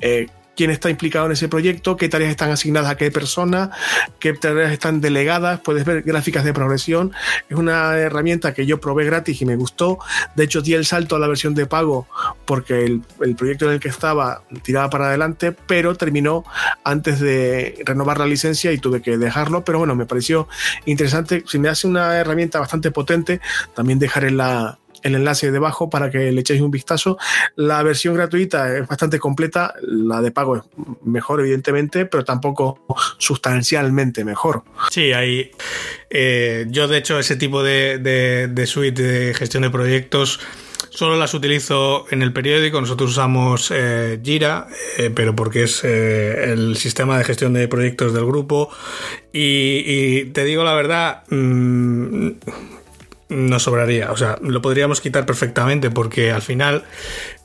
eh, 0.02 0.28
quién 0.56 0.72
está 0.72 0.90
implicado 0.90 1.26
en 1.26 1.32
ese 1.32 1.48
proyecto, 1.48 1.98
qué 1.98 2.10
tareas 2.10 2.32
están 2.32 2.52
asignadas 2.52 2.92
a 2.92 2.98
qué 2.98 3.12
persona, 3.12 3.72
qué 4.20 4.34
tareas 4.34 4.72
están 4.72 5.02
delegadas, 5.02 5.60
puedes 5.62 5.86
ver 5.86 6.04
gráficas 6.04 6.44
de 6.44 6.54
progresión. 6.54 7.12
Es 7.50 7.58
una 7.58 7.98
herramienta 7.98 8.54
que 8.54 8.66
yo 8.66 8.80
probé 8.80 9.06
gratis 9.06 9.42
y 9.42 9.46
me 9.46 9.56
gustó. 9.56 10.00
De 10.36 10.44
hecho, 10.44 10.62
di 10.62 10.74
el 10.74 10.86
salto 10.86 11.16
a 11.16 11.20
la 11.20 11.28
versión 11.28 11.56
de 11.56 11.66
pago 11.66 12.08
porque 12.46 12.86
el, 12.86 13.02
proyecto 13.36 13.66
en 13.66 13.74
el 13.74 13.80
que 13.80 13.90
estaba 13.90 14.44
tiraba 14.64 14.90
para 14.90 15.08
adelante, 15.08 15.52
pero 15.52 15.96
terminó 15.96 16.44
antes 16.84 17.20
de 17.20 17.82
renovar 17.86 18.20
la 18.20 18.26
licencia 18.26 18.72
y 18.72 18.78
tuve 18.78 19.02
que 19.02 19.18
dejarlo. 19.18 19.64
Pero 19.64 19.80
bueno, 19.80 19.96
me 19.96 20.06
pareció 20.06 20.48
interesante. 20.86 21.44
Si 21.48 21.60
me 21.60 21.70
hace 21.70 21.88
una 21.88 22.18
herramienta 22.18 22.60
bastante 22.60 22.92
potente, 22.92 23.42
también 23.74 24.00
dejaré 24.00 24.32
la, 24.32 24.80
el 25.04 25.16
enlace 25.16 25.52
debajo 25.52 25.90
para 25.90 26.10
que 26.10 26.32
le 26.32 26.42
echéis 26.42 26.62
un 26.62 26.72
vistazo. 26.72 27.18
La 27.56 27.84
versión 27.84 28.16
gratuita 28.16 28.76
es 28.76 28.88
bastante 28.88 29.20
completa, 29.20 29.74
la 29.82 30.22
de 30.22 30.32
pago 30.32 30.58
es 30.58 30.64
mejor, 31.04 31.42
evidentemente, 31.42 32.06
pero 32.06 32.24
tampoco 32.24 32.86
sustancialmente 33.18 34.24
mejor. 34.24 34.64
Sí, 34.90 35.14
hay. 35.14 35.52
Eh, 36.10 36.66
yo, 36.70 36.88
de 36.88 36.98
hecho, 36.98 37.20
ese 37.20 37.36
tipo 37.36 37.64
de, 37.64 38.00
de 38.00 38.68
suite 38.68 39.02
de 39.02 39.34
gestión 39.34 39.64
de 39.64 39.70
proyectos 39.70 40.40
Solo 40.94 41.18
las 41.18 41.34
utilizo 41.34 42.06
en 42.12 42.22
el 42.22 42.32
periódico. 42.34 42.80
Nosotros 42.80 43.10
usamos 43.10 43.72
eh, 43.74 44.20
Jira, 44.24 44.68
eh, 45.00 45.10
pero 45.10 45.36
porque 45.36 45.64
es 45.64 45.84
eh, 45.84 46.52
el 46.52 46.78
sistema 46.78 47.18
de 47.18 47.24
gestión 47.24 47.54
de 47.54 47.68
proyectos 47.68 48.14
del 48.14 48.28
grupo. 48.28 48.70
Y, 49.32 50.26
te 50.26 50.44
digo 50.44 50.64
la 50.64 50.76
verdad, 50.76 51.24
mm, 51.30 52.30
no 53.30 53.60
sobraría. 53.60 54.12
O 54.12 54.18
sea, 54.18 54.38
lo 54.42 54.62
podríamos 54.62 55.02
quitar 55.02 55.26
perfectamente 55.26 55.90
porque 55.90 56.32
al 56.32 56.42
final 56.42 56.84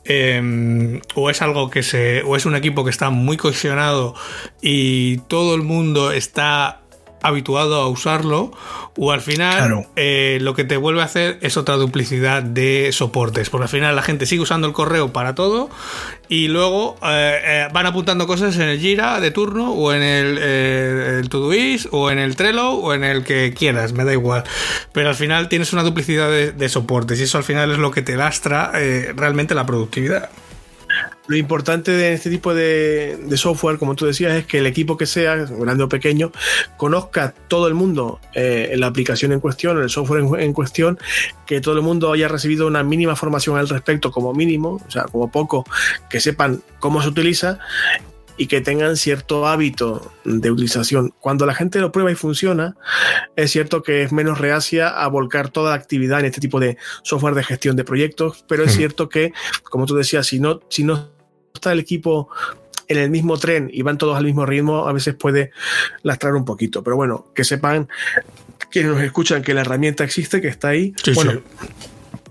em, 0.05 1.01
o 1.15 1.29
es 1.29 1.41
algo 1.41 1.69
que 1.69 1.83
se. 1.83 2.21
o 2.23 2.35
es 2.35 2.45
un 2.45 2.55
equipo 2.55 2.83
que 2.83 2.89
está 2.91 3.09
muy 3.09 3.37
cohesionado 3.37 4.15
y 4.61 5.17
todo 5.27 5.55
el 5.55 5.63
mundo 5.63 6.11
está 6.11 6.81
habituado 7.21 7.81
a 7.81 7.87
usarlo 7.87 8.51
o 8.97 9.11
al 9.11 9.21
final 9.21 9.87
eh, 9.95 10.39
lo 10.41 10.53
que 10.53 10.63
te 10.63 10.77
vuelve 10.77 11.01
a 11.01 11.05
hacer 11.05 11.39
es 11.41 11.57
otra 11.57 11.75
duplicidad 11.75 12.43
de 12.43 12.89
soportes. 12.91 13.49
Porque 13.49 13.63
al 13.63 13.69
final 13.69 13.95
la 13.95 14.01
gente 14.01 14.25
sigue 14.25 14.41
usando 14.41 14.67
el 14.67 14.73
correo 14.73 15.13
para 15.13 15.35
todo 15.35 15.69
y 16.27 16.47
luego 16.47 16.97
eh, 17.03 17.39
eh, 17.43 17.67
van 17.71 17.85
apuntando 17.85 18.27
cosas 18.27 18.55
en 18.57 18.63
el 18.63 18.79
Jira 18.79 19.19
de 19.19 19.31
turno 19.31 19.71
o 19.71 19.93
en 19.93 20.01
el, 20.01 20.37
el 20.37 21.29
Todoist 21.29 21.87
o 21.91 22.11
en 22.11 22.19
el 22.19 22.35
Trello 22.35 22.71
o 22.71 22.93
en 22.93 23.03
el 23.03 23.23
que 23.23 23.53
quieras, 23.53 23.93
me 23.93 24.03
da 24.03 24.13
igual. 24.13 24.43
Pero 24.91 25.09
al 25.09 25.15
final 25.15 25.49
tienes 25.49 25.71
una 25.73 25.83
duplicidad 25.83 26.29
de, 26.29 26.51
de 26.51 26.69
soportes 26.69 27.19
y 27.19 27.23
eso 27.23 27.37
al 27.37 27.43
final 27.43 27.71
es 27.71 27.77
lo 27.77 27.91
que 27.91 28.01
te 28.01 28.15
lastra 28.15 28.71
realmente 29.15 29.55
la 29.55 29.65
productividad 29.65 30.29
lo 31.27 31.37
importante 31.37 31.91
de 31.91 32.13
este 32.13 32.29
tipo 32.29 32.53
de, 32.53 33.17
software, 33.35 33.77
como 33.77 33.95
tú 33.95 34.05
decías, 34.05 34.33
es 34.33 34.45
que 34.45 34.57
el 34.57 34.65
equipo 34.65 34.97
que 34.97 35.05
sea, 35.05 35.35
grande 35.35 35.83
o 35.83 35.89
pequeño, 35.89 36.31
conozca 36.77 37.33
todo 37.47 37.67
el 37.67 37.75
mundo 37.75 38.19
eh, 38.33 38.69
en 38.71 38.79
la 38.79 38.87
aplicación 38.87 39.31
en 39.31 39.39
cuestión, 39.39 39.77
el 39.81 39.89
software 39.89 40.23
en, 40.39 40.53
cuestión, 40.53 40.97
que 41.45 41.61
todo 41.61 41.75
el 41.75 41.81
mundo 41.81 42.11
haya 42.11 42.27
recibido 42.27 42.67
una 42.67 42.83
mínima 42.83 43.15
formación 43.15 43.57
al 43.57 43.69
respecto, 43.69 44.11
como 44.11 44.33
mínimo, 44.33 44.81
o 44.85 44.91
sea, 44.91 45.03
como 45.03 45.31
poco, 45.31 45.65
que 46.09 46.19
sepan 46.19 46.61
cómo 46.79 47.01
se 47.01 47.09
utiliza 47.09 47.59
y 48.39 48.47
que 48.47 48.61
tengan 48.61 48.95
cierto 48.95 49.47
hábito 49.47 50.13
de 50.23 50.49
utilización. 50.49 51.13
Cuando 51.19 51.45
la 51.45 51.53
gente 51.53 51.81
lo 51.81 51.91
prueba 51.91 52.09
y 52.09 52.15
funciona, 52.15 52.77
es 53.35 53.51
cierto 53.51 53.83
que 53.83 54.01
es 54.01 54.13
menos 54.13 54.39
reacia 54.39 54.87
a 54.87 55.07
volcar 55.07 55.49
toda 55.49 55.71
la 55.71 55.75
actividad 55.75 56.21
en 56.21 56.27
este 56.27 56.39
tipo 56.39 56.57
de 56.61 56.77
software 57.03 57.35
de 57.35 57.43
gestión 57.43 57.75
de 57.75 57.83
proyectos, 57.83 58.45
pero 58.47 58.63
es 58.63 58.73
cierto 58.73 59.09
que, 59.09 59.33
como 59.63 59.85
tú 59.85 59.95
decías, 59.95 60.25
si 60.25 60.39
no, 60.39 60.61
si 60.69 60.85
no 60.85 61.09
está 61.53 61.73
el 61.73 61.79
equipo 61.79 62.29
en 62.87 62.97
el 62.97 63.09
mismo 63.09 63.37
tren 63.37 63.69
y 63.73 63.81
van 63.81 63.97
todos 63.97 64.15
al 64.15 64.23
mismo 64.23 64.45
ritmo, 64.45 64.87
a 64.87 64.93
veces 64.93 65.15
puede 65.15 65.51
lastrar 66.03 66.33
un 66.33 66.45
poquito. 66.45 66.81
Pero 66.81 66.95
bueno, 66.95 67.25
que 67.35 67.43
sepan 67.43 67.89
quienes 68.71 68.93
nos 68.93 69.01
escuchan 69.01 69.41
que 69.41 69.53
la 69.53 69.61
herramienta 69.61 70.05
existe, 70.05 70.39
que 70.39 70.47
está 70.47 70.69
ahí. 70.69 70.93
bueno, 71.13 71.41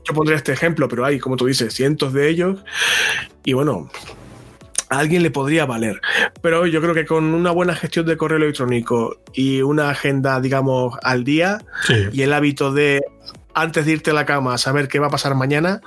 yo 0.09 0.15
pondré 0.15 0.37
este 0.37 0.53
ejemplo, 0.55 0.89
pero 0.89 1.05
hay, 1.05 1.19
como 1.19 1.37
tú 1.37 1.45
dices, 1.45 1.75
cientos 1.75 2.15
de 2.15 2.31
ellos. 2.31 2.65
Y 3.45 3.53
bueno, 3.53 3.91
a 4.91 4.99
alguien 4.99 5.23
le 5.23 5.31
podría 5.31 5.67
valer. 5.67 6.01
Pero 6.43 6.67
yo 6.67 6.81
creo 6.81 6.95
que 6.95 7.07
con 7.07 7.25
una 7.35 7.51
buena 7.51 7.75
gestión 7.75 8.07
de 8.07 8.17
correo 8.17 8.39
electrónico 8.39 9.21
y 9.33 9.63
una 9.63 9.91
agenda, 9.91 10.41
digamos, 10.41 10.97
al 11.03 11.25
día 11.25 11.59
y 12.13 12.23
el 12.23 12.33
hábito 12.33 12.73
de 12.73 13.03
antes 13.55 13.87
de 13.87 13.93
irte 13.93 14.11
a 14.11 14.15
la 14.15 14.25
cama 14.25 14.57
saber 14.59 14.89
qué 14.89 14.99
va 14.99 15.09
a 15.09 15.11
pasar 15.11 15.35
mañana, 15.35 15.81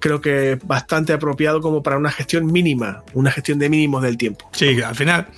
creo 0.00 0.20
que 0.20 0.52
es 0.52 0.66
bastante 0.66 1.12
apropiado 1.12 1.60
como 1.60 1.82
para 1.82 1.96
una 1.96 2.10
gestión 2.10 2.46
mínima, 2.46 3.04
una 3.14 3.30
gestión 3.30 3.58
de 3.58 3.68
mínimos 3.68 4.02
del 4.02 4.16
tiempo. 4.16 4.50
Sí, 4.52 4.80
al 4.82 4.96
final, 4.96 5.28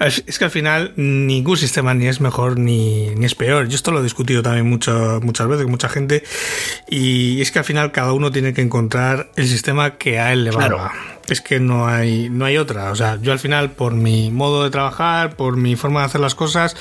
es, 0.00 0.38
que 0.38 0.44
al 0.44 0.50
final 0.50 0.92
ningún 0.96 1.56
sistema 1.56 1.94
ni 1.94 2.08
es 2.08 2.20
mejor 2.20 2.58
ni, 2.58 3.14
ni, 3.14 3.24
es 3.24 3.34
peor. 3.34 3.68
Yo 3.68 3.76
esto 3.76 3.90
lo 3.90 4.00
he 4.00 4.02
discutido 4.02 4.42
también 4.42 4.68
mucho, 4.68 5.20
muchas 5.22 5.48
veces 5.48 5.62
con 5.62 5.70
mucha 5.70 5.88
gente 5.88 6.24
y 6.88 7.40
es 7.40 7.50
que 7.50 7.60
al 7.60 7.64
final 7.64 7.92
cada 7.92 8.12
uno 8.12 8.30
tiene 8.30 8.52
que 8.52 8.60
encontrar 8.60 9.30
el 9.36 9.46
sistema 9.46 9.96
que 9.96 10.18
a 10.18 10.32
él 10.32 10.44
le 10.44 10.50
va 10.50 10.92
es 11.32 11.40
que 11.40 11.60
no 11.60 11.86
hay, 11.86 12.28
no 12.30 12.44
hay 12.44 12.56
otra. 12.56 12.90
O 12.90 12.96
sea, 12.96 13.18
yo 13.20 13.32
al 13.32 13.38
final, 13.38 13.70
por 13.70 13.94
mi 13.94 14.30
modo 14.30 14.64
de 14.64 14.70
trabajar, 14.70 15.36
por 15.36 15.56
mi 15.56 15.76
forma 15.76 16.00
de 16.00 16.06
hacer 16.06 16.20
las 16.20 16.34
cosas, 16.34 16.76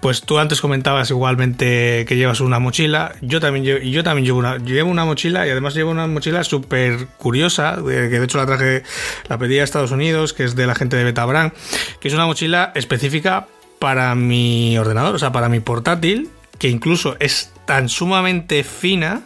pues 0.00 0.22
tú 0.22 0.38
antes 0.38 0.60
comentabas 0.60 1.10
igualmente 1.10 2.04
que 2.06 2.16
llevas 2.16 2.40
una 2.40 2.58
mochila. 2.58 3.14
Yo 3.20 3.40
también 3.40 3.64
llevo, 3.64 3.80
yo 3.80 4.02
también 4.02 4.24
llevo 4.24 4.38
una, 4.38 4.58
llevo 4.58 4.90
una 4.90 5.04
mochila 5.04 5.46
y 5.46 5.50
además 5.50 5.74
llevo 5.74 5.90
una 5.90 6.06
mochila 6.06 6.44
súper 6.44 7.06
curiosa, 7.18 7.76
que 7.84 7.90
de 7.90 8.24
hecho 8.24 8.38
la 8.38 8.46
traje, 8.46 8.82
la 9.28 9.38
pedí 9.38 9.58
a 9.58 9.64
Estados 9.64 9.90
Unidos, 9.90 10.32
que 10.32 10.44
es 10.44 10.56
de 10.56 10.66
la 10.66 10.74
gente 10.74 10.96
de 10.96 11.04
Betabrand, 11.04 11.52
que 12.00 12.08
es 12.08 12.14
una 12.14 12.26
mochila 12.26 12.72
específica 12.74 13.46
para 13.78 14.14
mi 14.14 14.78
ordenador, 14.78 15.14
o 15.14 15.18
sea, 15.18 15.32
para 15.32 15.48
mi 15.48 15.60
portátil, 15.60 16.30
que 16.58 16.68
incluso 16.68 17.16
es 17.20 17.52
tan 17.66 17.88
sumamente 17.88 18.64
fina 18.64 19.22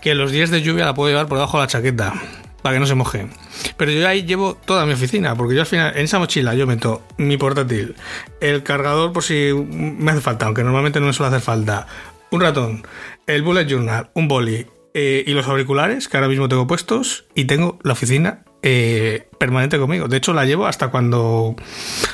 que 0.00 0.14
los 0.14 0.32
días 0.32 0.50
de 0.50 0.62
lluvia 0.62 0.84
la 0.84 0.94
puedo 0.94 1.10
llevar 1.10 1.26
por 1.26 1.38
debajo 1.38 1.58
de 1.58 1.64
la 1.64 1.68
chaqueta 1.68 2.14
para 2.64 2.76
que 2.76 2.80
no 2.80 2.86
se 2.86 2.94
moje. 2.94 3.26
Pero 3.76 3.92
yo 3.92 4.08
ahí 4.08 4.22
llevo 4.22 4.54
toda 4.54 4.86
mi 4.86 4.94
oficina, 4.94 5.36
porque 5.36 5.54
yo 5.54 5.60
al 5.60 5.66
final 5.66 5.92
en 5.94 6.04
esa 6.04 6.18
mochila 6.18 6.54
yo 6.54 6.66
meto 6.66 7.02
mi 7.18 7.36
portátil, 7.36 7.94
el 8.40 8.62
cargador 8.62 9.12
por 9.12 9.22
si 9.22 9.52
me 9.52 10.12
hace 10.12 10.22
falta, 10.22 10.46
aunque 10.46 10.64
normalmente 10.64 10.98
no 10.98 11.04
me 11.04 11.12
suele 11.12 11.28
hacer 11.28 11.42
falta, 11.42 11.86
un 12.30 12.40
ratón, 12.40 12.86
el 13.26 13.42
bullet 13.42 13.66
journal, 13.66 14.08
un 14.14 14.28
boli 14.28 14.66
eh, 14.94 15.24
y 15.26 15.32
los 15.34 15.46
auriculares 15.46 16.08
que 16.08 16.16
ahora 16.16 16.30
mismo 16.30 16.48
tengo 16.48 16.66
puestos 16.66 17.26
y 17.34 17.44
tengo 17.44 17.78
la 17.82 17.92
oficina 17.92 18.44
eh, 18.62 19.28
permanente 19.38 19.78
conmigo. 19.78 20.08
De 20.08 20.16
hecho 20.16 20.32
la 20.32 20.46
llevo 20.46 20.66
hasta 20.66 20.88
cuando, 20.88 21.56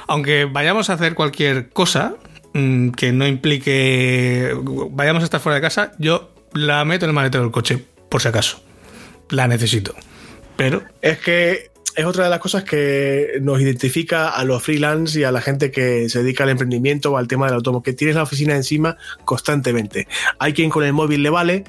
aunque 0.08 0.46
vayamos 0.46 0.90
a 0.90 0.94
hacer 0.94 1.14
cualquier 1.14 1.68
cosa 1.68 2.16
mm, 2.54 2.88
que 2.90 3.12
no 3.12 3.24
implique 3.24 4.52
vayamos 4.90 5.22
a 5.22 5.26
estar 5.26 5.40
fuera 5.40 5.54
de 5.54 5.62
casa, 5.62 5.92
yo 6.00 6.34
la 6.54 6.84
meto 6.84 7.04
en 7.04 7.10
el 7.10 7.14
maletero 7.14 7.44
del 7.44 7.52
coche 7.52 7.84
por 8.08 8.20
si 8.20 8.26
acaso. 8.26 8.60
La 9.28 9.46
necesito. 9.46 9.94
Pero. 10.60 10.82
Es 11.00 11.18
que 11.20 11.70
es 11.96 12.04
otra 12.04 12.24
de 12.24 12.30
las 12.30 12.38
cosas 12.38 12.64
que 12.64 13.38
nos 13.40 13.62
identifica 13.62 14.28
a 14.28 14.44
los 14.44 14.62
freelance 14.62 15.18
y 15.18 15.24
a 15.24 15.32
la 15.32 15.40
gente 15.40 15.70
que 15.70 16.10
se 16.10 16.22
dedica 16.22 16.44
al 16.44 16.50
emprendimiento 16.50 17.12
o 17.12 17.16
al 17.16 17.28
tema 17.28 17.46
del 17.46 17.54
automóvil, 17.54 17.82
que 17.82 17.92
tienes 17.94 18.16
la 18.16 18.24
oficina 18.24 18.54
encima 18.54 18.98
constantemente. 19.24 20.06
Hay 20.38 20.52
quien 20.52 20.68
con 20.68 20.84
el 20.84 20.92
móvil 20.92 21.22
le 21.22 21.30
vale, 21.30 21.64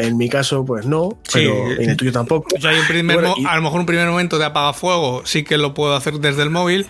en 0.00 0.16
mi 0.16 0.28
caso, 0.28 0.64
pues 0.64 0.86
no, 0.86 1.18
pero 1.32 1.70
en 1.72 1.90
el 1.90 1.96
tuyo 1.96 2.12
tampoco. 2.12 2.48
A 3.46 3.56
lo 3.56 3.62
mejor 3.62 3.80
un 3.80 3.86
primer 3.86 4.08
momento 4.08 4.38
de 4.38 4.44
apagafuego 4.46 5.22
sí 5.24 5.44
que 5.44 5.58
lo 5.58 5.74
puedo 5.74 5.94
hacer 5.94 6.14
desde 6.14 6.42
el 6.42 6.50
móvil, 6.50 6.86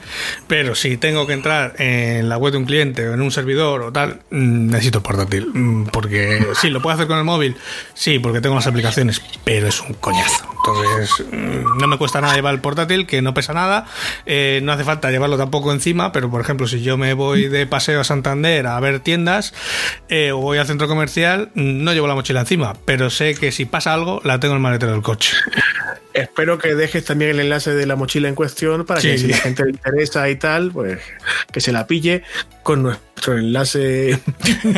pero 0.47 0.75
si 0.75 0.97
tengo 0.97 1.27
que 1.27 1.33
entrar 1.33 1.75
en 1.79 2.29
la 2.29 2.39
web 2.39 2.53
de 2.53 2.59
un 2.59 2.65
cliente 2.65 3.09
o 3.09 3.15
en 3.15 3.21
un 3.21 3.31
servidor 3.31 3.83
o 3.83 3.93
tal, 3.93 4.21
mm, 4.31 4.71
necesito 4.71 5.03
portátil. 5.03 5.49
Mm, 5.53 5.87
porque 5.87 6.47
sí, 6.61 6.71
lo 6.71 6.81
puedo 6.81 6.95
hacer 6.95 7.07
con 7.07 7.19
el 7.19 7.25
móvil, 7.25 7.57
sí, 7.95 8.19
porque 8.19 8.41
tengo 8.41 8.55
las 8.55 8.67
aplicaciones, 8.67 9.23
pero 9.45 9.69
es 9.69 9.81
un 9.81 9.95
coñazo. 9.95 10.51
Entonces, 10.61 11.25
mm, 11.33 11.79
no 11.79 11.87
me 11.87 11.97
cuesta 11.97 12.21
nada 12.21 12.35
llevar 12.35 12.55
el 12.55 12.61
portátil, 12.61 13.07
que 13.07 13.23
no 13.23 13.35
pesa 13.35 13.53
nada. 13.55 13.87
Eh, 14.27 14.61
no 14.63 14.73
hace 14.73 14.85
falta 14.85 15.11
llevarlo 15.11 15.37
tampoco 15.37 15.73
encima, 15.73 16.13
pero 16.13 16.31
por 16.31 16.41
ejemplo, 16.41 16.67
si 16.67 16.83
yo 16.83 16.97
me 16.97 17.15
voy 17.15 17.49
de 17.49 17.67
paseo 17.67 18.01
a 18.01 18.05
Santander 18.05 18.67
a 18.67 18.79
ver 18.81 19.01
tiendas 19.01 19.55
eh, 20.09 20.33
o 20.33 20.39
voy 20.39 20.59
al 20.59 20.67
centro 20.67 20.89
comercial, 20.89 21.51
no 21.55 21.93
llevo 21.93 22.07
la 22.07 22.15
mochila 22.15 22.41
encima, 22.41 22.75
pero 22.85 23.00
pero 23.01 23.09
sé 23.09 23.35
que 23.35 23.51
si 23.51 23.65
pasa 23.65 23.95
algo, 23.95 24.21
la 24.25 24.39
tengo 24.41 24.53
en 24.53 24.59
el 24.59 24.63
maletero 24.63 24.93
del 24.93 25.01
coche. 25.01 25.35
Espero 26.13 26.59
que 26.59 26.75
dejes 26.75 27.05
también 27.05 27.31
el 27.33 27.41
enlace 27.41 27.75
de 27.75 27.87
la 27.87 27.97
mochila 27.97 28.29
en 28.29 28.35
cuestión 28.35 28.85
para 28.85 29.01
que 29.01 29.19
si 29.19 29.29
la 29.29 29.37
gente 29.37 29.65
le 29.65 29.71
interesa 29.71 30.29
y 30.29 30.37
tal, 30.37 30.73
pues 30.73 31.01
que 31.53 31.61
se 31.61 31.73
la 31.73 31.87
pille 31.87 32.23
con 32.63 32.83
nuestro 32.83 33.39
enlace 33.39 34.21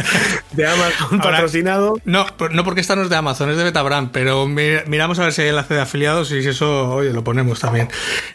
de 0.53 0.67
Amazon 0.67 1.19
patrocinado. 1.19 2.01
No, 2.05 2.27
no 2.51 2.65
porque 2.65 2.81
esta 2.81 2.97
no 2.97 3.03
es 3.03 3.09
de 3.09 3.17
Amazon, 3.17 3.51
es 3.51 3.57
de 3.57 3.65
Betabrand, 3.65 4.11
pero 4.11 4.47
miramos 4.47 5.19
a 5.19 5.25
ver 5.25 5.33
si 5.33 5.43
hay 5.43 5.49
enlace 5.49 5.75
de 5.75 5.81
afiliados 5.81 6.31
y 6.33 6.43
si 6.43 6.49
eso, 6.49 6.91
oye, 6.91 7.13
lo 7.13 7.25
ponemos 7.25 7.61
también. 7.61 7.89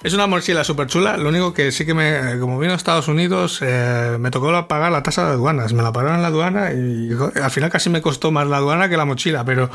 Es 0.03 0.13
una 0.13 0.27
mochila 0.27 0.63
súper 0.63 0.87
chula, 0.87 1.17
lo 1.17 1.29
único 1.29 1.53
que 1.53 1.71
sí 1.71 1.85
que 1.85 1.93
me, 1.93 2.39
como 2.39 2.59
vino 2.59 2.73
a 2.73 2.75
Estados 2.75 3.07
Unidos, 3.07 3.59
eh, 3.61 4.17
me 4.19 4.31
tocó 4.31 4.67
pagar 4.67 4.91
la 4.91 5.03
tasa 5.03 5.25
de 5.25 5.31
aduanas, 5.33 5.73
me 5.73 5.83
la 5.83 5.91
pagaron 5.91 6.17
en 6.17 6.21
la 6.21 6.29
aduana 6.29 6.71
y 6.73 7.11
al 7.41 7.51
final 7.51 7.69
casi 7.69 7.89
me 7.89 8.01
costó 8.01 8.31
más 8.31 8.47
la 8.47 8.57
aduana 8.57 8.89
que 8.89 8.97
la 8.97 9.05
mochila, 9.05 9.45
pero, 9.45 9.69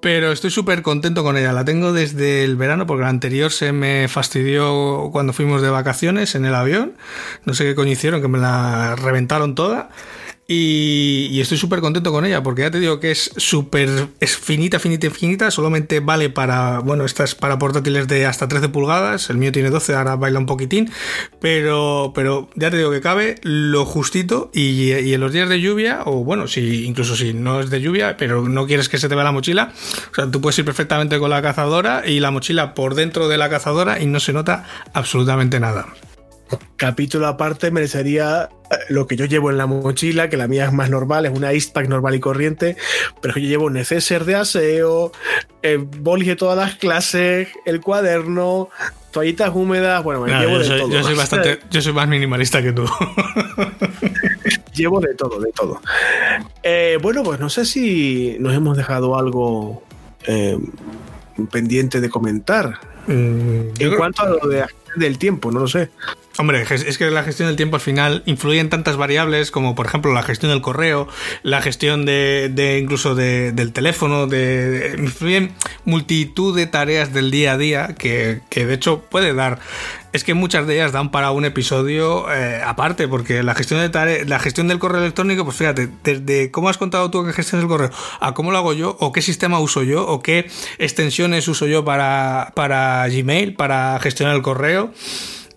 pero 0.00 0.32
estoy 0.32 0.50
súper 0.50 0.82
contento 0.82 1.22
con 1.22 1.36
ella, 1.36 1.52
la 1.52 1.64
tengo 1.64 1.92
desde 1.92 2.44
el 2.44 2.56
verano 2.56 2.86
porque 2.86 3.02
la 3.02 3.08
anterior 3.08 3.50
se 3.50 3.72
me 3.72 4.08
fastidió 4.08 5.10
cuando 5.12 5.32
fuimos 5.32 5.62
de 5.62 5.70
vacaciones 5.70 6.34
en 6.34 6.44
el 6.44 6.54
avión, 6.54 6.92
no 7.44 7.54
sé 7.54 7.64
qué 7.64 7.74
coño 7.74 7.92
hicieron, 7.92 8.22
que 8.22 8.28
me 8.28 8.38
la 8.38 8.96
reventaron 8.96 9.54
toda. 9.54 9.90
Y, 10.50 11.38
estoy 11.42 11.58
súper 11.58 11.80
contento 11.80 12.10
con 12.10 12.24
ella 12.24 12.42
porque 12.42 12.62
ya 12.62 12.70
te 12.70 12.80
digo 12.80 13.00
que 13.00 13.10
es 13.10 13.30
súper 13.36 14.08
es 14.18 14.38
finita, 14.38 14.78
finita, 14.78 15.10
finita, 15.10 15.50
solamente 15.50 16.00
vale 16.00 16.30
para, 16.30 16.78
bueno, 16.78 17.04
esta 17.04 17.22
es 17.22 17.34
para 17.34 17.58
portátiles 17.58 18.08
de 18.08 18.24
hasta 18.24 18.48
13 18.48 18.70
pulgadas, 18.70 19.28
el 19.28 19.36
mío 19.36 19.52
tiene 19.52 19.68
12, 19.68 19.94
ahora 19.94 20.16
baila 20.16 20.38
un 20.38 20.46
poquitín, 20.46 20.90
pero, 21.38 22.12
pero 22.14 22.48
ya 22.54 22.70
te 22.70 22.78
digo 22.78 22.90
que 22.90 23.02
cabe 23.02 23.34
lo 23.42 23.84
justito 23.84 24.50
y, 24.54 24.90
en 25.12 25.20
los 25.20 25.34
días 25.34 25.50
de 25.50 25.60
lluvia, 25.60 26.00
o 26.06 26.24
bueno, 26.24 26.48
si 26.48 26.86
incluso 26.86 27.14
si 27.14 27.34
no 27.34 27.60
es 27.60 27.68
de 27.68 27.82
lluvia, 27.82 28.16
pero 28.16 28.48
no 28.48 28.66
quieres 28.66 28.88
que 28.88 28.96
se 28.96 29.10
te 29.10 29.14
vea 29.14 29.24
la 29.24 29.32
mochila, 29.32 29.74
o 30.10 30.14
sea, 30.14 30.30
tú 30.30 30.40
puedes 30.40 30.58
ir 30.58 30.64
perfectamente 30.64 31.18
con 31.18 31.28
la 31.28 31.42
cazadora 31.42 32.04
y 32.06 32.20
la 32.20 32.30
mochila 32.30 32.72
por 32.72 32.94
dentro 32.94 33.28
de 33.28 33.36
la 33.36 33.50
cazadora 33.50 34.00
y 34.00 34.06
no 34.06 34.18
se 34.18 34.32
nota 34.32 34.64
absolutamente 34.94 35.60
nada 35.60 35.88
capítulo 36.76 37.26
aparte 37.26 37.70
merecería 37.70 38.48
eh, 38.70 38.76
lo 38.88 39.06
que 39.06 39.16
yo 39.16 39.24
llevo 39.24 39.50
en 39.50 39.58
la 39.58 39.66
mochila, 39.66 40.28
que 40.28 40.36
la 40.36 40.48
mía 40.48 40.66
es 40.66 40.72
más 40.72 40.90
normal, 40.90 41.26
es 41.26 41.32
una 41.36 41.52
Eastpack 41.52 41.88
normal 41.88 42.14
y 42.14 42.20
corriente, 42.20 42.76
pero 43.20 43.34
yo 43.34 43.48
llevo 43.48 43.70
neceser 43.70 44.24
de 44.24 44.36
aseo, 44.36 45.12
eh, 45.62 45.76
bolis 45.76 46.28
de 46.28 46.36
todas 46.36 46.56
las 46.56 46.76
clases, 46.76 47.48
el 47.64 47.80
cuaderno, 47.80 48.68
toallitas 49.10 49.54
húmedas, 49.54 50.02
bueno, 50.02 50.20
me 50.20 50.30
llevo 50.30 50.52
yo 50.52 50.58
de 50.58 50.64
soy, 50.64 50.80
todo. 50.80 50.90
Yo 50.90 51.02
soy, 51.02 51.14
bastante, 51.14 51.60
yo 51.70 51.82
soy 51.82 51.92
más 51.92 52.08
minimalista 52.08 52.62
que 52.62 52.72
tú. 52.72 52.84
llevo 54.74 55.00
de 55.00 55.14
todo, 55.14 55.40
de 55.40 55.50
todo. 55.52 55.80
Eh, 56.62 56.98
bueno, 57.02 57.22
pues 57.24 57.40
no 57.40 57.50
sé 57.50 57.64
si 57.64 58.36
nos 58.38 58.54
hemos 58.54 58.76
dejado 58.76 59.18
algo 59.18 59.82
pendiente 61.50 62.00
de 62.00 62.10
comentar. 62.10 62.78
Mm, 63.06 63.70
en 63.78 63.96
cuanto 63.96 64.22
a 64.22 64.28
lo 64.28 64.46
de 64.46 64.64
del 64.96 65.18
tiempo, 65.18 65.50
no 65.50 65.60
lo 65.60 65.68
sé. 65.68 65.90
Hombre, 66.40 66.64
es 66.70 66.98
que 66.98 67.10
la 67.10 67.24
gestión 67.24 67.48
del 67.48 67.56
tiempo 67.56 67.74
al 67.74 67.82
final 67.82 68.22
influye 68.24 68.60
en 68.60 68.70
tantas 68.70 68.96
variables 68.96 69.50
como 69.50 69.74
por 69.74 69.86
ejemplo 69.86 70.12
la 70.12 70.22
gestión 70.22 70.52
del 70.52 70.60
correo, 70.60 71.08
la 71.42 71.60
gestión 71.60 72.06
de, 72.06 72.78
incluso 72.80 73.16
del 73.16 73.72
teléfono, 73.72 74.28
de, 74.28 74.94
influyen 74.98 75.52
multitud 75.84 76.54
de 76.54 76.68
tareas 76.68 77.12
del 77.12 77.32
día 77.32 77.54
a 77.54 77.58
día 77.58 77.94
que, 77.98 78.40
de 78.54 78.72
hecho 78.72 79.00
puede 79.00 79.34
dar. 79.34 79.58
Es 80.12 80.22
que 80.22 80.34
muchas 80.34 80.68
de 80.68 80.74
ellas 80.74 80.92
dan 80.92 81.10
para 81.10 81.32
un 81.32 81.44
episodio 81.44 82.32
eh, 82.32 82.62
aparte, 82.64 83.08
porque 83.08 83.42
la 83.42 83.56
gestión 83.56 83.80
de 83.80 84.24
la 84.24 84.38
gestión 84.38 84.68
del 84.68 84.78
correo 84.78 85.00
electrónico, 85.00 85.44
pues 85.44 85.56
fíjate, 85.56 85.88
desde 86.04 86.52
cómo 86.52 86.68
has 86.68 86.78
contado 86.78 87.10
tú 87.10 87.26
que 87.26 87.32
gestionas 87.32 87.64
el 87.64 87.68
correo, 87.68 87.90
a 88.20 88.32
cómo 88.34 88.52
lo 88.52 88.58
hago 88.58 88.74
yo, 88.74 88.96
o 89.00 89.10
qué 89.10 89.22
sistema 89.22 89.58
uso 89.58 89.82
yo, 89.82 90.06
o 90.06 90.22
qué 90.22 90.48
extensiones 90.78 91.48
uso 91.48 91.66
yo 91.66 91.84
para, 91.84 92.52
para 92.54 93.08
Gmail, 93.08 93.54
para 93.54 93.98
gestionar 94.00 94.36
el 94.36 94.42
correo. 94.42 94.92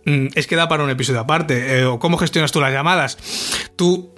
Mm, 0.06 0.28
es 0.36 0.48
que 0.48 0.56
da 0.56 0.68
para 0.68 0.84
un 0.84 0.90
episodio 0.90 1.20
aparte. 1.20 1.82
Eh, 1.82 1.98
cómo 2.00 2.18
gestionas 2.18 2.52
tú 2.52 2.60
las 2.60 2.72
llamadas. 2.72 3.18
Tú 3.76 4.14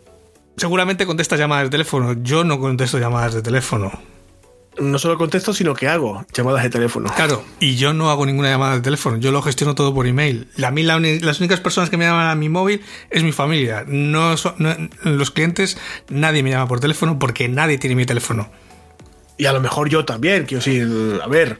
seguramente 0.58 1.06
contestas 1.06 1.40
llamadas 1.40 1.66
de 1.66 1.70
teléfono. 1.72 2.16
Yo 2.22 2.44
no 2.44 2.60
contesto 2.60 3.00
llamadas 3.00 3.34
de 3.34 3.42
teléfono. 3.42 3.92
No 4.80 4.98
solo 4.98 5.18
contesto, 5.20 5.54
sino 5.54 5.76
que 5.76 5.88
hago 5.88 6.26
llamadas 6.34 6.64
de 6.64 6.72
teléfono. 6.72 7.12
Claro, 7.16 7.44
y 7.60 7.76
yo 7.76 7.94
no 7.94 8.10
hago 8.10 8.26
ninguna 8.26 8.50
llamada 8.50 8.76
de 8.76 8.82
teléfono, 8.82 9.18
yo 9.18 9.32
lo 9.32 9.44
gestiono 9.44 9.76
todo 9.76 9.94
por 9.94 10.08
email. 10.08 10.48
A 10.64 10.72
mí 10.72 10.82
las 10.82 11.40
únicas 11.40 11.60
personas 11.60 11.92
que 11.92 11.98
me 11.98 12.06
llaman 12.06 12.28
a 12.28 12.36
mi 12.36 12.50
móvil 12.50 12.82
es 13.12 13.22
mi 13.22 13.32
familia. 13.32 13.86
No, 13.88 14.34
los 15.04 15.32
clientes, 15.32 15.78
nadie 16.10 16.42
me 16.42 16.50
llama 16.50 16.68
por 16.68 16.80
teléfono 16.80 17.20
porque 17.20 17.48
nadie 17.48 17.78
tiene 17.78 17.96
mi 17.96 18.08
teléfono. 18.08 18.50
Y 19.38 19.46
a 19.46 19.54
lo 19.54 19.62
mejor 19.62 19.90
yo 19.90 20.06
también, 20.06 20.46
quiero 20.46 20.64
decir, 20.64 21.20
a 21.24 21.28
ver. 21.28 21.60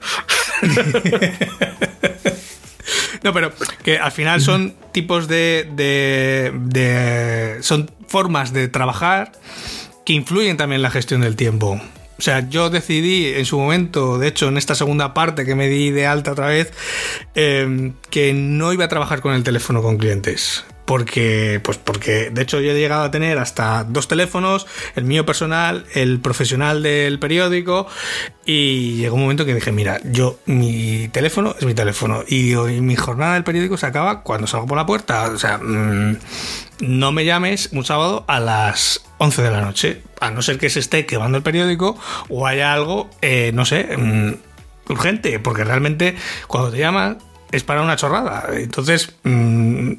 No, 3.24 3.34
pero 3.34 3.52
que 3.84 3.98
al 3.98 4.12
final 4.12 4.42
son 4.42 4.76
tipos 4.92 5.28
de, 5.28 5.70
de, 5.76 7.58
Son 7.62 7.90
formas 8.08 8.54
de 8.54 8.68
trabajar 8.68 9.32
que 10.06 10.14
influyen 10.14 10.58
también 10.58 10.78
en 10.78 10.84
la 10.84 10.92
gestión 10.92 11.22
del 11.22 11.36
tiempo. 11.36 11.82
O 12.18 12.22
sea, 12.22 12.48
yo 12.50 12.70
decidí 12.70 13.28
en 13.34 13.46
su 13.46 13.58
momento, 13.58 14.18
de 14.18 14.28
hecho 14.28 14.48
en 14.48 14.58
esta 14.58 14.76
segunda 14.76 15.14
parte 15.14 15.46
que 15.46 15.56
me 15.56 15.68
di 15.68 15.92
de 15.92 16.06
alta 16.06 16.32
otra 16.32 16.48
vez, 16.48 16.72
eh, 17.36 17.92
que 18.10 18.34
no 18.34 18.72
iba 18.72 18.86
a 18.86 18.88
trabajar 18.88 19.22
con 19.22 19.34
el 19.34 19.44
teléfono 19.44 19.82
con 19.82 19.98
clientes 19.98 20.64
porque 20.86 21.62
pues 21.64 21.78
porque 21.78 22.30
de 22.30 22.42
hecho 22.42 22.60
yo 22.60 22.72
he 22.72 22.76
llegado 22.76 23.04
a 23.04 23.12
tener 23.12 23.38
hasta 23.38 23.84
dos 23.84 24.08
teléfonos 24.08 24.68
el 24.96 25.06
mío 25.06 25.26
personal 25.26 25.86
el 25.94 26.20
profesional 26.20 26.84
del 26.84 27.20
periódico 27.20 27.88
y 28.46 28.96
llegó 28.96 29.16
un 29.16 29.22
momento 29.22 29.46
que 29.46 29.56
dije 29.56 29.72
mira 29.72 30.02
yo 30.04 30.40
mi 30.46 31.08
teléfono 31.10 31.56
es 31.58 31.66
mi 31.66 31.74
teléfono 31.74 32.24
y, 32.28 32.54
mi 32.82 32.96
jornada 32.96 33.36
del 33.36 33.44
periódico 33.44 33.78
se 33.78 33.86
acaba 33.86 34.24
cuando 34.24 34.48
salgo 34.48 34.68
por 34.68 34.78
la 34.78 34.86
puerta 34.86 35.30
o 35.32 35.38
sea 35.38 35.58
mm, 35.58 36.18
no 36.82 37.12
me 37.12 37.24
llames 37.24 37.70
un 37.72 37.86
sábado 37.86 38.26
a 38.28 38.40
las 38.40 39.06
11 39.20 39.42
de 39.42 39.52
la 39.52 39.62
noche 39.62 40.02
a 40.20 40.32
no 40.32 40.42
ser 40.42 40.58
que 40.58 40.70
se 40.70 40.80
esté 40.80 41.06
quemando 41.06 41.38
el 41.38 41.44
periódico 41.44 41.98
o 42.28 42.46
haya 42.46 42.74
algo 42.74 43.10
eh, 43.22 43.52
no 43.54 43.66
sé 43.66 43.96
mm, 43.98 44.92
urgente 44.92 45.40
porque 45.40 45.64
realmente 45.64 46.16
cuando 46.48 46.72
te 46.72 46.80
llaman 46.80 47.20
es 47.54 47.64
para 47.64 47.82
una 47.82 47.96
chorrada 47.96 48.50
entonces 48.54 49.16
mm, 49.24 49.94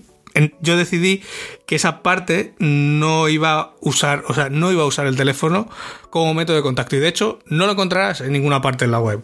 yo 0.61 0.76
decidí 0.76 1.22
que 1.66 1.76
esa 1.76 2.03
parte 2.03 2.55
no 2.59 3.28
iba 3.28 3.61
a 3.61 3.74
usar, 3.80 4.24
o 4.26 4.35
sea, 4.35 4.49
no 4.51 4.72
iba 4.72 4.82
a 4.82 4.87
usar 4.87 5.07
el 5.07 5.16
teléfono 5.16 5.68
como 6.11 6.35
método 6.35 6.57
de 6.57 6.62
contacto. 6.62 6.97
Y 6.97 6.99
de 6.99 7.09
hecho, 7.09 7.39
no 7.47 7.66
lo 7.66 7.72
encontrarás 7.72 8.20
en 8.20 8.32
ninguna 8.32 8.61
parte 8.61 8.85
en 8.85 8.91
la 8.91 9.01
web. 9.01 9.22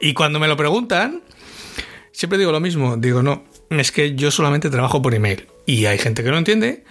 Y 0.00 0.14
cuando 0.14 0.38
me 0.38 0.48
lo 0.48 0.56
preguntan, 0.56 1.22
siempre 2.12 2.38
digo 2.38 2.52
lo 2.52 2.60
mismo. 2.60 2.96
Digo, 2.96 3.22
no, 3.22 3.44
es 3.70 3.92
que 3.92 4.14
yo 4.14 4.30
solamente 4.30 4.70
trabajo 4.70 5.02
por 5.02 5.14
email. 5.14 5.46
Y 5.66 5.86
hay 5.86 5.98
gente 5.98 6.22
que 6.22 6.30
no 6.30 6.38
entiende. 6.38 6.84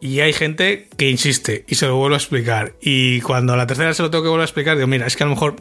Y 0.00 0.20
hay 0.20 0.32
gente 0.32 0.88
que 0.96 1.10
insiste 1.10 1.64
y 1.66 1.74
se 1.74 1.86
lo 1.86 1.96
vuelvo 1.96 2.14
a 2.14 2.18
explicar. 2.18 2.74
Y 2.80 3.20
cuando 3.20 3.54
a 3.54 3.56
la 3.56 3.66
tercera 3.66 3.92
se 3.94 4.02
lo 4.02 4.10
tengo 4.10 4.22
que 4.22 4.30
volver 4.30 4.42
a 4.42 4.44
explicar, 4.44 4.76
digo, 4.76 4.86
mira, 4.86 5.06
es 5.06 5.16
que 5.16 5.24
a 5.24 5.26
lo 5.26 5.34
mejor 5.34 5.56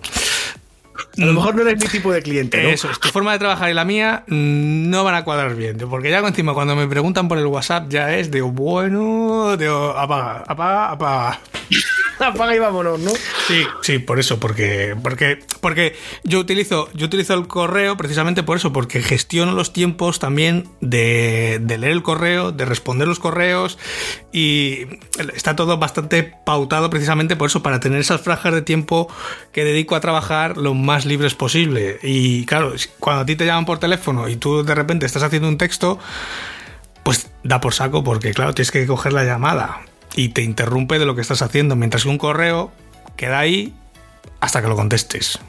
a 1.22 1.26
lo 1.26 1.34
mejor 1.34 1.56
no 1.56 1.62
eres 1.62 1.82
mi 1.82 1.88
tipo 1.88 2.12
de 2.12 2.22
cliente. 2.22 2.62
¿no? 2.62 2.70
Eso, 2.70 2.90
tu 3.02 3.10
forma 3.10 3.34
de 3.34 3.40
trabajar 3.40 3.70
y 3.70 3.74
la 3.74 3.86
mía 3.86 4.24
mm, 4.28 4.90
no 4.90 5.04
van 5.04 5.16
a 5.16 5.24
cuadrar 5.24 5.56
bien. 5.56 5.78
Porque 5.90 6.10
ya 6.10 6.20
encima 6.20 6.54
cuando 6.54 6.76
me 6.76 6.88
preguntan 6.88 7.28
por 7.28 7.38
el 7.38 7.46
WhatsApp 7.46 7.90
ya 7.90 8.16
es 8.16 8.32
de 8.32 8.42
bueno, 8.42 9.58
de 9.58 9.68
apaga, 9.68 10.44
apaga, 10.48 10.92
apaga. 10.92 11.40
Apaga 12.20 12.56
y 12.56 12.60
vámonos, 12.60 13.00
¿no? 13.00 13.12
Sí, 13.48 13.64
sí, 13.82 14.00
por 14.00 14.20
eso, 14.20 14.40
porque, 14.40 14.96
porque, 15.02 15.40
porque 15.62 15.96
yo 16.24 16.40
utilizo, 16.40 16.90
yo 16.94 17.06
utilizo 17.06 17.34
el 17.34 17.48
correo 17.48 17.96
precisamente 17.98 18.44
por 18.44 18.58
eso, 18.58 18.74
porque 18.74 19.02
gestiono 19.02 19.54
los 19.54 19.74
tiempos 19.74 20.20
también 20.20 20.70
de, 20.82 21.60
de 21.62 21.78
leer 21.78 21.94
el 21.94 22.04
correo, 22.04 22.52
de 22.52 22.66
responder 22.66 23.08
los 23.08 23.20
correos, 23.20 23.78
y 24.32 24.88
está 25.36 25.56
todo 25.56 25.78
bastante 25.78 26.24
pautado 26.46 26.90
precisamente 26.90 27.36
por 27.36 27.50
eso, 27.50 27.62
para 27.62 27.80
tener 27.80 28.00
esas 28.00 28.22
franjas 28.22 28.54
de 28.54 28.62
tiempo 28.62 29.08
que 29.52 29.64
dedico 29.64 29.96
a 29.96 30.02
trabajar 30.02 30.58
lo 30.58 30.74
más 30.74 31.06
libres 31.06 31.36
posible. 31.36 32.00
Y 32.02 32.46
claro, 32.46 32.74
cuando 33.00 33.22
a 33.24 33.26
ti 33.26 33.36
te 33.36 33.46
llaman 33.46 33.66
por 33.66 33.80
teléfono 33.80 34.28
y 34.28 34.38
tú 34.38 34.64
de 34.64 34.76
repente 34.76 35.06
estás 35.06 35.24
haciendo 35.24 35.48
un 35.48 35.58
texto, 35.58 36.00
pues 37.04 37.30
da 37.44 37.62
por 37.62 37.74
saco, 37.74 38.04
porque 38.04 38.34
claro, 38.34 38.54
tienes 38.54 38.72
que 38.72 38.86
coger 38.88 39.14
la 39.14 39.24
llamada 39.24 39.82
y 40.16 40.30
te 40.30 40.42
interrumpe 40.42 41.00
de 41.00 41.06
lo 41.06 41.16
que 41.16 41.22
estás 41.22 41.42
haciendo, 41.42 41.76
mientras 41.76 42.04
que 42.04 42.10
un 42.10 42.18
correo 42.18 42.72
queda 43.16 43.40
ahí 43.40 43.74
hasta 44.40 44.62
que 44.62 44.68
lo 44.68 44.76
contestes. 44.76 45.40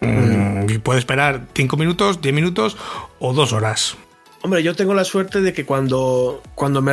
Mm, 0.00 0.68
y 0.68 0.78
puede 0.78 0.98
esperar 0.98 1.46
5 1.54 1.76
minutos, 1.76 2.20
10 2.20 2.34
minutos 2.34 2.76
o 3.18 3.32
2 3.32 3.52
horas. 3.52 3.96
Hombre, 4.44 4.60
yo 4.64 4.74
tengo 4.74 4.92
la 4.92 5.04
suerte 5.04 5.40
de 5.40 5.52
que 5.52 5.64
cuando, 5.64 6.42
cuando 6.56 6.82
me 6.82 6.92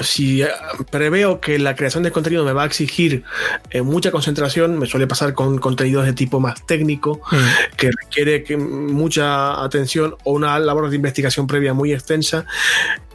si 0.00 0.42
eh, 0.42 0.48
preveo 0.90 1.42
que 1.42 1.58
la 1.58 1.76
creación 1.76 2.02
de 2.02 2.10
contenido 2.10 2.42
me 2.42 2.54
va 2.54 2.62
a 2.62 2.66
exigir 2.66 3.22
eh, 3.68 3.82
mucha 3.82 4.10
concentración, 4.10 4.78
me 4.78 4.86
suele 4.86 5.06
pasar 5.06 5.34
con 5.34 5.58
contenidos 5.58 6.06
de 6.06 6.14
tipo 6.14 6.40
más 6.40 6.64
técnico, 6.64 7.20
mm. 7.30 7.76
que 7.76 7.90
requiere 7.90 8.42
que 8.42 8.56
mucha 8.56 9.62
atención 9.62 10.16
o 10.24 10.32
una 10.32 10.58
labor 10.58 10.88
de 10.88 10.96
investigación 10.96 11.46
previa 11.46 11.74
muy 11.74 11.92
extensa. 11.92 12.46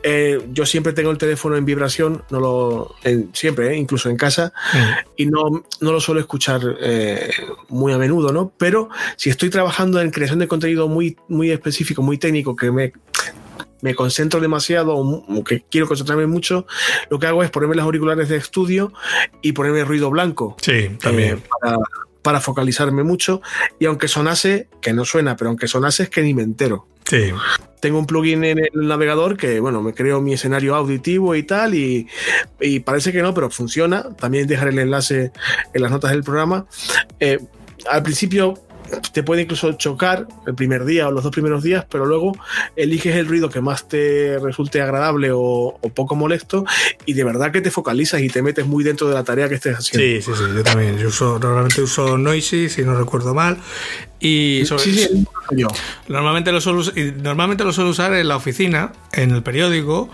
Eh, 0.04 0.40
yo 0.52 0.68
siempre 0.68 0.94
tengo 0.94 1.10
el 1.10 1.18
teléfono 1.18 1.56
en 1.56 1.66
vibración, 1.66 2.24
no 2.30 2.40
lo 2.40 2.96
siempre, 3.34 3.76
incluso 3.76 4.10
en 4.10 4.18
casa, 4.18 4.54
mm. 4.74 4.78
y 5.18 5.26
no, 5.26 5.64
no, 5.80 5.92
lo 5.92 6.00
suelo 6.00 6.22
escuchar 6.22 6.62
muy 7.70 7.94
a 7.94 7.98
menudo, 7.98 8.32
¿no? 8.32 8.52
Pero 8.60 8.90
si 9.16 9.32
estoy 9.32 9.50
trabajando 9.50 10.00
en 10.00 10.12
creación 10.12 10.38
de 10.38 10.48
contenido 10.48 10.88
muy, 10.88 11.18
muy 11.28 11.50
específico, 11.50 12.04
muy 12.04 12.20
técnico, 12.20 12.56
que 12.56 12.72
me 12.72 12.94
me 13.82 13.96
concentro 13.96 14.40
demasiado 14.40 14.96
o 14.96 15.44
que 15.44 15.64
quiero 15.70 15.88
concentrarme 15.88 16.28
mucho, 16.28 16.66
lo 17.10 17.20
que 17.20 17.28
hago 17.28 17.44
es 17.44 17.50
ponerme 17.50 17.76
los 17.76 17.86
auriculares 17.86 18.30
de 18.30 18.38
estudio 18.38 18.94
y 19.42 19.52
ponerme 19.52 19.84
ruido 19.84 20.10
blanco. 20.10 20.56
Sí, 20.62 20.72
eh, 20.72 20.98
también. 21.02 21.44
para, 22.22 22.40
focalizarme 22.40 23.04
mucho. 23.04 23.42
Y 23.80 23.86
aunque 23.86 24.08
sonase, 24.08 24.68
que 24.82 24.94
no 24.94 25.06
suena, 25.06 25.36
pero 25.36 25.50
aunque 25.50 25.68
sonase 25.68 26.04
es 26.04 26.10
que 26.10 26.22
ni 26.22 26.34
me 26.34 26.44
entero. 26.44 26.88
Sí. 27.06 27.32
Tengo 27.80 27.98
un 27.98 28.06
plugin 28.06 28.44
en 28.44 28.60
el 28.60 28.88
navegador 28.88 29.36
que, 29.36 29.60
bueno, 29.60 29.82
me 29.82 29.94
creo 29.94 30.22
mi 30.22 30.34
escenario 30.34 30.76
auditivo 30.76 31.36
y 31.36 31.44
tal, 31.44 31.74
y, 31.74 32.08
parece 32.86 33.12
que 33.12 33.24
no, 33.24 33.34
pero 33.34 33.50
funciona. 33.50 34.16
También 34.16 34.48
dejaré 34.48 34.72
el 34.72 34.80
enlace 34.80 35.32
en 35.74 35.82
las 35.82 35.92
notas 35.92 36.12
del 36.12 36.24
programa. 36.24 36.68
Eh, 37.20 37.40
al 37.90 38.04
principio 38.04 38.54
te 39.14 39.24
puede 39.24 39.44
incluso 39.44 39.72
chocar 39.74 40.28
el 40.48 40.56
primer 40.56 40.86
día 40.86 41.08
o 41.08 41.12
los 41.12 41.24
dos 41.24 41.32
primeros 41.32 41.64
días, 41.64 41.86
pero 41.90 42.06
luego 42.06 42.34
eliges 42.76 43.16
el 43.16 43.28
ruido 43.28 43.50
que 43.50 43.62
más 43.62 43.88
te 43.88 44.38
resulte 44.40 44.82
agradable 44.82 45.32
o, 45.32 45.40
o 45.80 45.90
poco 45.94 46.16
molesto 46.16 46.66
y 47.06 47.14
de 47.14 47.24
verdad 47.24 47.52
que 47.52 47.62
te 47.62 47.72
focalizas 47.72 48.22
y 48.22 48.30
te 48.30 48.42
metes 48.42 48.66
muy 48.66 48.84
dentro 48.84 49.08
de 49.08 49.14
la 49.14 49.24
tarea 49.24 49.48
que 49.50 49.56
estés 49.56 49.78
haciendo. 49.78 50.06
Sí, 50.06 50.22
sí, 50.22 50.44
sí, 50.46 50.56
yo 50.56 50.64
también. 50.64 50.98
Yo 50.98 51.08
uso, 51.10 51.40
normalmente 51.40 51.82
uso 51.82 52.18
Noisy, 52.18 52.70
si 52.70 52.84
no 52.84 52.96
recuerdo 52.96 53.34
mal. 53.34 53.58
Y 54.20 54.64
sobre- 54.66 54.84
Sí, 54.84 54.94
sí, 54.94 55.26
yo. 55.56 55.68
Normalmente 56.08 56.52
lo, 56.52 56.62
suelo, 56.62 56.84
normalmente 57.24 57.64
lo 57.64 57.74
suelo 57.74 57.90
usar 57.90 58.14
en 58.14 58.28
la 58.28 58.36
oficina, 58.36 58.92
en 59.14 59.32
el 59.32 59.42
periódico, 59.42 60.10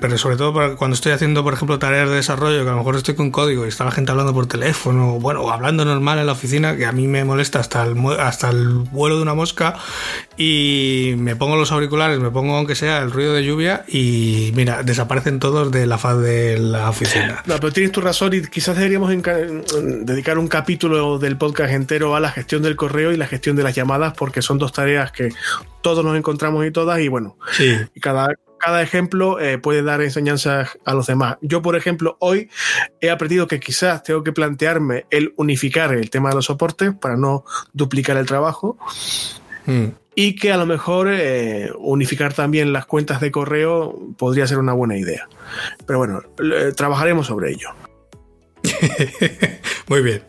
pero 0.00 0.18
sobre 0.18 0.36
todo 0.36 0.76
cuando 0.76 0.94
estoy 0.94 1.12
haciendo, 1.12 1.42
por 1.42 1.54
ejemplo, 1.54 1.78
tareas 1.78 2.08
de 2.08 2.16
desarrollo, 2.16 2.62
que 2.62 2.68
a 2.68 2.72
lo 2.72 2.78
mejor 2.78 2.96
estoy 2.96 3.14
con 3.14 3.30
código 3.30 3.64
y 3.64 3.68
está 3.68 3.84
la 3.84 3.90
gente 3.90 4.10
hablando 4.10 4.32
por 4.32 4.46
teléfono, 4.46 5.20
bueno, 5.20 5.42
o 5.42 5.50
hablando 5.50 5.84
normal 5.84 6.18
en 6.18 6.26
la 6.26 6.32
oficina, 6.32 6.76
que 6.76 6.86
a 6.86 6.92
mí 6.92 7.06
me 7.08 7.24
molesta 7.24 7.60
hasta 7.60 7.84
el, 7.84 7.96
hasta 8.18 8.50
el 8.50 8.68
vuelo 8.68 9.16
de 9.16 9.22
una 9.22 9.34
mosca, 9.34 9.76
y 10.36 11.14
me 11.18 11.36
pongo 11.36 11.56
los 11.56 11.72
auriculares, 11.72 12.18
me 12.20 12.30
pongo 12.30 12.56
aunque 12.56 12.74
sea 12.74 12.98
el 12.98 13.10
ruido 13.10 13.32
de 13.32 13.44
lluvia, 13.44 13.84
y 13.88 14.52
mira, 14.54 14.82
desaparecen 14.82 15.38
todos 15.38 15.70
de 15.70 15.86
la 15.86 15.98
faz 15.98 16.18
de 16.18 16.58
la 16.58 16.88
oficina. 16.90 17.42
No, 17.46 17.56
pero 17.56 17.72
tienes 17.72 17.92
tu 17.92 18.00
razón 18.00 18.34
y 18.34 18.42
quizás 18.42 18.76
deberíamos 18.76 19.10
dedicar 19.10 20.38
un 20.38 20.48
capítulo 20.48 21.18
del 21.18 21.36
podcast 21.36 21.72
entero 21.72 22.16
a 22.16 22.20
la 22.20 22.30
gestión 22.30 22.62
del 22.62 22.76
correo 22.76 23.12
y 23.12 23.16
la 23.16 23.26
gestión 23.26 23.56
de 23.56 23.62
las 23.62 23.74
llamadas, 23.74 24.14
porque 24.16 24.42
son 24.42 24.58
dos 24.58 24.72
tareas 24.72 25.12
que 25.12 25.30
todos 25.82 26.04
nos 26.04 26.16
encontramos 26.16 26.66
y 26.66 26.70
todas, 26.70 27.00
y 27.00 27.08
bueno, 27.08 27.36
Sí. 27.52 27.76
y 27.94 28.00
cada, 28.00 28.34
cada 28.60 28.82
ejemplo 28.82 29.40
eh, 29.40 29.58
puede 29.58 29.82
dar 29.82 30.00
enseñanzas 30.02 30.78
a 30.84 30.94
los 30.94 31.06
demás. 31.06 31.36
Yo, 31.40 31.62
por 31.62 31.74
ejemplo, 31.76 32.16
hoy 32.20 32.48
he 33.00 33.10
aprendido 33.10 33.46
que 33.48 33.58
quizás 33.58 34.02
tengo 34.02 34.22
que 34.22 34.32
plantearme 34.32 35.06
el 35.10 35.32
unificar 35.36 35.92
el 35.94 36.10
tema 36.10 36.28
de 36.28 36.36
los 36.36 36.44
soportes 36.46 36.92
para 36.94 37.16
no 37.16 37.44
duplicar 37.72 38.16
el 38.16 38.26
trabajo 38.26 38.76
Mm. 39.66 39.86
y 40.14 40.36
que 40.36 40.52
a 40.52 40.56
lo 40.56 40.64
mejor 40.66 41.08
eh, 41.10 41.70
unificar 41.78 42.32
también 42.32 42.72
las 42.72 42.86
cuentas 42.86 43.20
de 43.20 43.30
correo 43.30 43.98
podría 44.16 44.46
ser 44.46 44.58
una 44.58 44.72
buena 44.72 44.96
idea. 44.96 45.28
Pero 45.86 45.98
bueno, 45.98 46.22
eh, 46.42 46.72
trabajaremos 46.74 47.26
sobre 47.26 47.50
ello. 47.52 47.68
Muy 49.88 50.02
bien. 50.02 50.22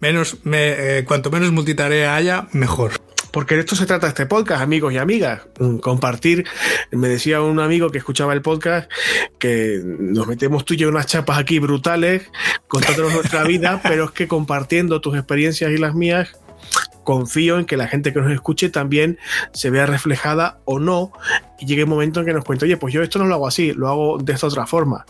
Menos, 0.00 0.38
me- 0.44 0.98
eh, 0.98 1.04
cuanto 1.04 1.30
menos 1.30 1.52
multitarea 1.52 2.14
haya, 2.16 2.48
mejor. 2.52 2.92
Porque 3.30 3.54
de 3.54 3.60
esto 3.60 3.76
se 3.76 3.86
trata 3.86 4.08
este 4.08 4.26
podcast, 4.26 4.62
amigos 4.62 4.92
y 4.92 4.98
amigas. 4.98 5.42
Mm, 5.58 5.78
Compartir. 5.78 6.46
Me 6.90 7.08
decía 7.08 7.40
un 7.42 7.60
amigo 7.60 7.90
que 7.90 7.98
escuchaba 7.98 8.32
el 8.32 8.42
podcast 8.42 8.90
que 9.38 9.80
nos 9.84 10.26
metemos 10.26 10.64
tú 10.64 10.74
y 10.74 10.78
yo 10.78 10.88
unas 10.88 11.06
chapas 11.06 11.38
aquí 11.38 11.58
brutales, 11.58 12.30
contándonos 12.66 13.12
nuestra 13.14 13.44
vida, 13.46 13.80
pero 13.82 14.06
es 14.06 14.10
que 14.12 14.28
compartiendo 14.28 15.00
tus 15.00 15.16
experiencias 15.16 15.70
y 15.70 15.78
las 15.78 15.94
mías, 15.94 16.38
confío 17.04 17.58
en 17.58 17.64
que 17.64 17.76
la 17.76 17.88
gente 17.88 18.12
que 18.12 18.20
nos 18.20 18.30
escuche 18.30 18.68
también 18.68 19.18
se 19.52 19.70
vea 19.70 19.86
reflejada 19.86 20.60
o 20.66 20.78
no 20.78 21.12
y 21.58 21.66
llegue 21.66 21.84
un 21.84 21.90
momento 21.90 22.20
en 22.20 22.26
que 22.26 22.32
nos 22.34 22.44
cuente, 22.44 22.66
oye, 22.66 22.76
pues 22.76 22.92
yo 22.92 23.02
esto 23.02 23.18
no 23.18 23.26
lo 23.26 23.34
hago 23.34 23.46
así, 23.46 23.72
lo 23.72 23.88
hago 23.88 24.18
de 24.18 24.32
esta 24.32 24.46
otra 24.46 24.66
forma. 24.66 25.06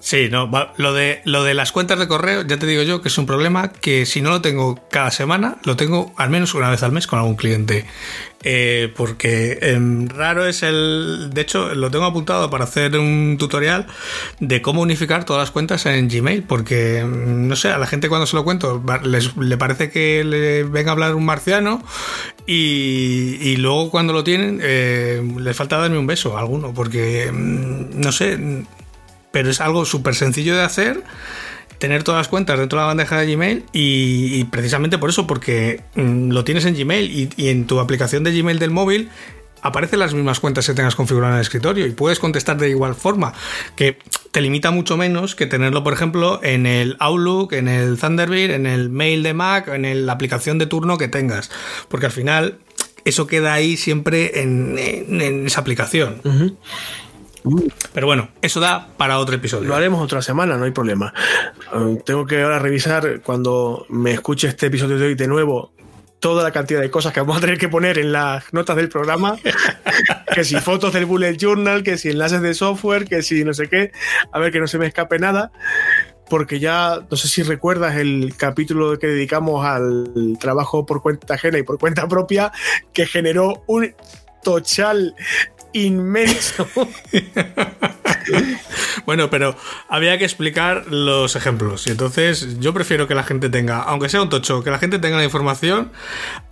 Sí, 0.00 0.28
no, 0.30 0.50
lo 0.76 0.94
de, 0.94 1.20
lo 1.24 1.42
de 1.42 1.54
las 1.54 1.72
cuentas 1.72 1.98
de 1.98 2.06
correo, 2.06 2.42
ya 2.42 2.58
te 2.58 2.66
digo 2.66 2.82
yo 2.82 3.02
que 3.02 3.08
es 3.08 3.18
un 3.18 3.26
problema 3.26 3.72
que 3.72 4.06
si 4.06 4.20
no 4.22 4.30
lo 4.30 4.40
tengo 4.40 4.80
cada 4.90 5.10
semana, 5.10 5.58
lo 5.64 5.76
tengo 5.76 6.12
al 6.16 6.30
menos 6.30 6.54
una 6.54 6.70
vez 6.70 6.82
al 6.82 6.92
mes 6.92 7.06
con 7.06 7.18
algún 7.18 7.36
cliente. 7.36 7.84
Eh, 8.44 8.92
porque 8.96 9.58
em, 9.62 10.08
raro 10.08 10.46
es 10.46 10.62
el. 10.62 11.30
De 11.34 11.40
hecho, 11.40 11.74
lo 11.74 11.90
tengo 11.90 12.04
apuntado 12.04 12.48
para 12.50 12.64
hacer 12.64 12.96
un 12.96 13.36
tutorial 13.36 13.88
de 14.38 14.62
cómo 14.62 14.80
unificar 14.80 15.24
todas 15.24 15.42
las 15.42 15.50
cuentas 15.50 15.86
en 15.86 16.08
Gmail. 16.08 16.44
Porque, 16.44 17.04
mm, 17.04 17.48
no 17.48 17.56
sé, 17.56 17.70
a 17.70 17.78
la 17.78 17.86
gente 17.88 18.08
cuando 18.08 18.26
se 18.26 18.36
lo 18.36 18.44
cuento 18.44 18.82
les, 19.02 19.36
le 19.36 19.56
parece 19.58 19.90
que 19.90 20.22
le 20.22 20.62
venga 20.62 20.90
a 20.90 20.92
hablar 20.92 21.16
un 21.16 21.24
marciano 21.24 21.82
y, 22.46 23.38
y 23.40 23.56
luego 23.56 23.90
cuando 23.90 24.12
lo 24.12 24.22
tienen 24.22 24.60
eh, 24.62 25.20
les 25.38 25.56
falta 25.56 25.78
darme 25.78 25.98
un 25.98 26.06
beso 26.06 26.36
a 26.36 26.40
alguno. 26.40 26.72
Porque, 26.72 27.30
mm, 27.32 28.00
no 28.00 28.12
sé 28.12 28.64
pero 29.38 29.50
es 29.50 29.60
algo 29.60 29.84
súper 29.84 30.16
sencillo 30.16 30.56
de 30.56 30.62
hacer. 30.62 31.04
Tener 31.78 32.02
todas 32.02 32.18
las 32.18 32.26
cuentas 32.26 32.58
dentro 32.58 32.76
de 32.76 32.82
la 32.82 32.86
bandeja 32.88 33.20
de 33.20 33.32
Gmail 33.32 33.64
y, 33.72 34.34
y 34.34 34.44
precisamente 34.50 34.98
por 34.98 35.10
eso, 35.10 35.28
porque 35.28 35.80
mm, 35.94 36.30
lo 36.32 36.42
tienes 36.42 36.64
en 36.64 36.74
Gmail 36.76 37.30
y, 37.36 37.48
en 37.48 37.68
tu 37.68 37.78
aplicación 37.78 38.24
de 38.24 38.36
Gmail 38.36 38.58
del 38.58 38.72
móvil 38.72 39.10
aparecen 39.62 40.00
las 40.00 40.12
mismas 40.12 40.40
cuentas 40.40 40.66
que 40.66 40.74
tengas 40.74 40.96
configuradas 40.96 41.34
en 41.34 41.36
el 41.36 41.42
escritorio 41.42 41.86
y 41.86 41.92
puedes 41.92 42.18
contestar 42.18 42.56
de 42.58 42.68
igual 42.68 42.96
forma, 42.96 43.32
que 43.76 43.98
te 44.32 44.40
limita 44.40 44.72
mucho 44.72 44.96
menos 44.96 45.36
que 45.36 45.46
tenerlo, 45.46 45.84
por 45.84 45.92
ejemplo, 45.92 46.40
en 46.42 46.66
el 46.66 46.96
Outlook, 46.98 47.52
en 47.52 47.68
el 47.68 47.96
Thunderbird, 47.96 48.50
en 48.50 48.66
el 48.66 48.88
mail 48.90 49.22
de 49.22 49.34
Mac, 49.34 49.68
en 49.68 49.84
el- 49.84 50.04
la 50.04 50.14
aplicación 50.14 50.58
de 50.58 50.66
turno 50.66 50.98
que 50.98 51.06
tengas, 51.06 51.48
porque 51.88 52.06
al 52.06 52.12
final 52.12 52.58
eso 53.04 53.28
queda 53.28 53.52
ahí 53.54 53.76
siempre 53.76 54.40
en 54.42 54.76
esa 55.46 55.60
aplicación. 55.60 56.20
Pero 57.92 58.06
bueno, 58.06 58.28
eso 58.42 58.60
da 58.60 58.88
para 58.96 59.18
otro 59.18 59.36
episodio. 59.36 59.68
Lo 59.68 59.76
haremos 59.76 60.02
otra 60.02 60.22
semana, 60.22 60.56
no 60.56 60.64
hay 60.64 60.70
problema. 60.70 61.12
Eh, 61.74 62.02
tengo 62.04 62.26
que 62.26 62.42
ahora 62.42 62.58
revisar 62.58 63.20
cuando 63.22 63.86
me 63.88 64.12
escuche 64.12 64.48
este 64.48 64.66
episodio 64.66 64.98
de 64.98 65.06
hoy 65.06 65.14
de 65.14 65.28
nuevo 65.28 65.72
toda 66.20 66.42
la 66.42 66.50
cantidad 66.50 66.80
de 66.80 66.90
cosas 66.90 67.12
que 67.12 67.20
vamos 67.20 67.36
a 67.36 67.40
tener 67.40 67.58
que 67.58 67.68
poner 67.68 67.98
en 67.98 68.12
las 68.12 68.52
notas 68.52 68.76
del 68.76 68.88
programa. 68.88 69.36
que 70.34 70.44
si 70.44 70.56
fotos 70.56 70.92
del 70.92 71.06
bullet 71.06 71.36
journal, 71.36 71.82
que 71.82 71.96
si 71.98 72.10
enlaces 72.10 72.40
de 72.42 72.54
software, 72.54 73.06
que 73.06 73.22
si 73.22 73.44
no 73.44 73.54
sé 73.54 73.68
qué. 73.68 73.92
A 74.32 74.38
ver 74.38 74.52
que 74.52 74.60
no 74.60 74.66
se 74.66 74.78
me 74.78 74.86
escape 74.86 75.18
nada. 75.18 75.52
Porque 76.28 76.58
ya, 76.58 77.06
no 77.10 77.16
sé 77.16 77.26
si 77.28 77.42
recuerdas 77.42 77.96
el 77.96 78.34
capítulo 78.36 78.98
que 78.98 79.06
dedicamos 79.06 79.64
al 79.64 80.36
trabajo 80.38 80.84
por 80.84 81.00
cuenta 81.00 81.34
ajena 81.34 81.58
y 81.58 81.62
por 81.62 81.78
cuenta 81.78 82.06
propia, 82.06 82.52
que 82.92 83.06
generó 83.06 83.62
un 83.66 83.94
total 84.42 85.14
inmenso. 85.72 86.68
Bueno, 89.06 89.30
pero 89.30 89.56
había 89.88 90.18
que 90.18 90.24
explicar 90.24 90.86
los 90.88 91.34
ejemplos. 91.34 91.86
Y 91.86 91.90
entonces 91.90 92.58
yo 92.60 92.74
prefiero 92.74 93.08
que 93.08 93.14
la 93.14 93.22
gente 93.22 93.48
tenga, 93.48 93.80
aunque 93.80 94.10
sea 94.10 94.20
un 94.20 94.28
tocho, 94.28 94.62
que 94.62 94.70
la 94.70 94.78
gente 94.78 94.98
tenga 94.98 95.16
la 95.16 95.24
información 95.24 95.90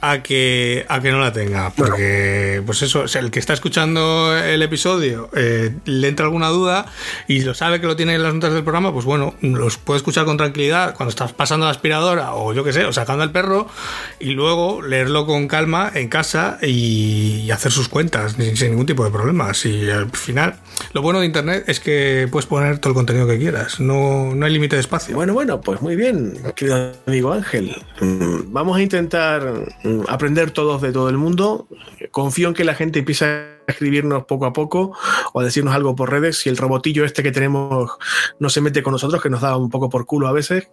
a 0.01 0.23
que, 0.23 0.85
a 0.89 1.01
que 1.01 1.11
no 1.11 1.21
la 1.21 1.33
tenga. 1.33 1.71
Porque, 1.71 2.63
pues 2.65 2.83
eso, 2.83 3.05
o 3.05 3.19
el 3.19 3.31
que 3.31 3.39
está 3.39 3.53
escuchando 3.53 4.37
el 4.37 4.63
episodio 4.63 5.31
eh, 5.35 5.75
le 5.85 6.09
entra 6.09 6.27
alguna 6.27 6.49
duda 6.49 6.87
y 7.29 7.41
lo 7.41 7.55
sabe 7.55 7.81
que 7.81 7.87
lo 7.87 7.97
tiene 7.97 8.15
en 8.15 8.23
las 8.23 8.35
notas 8.35 8.53
del 8.53 8.63
programa, 8.63 8.93
pues 8.93 9.05
bueno, 9.05 9.35
los 9.41 9.79
puede 9.79 9.99
escuchar 9.99 10.25
con 10.25 10.37
tranquilidad 10.37 10.95
cuando 10.95 11.11
estás 11.11 11.33
pasando 11.33 11.67
la 11.67 11.73
aspiradora 11.73 12.35
o 12.35 12.53
yo 12.53 12.65
qué 12.65 12.73
sé, 12.73 12.85
o 12.85 12.93
sacando 12.93 13.23
al 13.23 13.33
perro 13.33 13.69
y 14.19 14.31
luego 14.31 14.83
leerlo 14.83 15.27
con 15.27 15.49
calma 15.49 15.91
en 15.95 16.09
casa 16.09 16.59
y, 16.63 17.51
hacer 17.57 17.73
sus 17.73 17.89
cuentas 17.89 18.33
sin, 18.33 18.55
sin 18.57 18.71
ningún 18.71 18.87
tipo 18.87 19.03
de 19.03 19.11
problemas. 19.11 19.65
Y 19.65 19.89
al 19.89 20.11
final, 20.11 20.57
lo 20.93 21.01
bueno 21.01 21.21
de 21.21 21.27
internet 21.27 21.65
es 21.69 21.81
que 21.81 22.29
puedes 22.31 22.47
poner 22.47 22.79
todo 22.79 22.91
el 22.91 22.95
contenido 22.95 23.27
que 23.27 23.39
quieras, 23.39 23.81
no, 23.81 24.35
no 24.35 24.47
hay 24.47 24.53
límite 24.53 24.77
de 24.77 24.81
espacio. 24.81 25.17
Bueno, 25.17 25.33
bueno, 25.33 25.61
pues 25.61 25.81
muy 25.81 25.97
bien, 25.97 26.39
querido 26.55 26.93
amigo 27.07 27.33
Ángel. 27.33 27.75
Mm, 28.01 28.53
Vamos 28.53 28.77
a 28.79 28.83
intentar 28.83 29.43
mm, 29.85 29.96
aprender 30.09 30.51
todos 30.51 30.83
de 30.83 30.93
todo 30.93 31.09
el 31.09 31.17
mundo. 31.17 31.67
Confío 32.11 32.49
en 32.49 32.55
que 32.55 32.65
la 32.65 32.75
gente 32.75 32.99
empiece 33.01 33.25
a 33.25 33.57
escribirnos 33.67 34.25
poco 34.25 34.47
a 34.47 34.53
poco 34.53 34.97
o 35.33 35.41
a 35.41 35.45
decirnos 35.45 35.75
algo 35.75 35.95
por 35.95 36.11
redes. 36.11 36.39
Si 36.39 36.49
el 36.49 36.57
robotillo 36.57 37.05
este 37.05 37.23
que 37.23 37.33
tenemos 37.33 37.91
no 38.39 38.49
se 38.49 38.61
mete 38.61 38.83
con 38.83 38.93
nosotros, 38.93 39.23
que 39.23 39.31
nos 39.31 39.41
da 39.41 39.57
un 39.57 39.71
poco 39.71 39.89
por 39.89 40.07
culo 40.07 40.29
a 40.29 40.33
veces. 40.33 40.69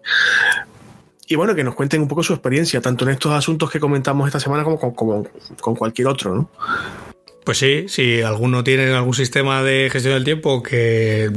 Y 1.28 1.36
bueno, 1.36 1.56
que 1.56 1.64
nos 1.64 1.76
cuenten 1.76 2.02
un 2.02 2.08
poco 2.08 2.22
su 2.22 2.34
experiencia, 2.34 2.82
tanto 2.82 3.06
en 3.06 3.12
estos 3.12 3.32
asuntos 3.32 3.72
que 3.72 3.80
comentamos 3.80 4.28
esta 4.28 4.40
semana 4.40 4.64
como 4.64 4.78
con, 4.78 5.76
cualquier 5.76 6.08
otro, 6.08 6.36
¿no? 6.36 6.50
Pues 7.44 7.58
sí, 7.58 7.86
si 7.90 8.22
alguno 8.22 8.64
tiene 8.64 8.88
algún 8.94 9.14
sistema 9.14 9.64
de 9.64 9.90
gestión 9.92 10.14
del 10.14 10.24
tiempo 10.24 10.64
que, 10.64 11.30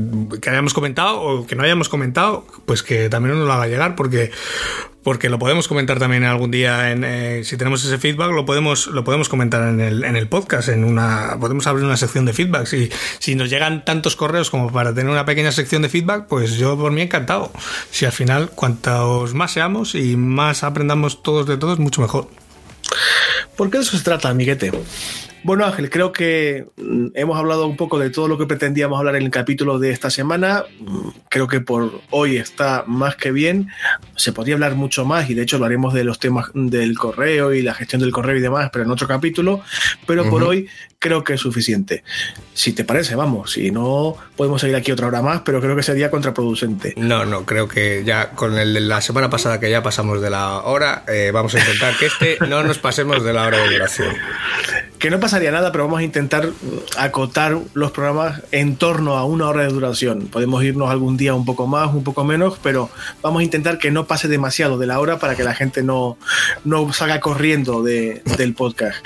hayamos 0.46 0.72
comentado 0.72 1.20
o 1.20 1.46
que 1.46 1.56
no 1.56 1.64
hayamos 1.64 1.88
comentado, 1.88 2.46
pues 2.64 2.82
que 2.82 3.08
también 3.08 3.36
nos 3.36 3.46
lo 3.46 3.52
haga 3.52 3.66
llegar, 3.66 3.96
porque, 3.96 4.30
porque 5.02 5.28
lo 5.28 5.40
podemos 5.40 5.66
comentar 5.66 5.98
también 5.98 6.22
algún 6.22 6.52
día. 6.52 6.92
En, 6.92 7.02
eh, 7.02 7.42
si 7.42 7.56
tenemos 7.56 7.84
ese 7.84 7.98
feedback, 7.98 8.30
lo 8.30 8.44
podemos, 8.46 8.86
lo 8.86 9.02
podemos 9.02 9.28
comentar 9.28 9.68
en 9.68 9.80
el, 9.80 10.04
en 10.04 10.14
el 10.14 10.28
podcast. 10.28 10.68
En 10.68 10.84
una, 10.84 11.38
podemos 11.40 11.66
abrir 11.66 11.84
una 11.84 11.96
sección 11.96 12.24
de 12.24 12.32
feedback. 12.32 12.66
Si, 12.66 12.88
si 13.18 13.34
nos 13.34 13.50
llegan 13.50 13.84
tantos 13.84 14.14
correos 14.14 14.50
como 14.50 14.70
para 14.70 14.94
tener 14.94 15.10
una 15.10 15.24
pequeña 15.24 15.50
sección 15.50 15.82
de 15.82 15.88
feedback, 15.88 16.26
pues 16.28 16.56
yo 16.56 16.78
por 16.78 16.92
mí 16.92 17.02
encantado. 17.02 17.50
Si 17.90 18.06
al 18.06 18.12
final, 18.12 18.50
cuantos 18.50 19.34
más 19.34 19.50
seamos 19.50 19.96
y 19.96 20.16
más 20.16 20.62
aprendamos 20.62 21.24
todos 21.24 21.48
de 21.48 21.56
todos, 21.56 21.80
mucho 21.80 22.00
mejor. 22.00 22.28
Porque 23.56 23.78
de 23.78 23.82
eso 23.82 23.96
se 23.96 24.04
trata, 24.04 24.28
amiguete. 24.28 24.70
Bueno, 25.46 25.64
Ángel, 25.64 25.90
creo 25.90 26.10
que 26.10 26.66
mm, 26.76 27.10
hemos 27.14 27.38
hablado 27.38 27.68
un 27.68 27.76
poco 27.76 28.00
de 28.00 28.10
todo 28.10 28.26
lo 28.26 28.36
que 28.36 28.46
pretendíamos 28.46 28.98
hablar 28.98 29.14
en 29.14 29.22
el 29.22 29.30
capítulo 29.30 29.78
de 29.78 29.92
esta 29.92 30.10
semana. 30.10 30.64
Mm, 30.80 31.10
creo 31.28 31.46
que 31.46 31.60
por 31.60 32.00
hoy 32.10 32.36
está 32.36 32.82
más 32.88 33.14
que 33.14 33.30
bien. 33.30 33.68
Se 34.16 34.32
podría 34.32 34.56
hablar 34.56 34.74
mucho 34.74 35.04
más 35.04 35.30
y 35.30 35.34
de 35.34 35.42
hecho 35.42 35.58
lo 35.58 35.64
haremos 35.64 35.94
de 35.94 36.02
los 36.02 36.18
temas 36.18 36.46
del 36.52 36.98
correo 36.98 37.54
y 37.54 37.62
la 37.62 37.74
gestión 37.74 38.00
del 38.00 38.10
correo 38.10 38.36
y 38.36 38.40
demás, 38.40 38.70
pero 38.72 38.86
en 38.86 38.90
otro 38.90 39.06
capítulo. 39.06 39.60
Pero 40.04 40.28
por 40.28 40.42
hoy 40.42 40.68
creo 40.98 41.22
que 41.22 41.34
es 41.34 41.40
suficiente. 41.40 42.02
Si 42.52 42.72
te 42.72 42.82
parece, 42.82 43.14
vamos. 43.14 43.52
Si 43.52 43.70
no, 43.70 44.16
podemos 44.34 44.60
seguir 44.60 44.74
aquí 44.74 44.90
otra 44.90 45.06
hora 45.06 45.22
más, 45.22 45.42
pero 45.44 45.60
creo 45.60 45.76
que 45.76 45.84
sería 45.84 46.10
contraproducente. 46.10 46.94
No, 46.96 47.24
no, 47.24 47.46
creo 47.46 47.68
que 47.68 48.02
ya 48.04 48.30
con 48.30 48.58
el 48.58 48.74
de 48.74 48.80
la 48.80 49.00
semana 49.00 49.30
pasada 49.30 49.60
que 49.60 49.70
ya 49.70 49.80
pasamos 49.80 50.20
de 50.20 50.30
la 50.30 50.62
hora, 50.62 51.04
eh, 51.06 51.30
vamos 51.32 51.54
a 51.54 51.60
intentar 51.60 51.96
que 51.96 52.06
este 52.06 52.38
no 52.48 52.64
nos 52.64 52.78
pasemos 52.78 53.22
de 53.22 53.32
la 53.32 53.46
hora 53.46 53.58
de 53.58 53.70
duración. 53.70 54.08
Que 55.06 55.10
no 55.10 55.20
pasaría 55.20 55.52
nada, 55.52 55.70
pero 55.70 55.84
vamos 55.84 56.00
a 56.00 56.02
intentar 56.02 56.50
acotar 56.98 57.56
los 57.74 57.92
programas 57.92 58.42
en 58.50 58.74
torno 58.74 59.16
a 59.16 59.24
una 59.24 59.46
hora 59.46 59.62
de 59.62 59.68
duración. 59.68 60.26
Podemos 60.26 60.64
irnos 60.64 60.90
algún 60.90 61.16
día 61.16 61.32
un 61.32 61.44
poco 61.44 61.68
más, 61.68 61.94
un 61.94 62.02
poco 62.02 62.24
menos, 62.24 62.58
pero 62.60 62.90
vamos 63.22 63.38
a 63.38 63.44
intentar 63.44 63.78
que 63.78 63.92
no 63.92 64.08
pase 64.08 64.26
demasiado 64.26 64.78
de 64.78 64.88
la 64.88 64.98
hora 64.98 65.20
para 65.20 65.36
que 65.36 65.44
la 65.44 65.54
gente 65.54 65.84
no, 65.84 66.18
no 66.64 66.92
salga 66.92 67.20
corriendo 67.20 67.84
de, 67.84 68.20
del 68.36 68.54
podcast. 68.54 68.96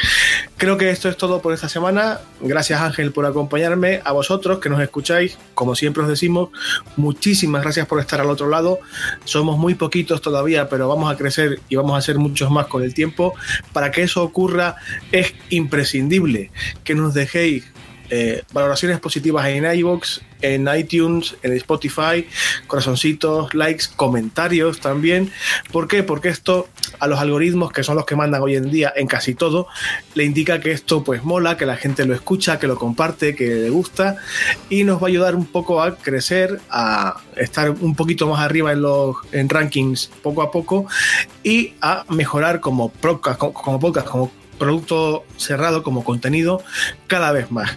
Creo 0.57 0.77
que 0.77 0.91
esto 0.91 1.09
es 1.09 1.17
todo 1.17 1.41
por 1.41 1.53
esta 1.53 1.69
semana. 1.69 2.21
Gracias 2.41 2.81
Ángel 2.81 3.13
por 3.13 3.27
acompañarme. 3.27 4.01
A 4.05 4.13
vosotros 4.13 4.59
que 4.59 4.69
nos 4.69 4.81
escucháis, 4.81 5.39
como 5.55 5.75
siempre 5.75 6.03
os 6.03 6.09
decimos, 6.09 6.51
muchísimas 6.97 7.63
gracias 7.63 7.87
por 7.87 8.01
estar 8.01 8.21
al 8.21 8.31
otro 8.31 8.49
lado. 8.49 8.79
Somos 9.25 9.59
muy 9.59 9.75
poquitos 9.75 10.21
todavía, 10.21 10.69
pero 10.69 10.89
vamos 10.89 11.13
a 11.13 11.17
crecer 11.17 11.61
y 11.69 11.77
vamos 11.77 11.97
a 11.97 12.03
ser 12.03 12.19
muchos 12.19 12.51
más 12.51 12.67
con 12.67 12.83
el 12.83 12.95
tiempo. 12.95 13.35
Para 13.73 13.91
que 13.91 14.03
eso 14.03 14.23
ocurra 14.23 14.77
es 15.13 15.35
imprescindible 15.51 16.51
que 16.85 16.95
nos 16.95 17.15
dejéis 17.15 17.65
eh, 18.11 18.43
valoraciones 18.53 19.01
positivas 19.01 19.47
en 19.49 19.65
iVoox, 19.65 20.21
en 20.43 20.69
iTunes, 20.75 21.37
en 21.43 21.53
Spotify, 21.53 22.27
corazoncitos, 22.67 23.55
likes, 23.55 23.85
comentarios 23.95 24.81
también. 24.81 25.31
¿Por 25.73 25.89
qué? 25.89 26.03
Porque 26.03 26.29
esto 26.29 26.69
a 26.99 27.07
los 27.07 27.19
algoritmos, 27.19 27.73
que 27.73 27.83
son 27.83 27.97
los 27.97 28.07
que 28.07 28.17
mandan 28.17 28.43
hoy 28.43 28.57
en 28.57 28.71
día 28.71 28.93
en 28.97 29.07
casi 29.07 29.35
todo, 29.35 29.67
le 30.15 30.25
indica 30.25 30.61
que 30.61 30.73
esto 30.73 31.05
pues 31.05 31.25
mola, 31.25 31.57
que 31.57 31.67
la 31.67 31.77
gente 31.77 32.05
lo 32.05 32.15
escucha, 32.15 32.59
que 32.59 32.67
lo 32.67 32.77
comparte, 32.77 33.35
que 33.35 33.47
le 33.47 33.71
gusta 33.71 34.17
y 34.69 34.85
nos 34.85 35.03
va 35.03 35.07
a 35.07 35.09
ayudar 35.09 35.35
un 35.35 35.47
poco 35.47 35.83
a 35.83 35.97
crecer, 35.97 36.61
a 36.71 37.21
estar 37.37 37.71
un 37.71 37.95
poquito 37.95 38.27
más 38.27 38.41
arriba 38.41 38.73
en 38.73 38.83
los 38.83 39.17
en 39.33 39.49
rankings 39.49 40.11
poco 40.23 40.43
a 40.43 40.51
poco 40.51 40.87
y 41.43 41.75
a 41.81 42.05
mejorar 42.09 42.61
como 42.61 42.89
podcast, 42.91 43.39
como, 43.39 43.79
podcast, 43.79 44.07
como 44.07 44.31
producto 44.61 45.25
cerrado 45.37 45.83
como 45.83 46.05
contenido 46.05 46.63
cada 47.09 47.33
vez 47.33 47.51
más. 47.51 47.73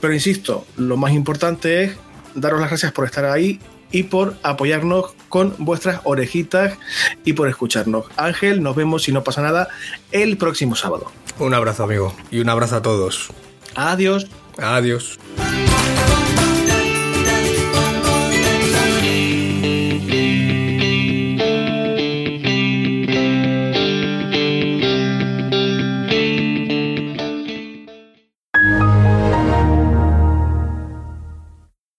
Pero 0.00 0.14
insisto, 0.14 0.64
lo 0.78 0.96
más 0.96 1.12
importante 1.12 1.84
es 1.84 1.96
daros 2.34 2.60
las 2.60 2.70
gracias 2.70 2.92
por 2.92 3.04
estar 3.04 3.26
ahí 3.26 3.60
y 3.90 4.04
por 4.04 4.36
apoyarnos 4.42 5.14
con 5.28 5.54
vuestras 5.58 6.00
orejitas 6.04 6.78
y 7.24 7.34
por 7.34 7.48
escucharnos. 7.48 8.06
Ángel, 8.16 8.62
nos 8.62 8.74
vemos 8.74 9.02
si 9.02 9.12
no 9.12 9.22
pasa 9.22 9.42
nada 9.42 9.68
el 10.10 10.38
próximo 10.38 10.74
sábado. 10.74 11.12
Un 11.38 11.52
abrazo 11.52 11.84
amigo 11.84 12.14
y 12.30 12.40
un 12.40 12.48
abrazo 12.48 12.76
a 12.76 12.82
todos. 12.82 13.30
Adiós. 13.74 14.26
Adiós. 14.56 15.18